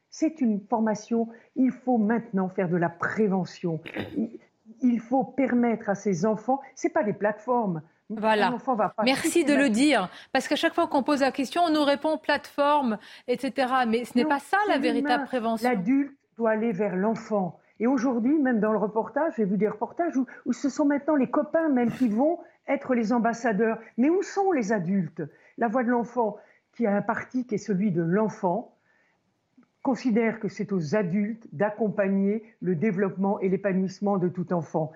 [0.09, 3.81] C'est une formation, il faut maintenant faire de la prévention.
[4.81, 8.57] Il faut permettre à ces enfants, ce n'est pas des plateformes, Voilà.
[9.03, 10.09] Merci de le dire.
[10.31, 12.97] Parce qu'à chaque fois qu'on pose la question, on nous répond plateforme,
[13.27, 13.73] etc.
[13.87, 15.69] Mais ce n'est pas ça la véritable prévention.
[15.69, 17.59] L'adulte doit aller vers l'enfant.
[17.79, 21.15] Et aujourd'hui, même dans le reportage, j'ai vu des reportages où, où, ce sont maintenant
[21.15, 23.77] les copains même qui vont être les ambassadeurs.
[23.97, 25.21] Mais où sont les adultes?
[25.57, 26.37] La voix de l'enfant,
[26.73, 28.76] qui a un parti qui est celui de l'enfant,
[29.87, 34.91] considère que c'est aux adultes d'accompagner le développement et l'épanouissement de tout enfant.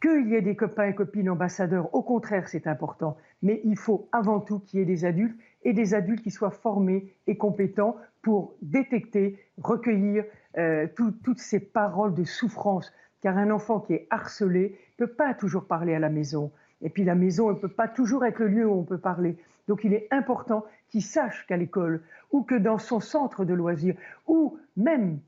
[0.00, 3.18] Qu'il y ait des copains et copines ambassadeurs, au contraire, c'est important.
[3.42, 6.50] Mais il faut avant tout qu'il y ait des adultes et des adultes qui soient
[6.50, 10.24] formés et compétents pour détecter, recueillir
[10.56, 12.90] euh, tout, toutes ces paroles de souffrance.
[13.20, 16.50] Car un enfant qui est harcelé ne peut pas toujours parler à la maison.
[16.80, 19.36] Et puis la maison ne peut pas toujours être le lieu où on peut parler.
[19.68, 23.96] Donc il est important qu'il sache qu'à l'école, ou que dans son centre de loisirs,
[24.26, 25.20] ou même,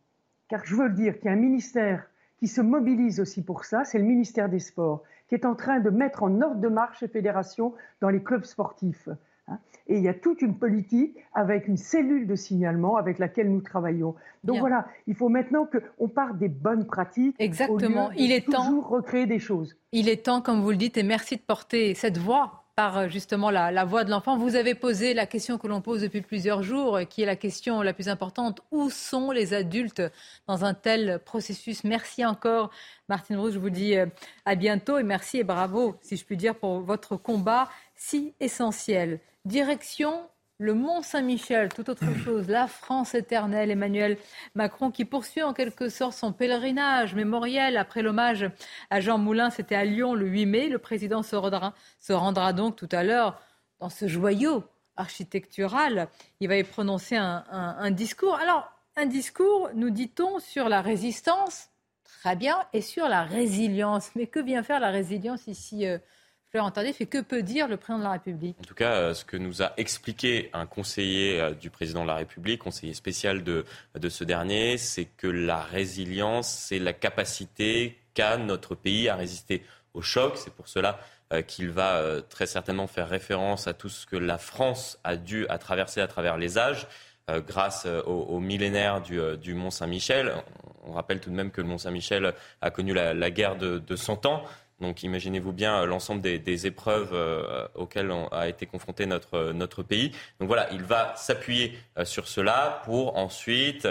[0.48, 2.06] car je veux le dire, qu'il y a un ministère
[2.38, 5.80] qui se mobilise aussi pour ça, c'est le ministère des Sports, qui est en train
[5.80, 9.08] de mettre en ordre de marche les fédérations dans les clubs sportifs.
[9.48, 9.58] Hein.
[9.86, 13.60] Et il y a toute une politique avec une cellule de signalement avec laquelle nous
[13.60, 14.14] travaillons.
[14.42, 17.36] Donc voilà, il faut maintenant qu'on parte des bonnes pratiques.
[17.38, 18.06] Exactement.
[18.06, 18.88] Au lieu il est toujours temps.
[18.88, 19.76] recréer des choses.
[19.92, 23.08] Il est temps, comme vous le dites, et merci de porter cette voix par euh,
[23.08, 24.36] justement la, la voix de l'enfant.
[24.36, 27.82] Vous avez posé la question que l'on pose depuis plusieurs jours, qui est la question
[27.82, 28.60] la plus importante.
[28.70, 30.02] Où sont les adultes
[30.46, 31.84] dans un tel processus?
[31.84, 32.70] Merci encore,
[33.08, 33.54] Martine Rouge.
[33.54, 34.06] Je vous dis euh,
[34.44, 39.20] à bientôt et merci et bravo, si je puis dire, pour votre combat si essentiel.
[39.44, 40.28] Direction
[40.58, 44.18] le Mont Saint-Michel, tout autre chose, la France éternelle, Emmanuel
[44.54, 48.48] Macron qui poursuit en quelque sorte son pèlerinage mémoriel après l'hommage
[48.90, 50.68] à Jean Moulin, c'était à Lyon le 8 mai.
[50.68, 53.40] Le président se rendra, se rendra donc tout à l'heure
[53.80, 54.64] dans ce joyau
[54.96, 56.08] architectural.
[56.40, 58.36] Il va y prononcer un, un, un discours.
[58.36, 61.68] Alors, un discours, nous dit-on, sur la résistance,
[62.04, 64.10] très bien, et sur la résilience.
[64.14, 65.98] Mais que vient faire la résilience ici euh,
[66.54, 69.14] Florent Tardif et que peut dire le président de la République En tout cas, euh,
[69.14, 73.42] ce que nous a expliqué un conseiller euh, du président de la République, conseiller spécial
[73.42, 73.64] de,
[73.98, 79.64] de ce dernier, c'est que la résilience, c'est la capacité qu'a notre pays à résister
[79.94, 80.34] au choc.
[80.36, 81.00] C'est pour cela
[81.32, 85.48] euh, qu'il va très certainement faire référence à tout ce que la France a dû
[85.48, 86.86] à traverser à travers les âges.
[87.48, 90.34] grâce au, au, millénaire du, du Mont Saint-Michel.
[90.86, 93.78] On rappelle tout de même que le Mont Saint-Michel a connu la, la guerre de,
[93.78, 94.44] de 100 ans.
[94.86, 99.52] Donc imaginez-vous bien euh, l'ensemble des, des, épreuves euh, auxquelles on a été confronté notre,
[99.52, 100.10] notre pays.
[100.40, 103.88] Donc voilà, il va s'appuyer euh, sur cela pour ensuite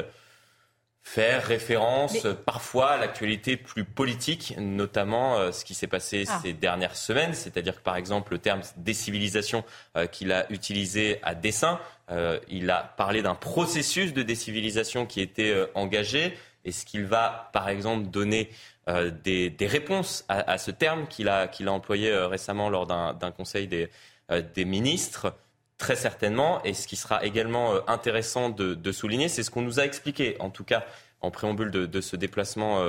[1.03, 2.33] faire référence Mais...
[2.33, 6.39] parfois à l'actualité plus politique, notamment euh, ce qui s'est passé ah.
[6.41, 9.63] ces dernières semaines, c'est-à-dire que par exemple le terme décivilisation
[9.97, 11.79] euh, qu'il a utilisé à dessein,
[12.09, 16.37] euh, il a parlé d'un processus de décivilisation qui était engagé.
[16.65, 18.49] Est-ce qu'il va par exemple donner
[18.89, 23.67] euh, des, réponses à, ce terme qu'il a, a employé euh, récemment lors d'un conseil
[23.67, 23.89] des,
[24.31, 25.35] euh, des, ministres
[25.79, 26.63] Très certainement.
[26.63, 30.37] Et ce qui sera également intéressant de, de souligner, c'est ce qu'on nous a expliqué,
[30.39, 30.85] en tout cas
[31.19, 32.81] en préambule de, ce déplacement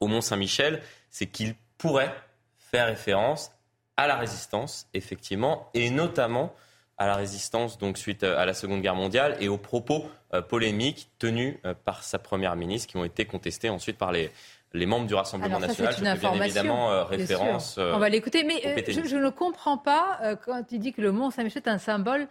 [0.00, 0.80] au Mont Saint-Michel,
[1.10, 2.14] c'est qu'il pourrait
[2.58, 3.50] faire référence
[3.96, 6.54] à la résistance, effectivement, et notamment
[6.98, 10.08] à la résistance donc suite à la Seconde Guerre mondiale et aux propos
[10.42, 14.30] polémiques tenus euh, par sa première ministre qui ont été contestés ensuite par les,
[14.74, 15.92] les membres du Rassemblement Alors, national.
[15.92, 17.78] Je fais bien évidemment euh, référence.
[17.78, 21.00] On va l'écouter, mais euh, je, je, ne comprends pas euh, quand il dit que
[21.00, 22.28] le Mont Saint-Michel est un symbole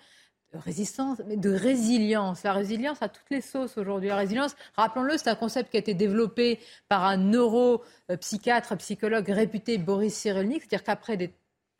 [0.53, 2.43] de résistance, mais de résilience.
[2.43, 4.09] La résilience a toutes les sauces aujourd'hui.
[4.09, 6.59] La résilience, rappelons-le, c'est un concept qui a été développé
[6.89, 11.33] par un neuropsychiatre, psychologue réputé Boris Cyrulnik, c'est-à-dire qu'après des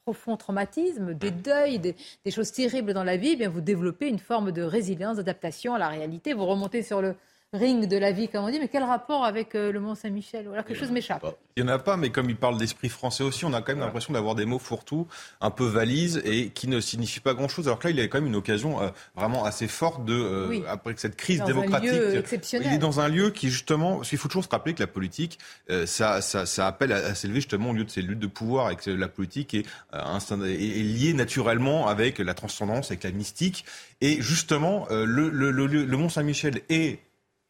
[0.03, 4.07] profonds traumatismes, des deuils, des, des, choses terribles dans la vie, eh bien vous développez
[4.07, 6.33] une forme de résilience, d'adaptation à la réalité.
[6.33, 7.15] Vous remontez sur le
[7.53, 10.45] ring de la vie, comme on dit, mais quel rapport avec euh, le Mont Saint-Michel
[10.47, 11.25] Voilà, quelque chose m'échappe.
[11.55, 13.73] Il n'y en a pas, mais comme il parle d'esprit français aussi, on a quand
[13.73, 15.07] même l'impression d'avoir des mots fourre-tout,
[15.39, 17.67] un peu valises, et qui ne signifient pas grand-chose.
[17.67, 20.47] Alors que là, il a quand même une occasion euh, vraiment assez forte de, euh,
[20.49, 20.63] oui.
[20.67, 21.89] après cette crise dans démocratique.
[21.89, 22.67] Un lieu exceptionnel.
[22.71, 25.37] Il est dans un lieu qui, justement, qu'il faut toujours se rappeler que la politique,
[25.69, 28.27] euh, ça, ça, ça, appelle à, à s'élever justement au lieu de ces luttes de
[28.27, 33.11] pouvoir, et que la politique est, est, est liée naturellement avec la transcendance, avec la
[33.11, 33.65] mystique.
[34.01, 36.99] Et justement, le, le, le, le Mont Saint-Michel est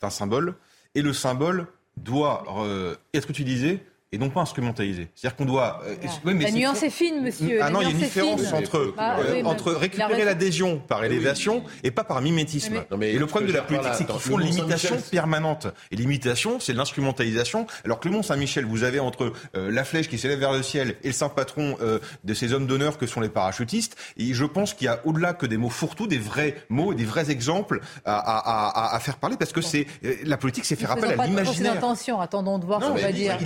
[0.04, 0.56] un symbole,
[0.96, 1.68] et le symbole
[1.98, 5.10] doit euh, être utilisé et non pas instrumentalisé.
[5.16, 5.82] C'est-à-dire qu'on doit.
[5.86, 7.58] Euh, oui, la nuance est fine, monsieur.
[7.62, 8.56] Ah la non, il y a une différence fine.
[8.56, 12.84] entre, bah, euh, oui, entre récupérer l'adhésion par élévation et pas par mimétisme.
[12.92, 15.68] Non, mais et le problème de la politique, c'est qu'ils font l'imitation permanente.
[15.92, 17.66] Et l'imitation, c'est l'instrumentalisation.
[17.86, 20.62] Alors que le Mont Saint-Michel, vous avez entre euh, la flèche qui s'élève vers le
[20.62, 23.96] ciel et le saint patron euh, de ces hommes d'honneur que sont les parachutistes.
[24.18, 26.96] Et je pense qu'il y a au-delà que des mots fourre-tout, des vrais mots et
[26.96, 29.88] des vrais exemples à, à, à, à faire parler parce que c'est
[30.24, 31.74] la politique, c'est faire appel à l'imaginaire.
[31.74, 33.38] Attention, attendons de voir ce qu'on va dire.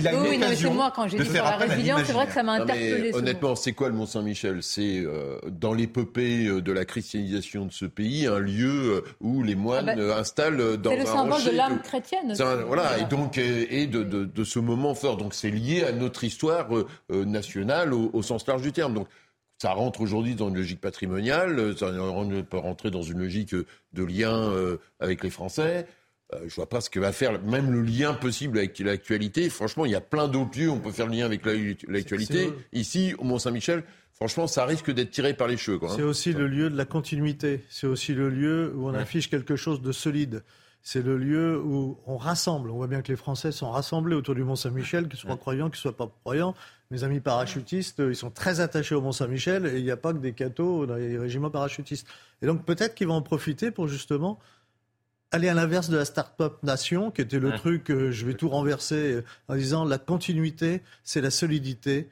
[0.66, 3.14] Moi quand j'ai dit sur la résilience, c'est vrai que ça m'a interpellé.
[3.14, 7.72] Honnêtement, c'est quoi le Mont Saint-Michel C'est euh, dans l'épopée euh, de la christianisation de
[7.72, 11.44] ce pays un lieu où les moines ah bah, installent dans un C'est le symbole
[11.44, 12.34] de l'âme chrétienne.
[12.66, 15.16] voilà, et donc et de, de, de, ce moment fort.
[15.16, 16.68] Donc c'est lié à notre histoire
[17.10, 18.94] nationale au, au, sens large du terme.
[18.94, 19.08] Donc
[19.58, 21.90] ça rentre aujourd'hui dans une logique patrimoniale, ça
[22.48, 24.52] peut rentrer dans une logique de lien
[25.00, 25.86] avec les Français.
[26.34, 29.48] Euh, je vois pas ce que va faire même le lien possible avec l'actualité.
[29.48, 31.42] Franchement, il y a plein d'autres lieux où on peut faire le lien avec
[31.88, 32.52] l'actualité.
[32.72, 33.82] Ici, au Mont-Saint-Michel,
[34.12, 35.78] franchement, ça risque d'être tiré par les cheveux.
[35.82, 35.94] Hein.
[35.96, 37.64] C'est aussi le lieu de la continuité.
[37.70, 40.42] C'est aussi le lieu où on affiche quelque chose de solide.
[40.82, 42.70] C'est le lieu où on rassemble.
[42.70, 45.80] On voit bien que les Français sont rassemblés autour du Mont-Saint-Michel, qu'ils soient croyants, qu'ils
[45.80, 46.54] soient pas croyants.
[46.90, 50.18] Mes amis parachutistes, ils sont très attachés au Mont-Saint-Michel et il n'y a pas que
[50.18, 52.06] des cathos dans les régiments parachutistes.
[52.40, 54.38] Et donc peut-être qu'ils vont en profiter pour justement
[55.30, 58.48] aller à l'inverse de la start-up nation, qui était le truc, que je vais tout
[58.48, 62.08] renverser euh, en disant la continuité, c'est la solidité.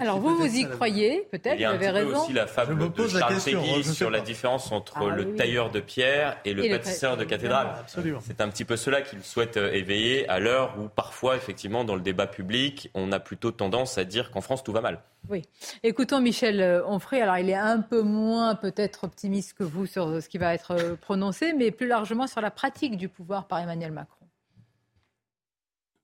[0.00, 2.08] Alors vous, vous y croyez, peut-être, vous avez raison.
[2.08, 5.34] Il y a aussi la fable de Charles Péguy sur la différence entre ah le
[5.34, 7.74] tailleur de pierre et le bâtisseur de cathédrale.
[8.22, 11.94] C'est un petit peu cela qu'il souhaite euh, éveiller à l'heure où parfois, effectivement, dans
[11.94, 15.00] le débat public, on a plutôt tendance à dire qu'en France, tout va mal.
[15.28, 15.42] Oui.
[15.82, 17.20] Écoutons Michel euh, Onfray.
[17.20, 20.72] Alors, il est un peu moins peut-être optimiste que vous sur ce qui va être
[20.72, 24.19] euh, prononcé, mais plus largement sur la pratique du pouvoir par Emmanuel Macron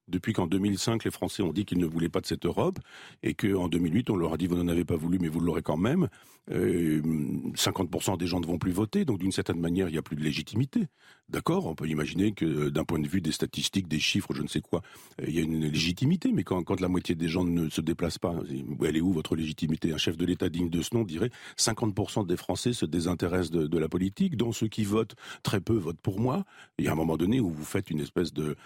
[0.08, 2.78] depuis qu'en 2005, les Français ont dit qu'ils ne voulaient pas de cette Europe,
[3.22, 5.62] et qu'en 2008, on leur a dit vous n'en avez pas voulu, mais vous l'aurez
[5.62, 6.08] quand même.
[6.48, 10.02] 50% euh, des gens ne vont plus voter, donc d'une certaine manière, il n'y a
[10.02, 10.86] plus de légitimité.
[11.28, 14.46] D'accord On peut imaginer que d'un point de vue des statistiques, des chiffres, je ne
[14.46, 14.82] sais quoi,
[15.20, 18.18] euh, il y a une légitimité, mais quand, la moitié des gens ne se déplacent
[18.18, 18.36] pas,
[18.84, 19.92] elle est où votre légitimité?
[19.92, 23.78] Un chef de l'État digne de ce nom dirait 50% des Français se désintéressent de,
[23.78, 26.44] la politique, dont ceux qui votent, très peu votent pour moi.
[26.78, 28.56] Il y a un moment donné où vous faites une espèce de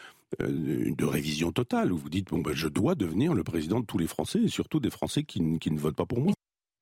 [0.41, 3.87] euh, de révision totale, où vous dites, bon, ben, je dois devenir le président de
[3.87, 6.35] tous les Français, et surtout des Français qui, ne votent pas pour moi.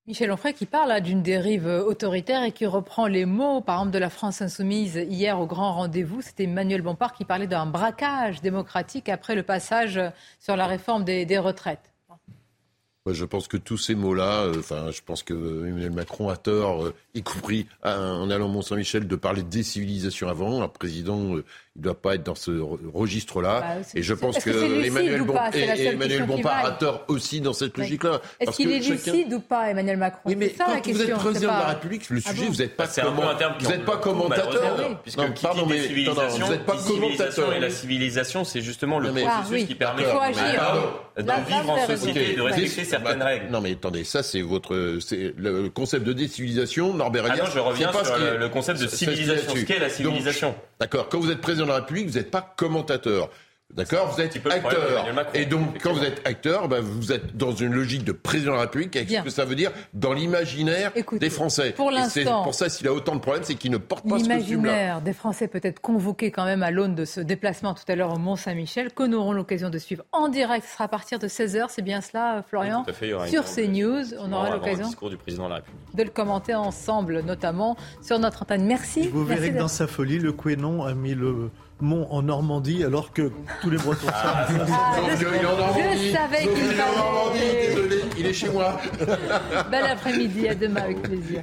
[0.08, 3.98] Michel Onfray qui parle d'une dérive autoritaire et qui reprend les mots, par exemple, de
[3.98, 6.22] la France insoumise hier au grand rendez-vous.
[6.22, 10.00] C'était Emmanuel Bompard qui parlait d'un braquage démocratique après le passage
[10.40, 11.92] sur la réforme des retraites
[13.12, 16.84] je pense que tous ces mots-là, euh, enfin, je pense que Emmanuel Macron a tort,
[16.84, 20.62] euh, y compris en allant Mont-Saint-Michel, de parler de décivilisation avant.
[20.62, 21.44] Un président, euh,
[21.76, 22.50] il ne doit pas être dans ce
[22.92, 23.60] registre-là.
[23.60, 28.20] Bah, et je pense que, Emmanuel, Bompard a tort aussi dans cette logique-là.
[28.40, 30.20] Est-ce qu'il est lucide ou pas, Emmanuel Macron?
[30.24, 32.86] Oui, mais quand vous êtes président de la République, le ah sujet, vous n'êtes pas,
[32.86, 35.00] vous n'êtes pas commentateur.
[35.02, 37.52] Puisque non, pardon, mais vous n'êtes pas commentateur.
[37.52, 40.08] Et la civilisation, c'est justement le processus qui permet de
[41.46, 43.50] vivre en société, de respecter certaines règles.
[43.50, 46.94] Non, mais attendez, ça, c'est votre, c'est le concept de décivilisation.
[46.94, 49.54] Norbert ah non, je reviens sur le concept de civilisation.
[49.54, 50.54] Ce qu'est la civilisation?
[50.80, 51.08] D'accord.
[51.08, 53.30] Quand vous êtes président de la République, vous n'êtes pas commentateur.
[53.74, 55.06] D'accord Vous êtes acteur.
[55.34, 58.56] Et donc, quand vous êtes acteur, ben, vous êtes dans une logique de président de
[58.56, 61.72] la République, avec ce que ça veut dire dans l'imaginaire des Français.
[61.72, 62.44] Pour l'instant.
[62.44, 64.38] pour ça, s'il a autant de problèmes, c'est qu'il ne porte pas ce costume-là.
[64.38, 67.94] L'imaginaire des Français peut être convoqué quand même à l'aune de ce déplacement tout à
[67.94, 70.66] l'heure au Mont-Saint-Michel, que nous aurons l'occasion de suivre en direct.
[70.66, 74.14] Ce sera à partir de 16h, c'est bien cela, Florian tout à fait, Sur CNews,
[74.18, 74.88] on aura l'occasion
[75.94, 78.64] de le commenter ensemble, notamment sur notre antenne.
[78.64, 79.08] Merci.
[79.08, 83.12] Vous verrez que dans sa folie, le Quénon a mis le Mont en Normandie alors
[83.12, 83.30] que
[83.62, 84.66] tous les Bretons ah, savent.
[84.68, 86.08] Ah, je, il est en Normandie.
[86.08, 87.38] Je savais qu'il est en Normandie,
[87.68, 88.80] désolé, il est chez moi.
[89.70, 91.42] Bel après-midi, à demain avec plaisir.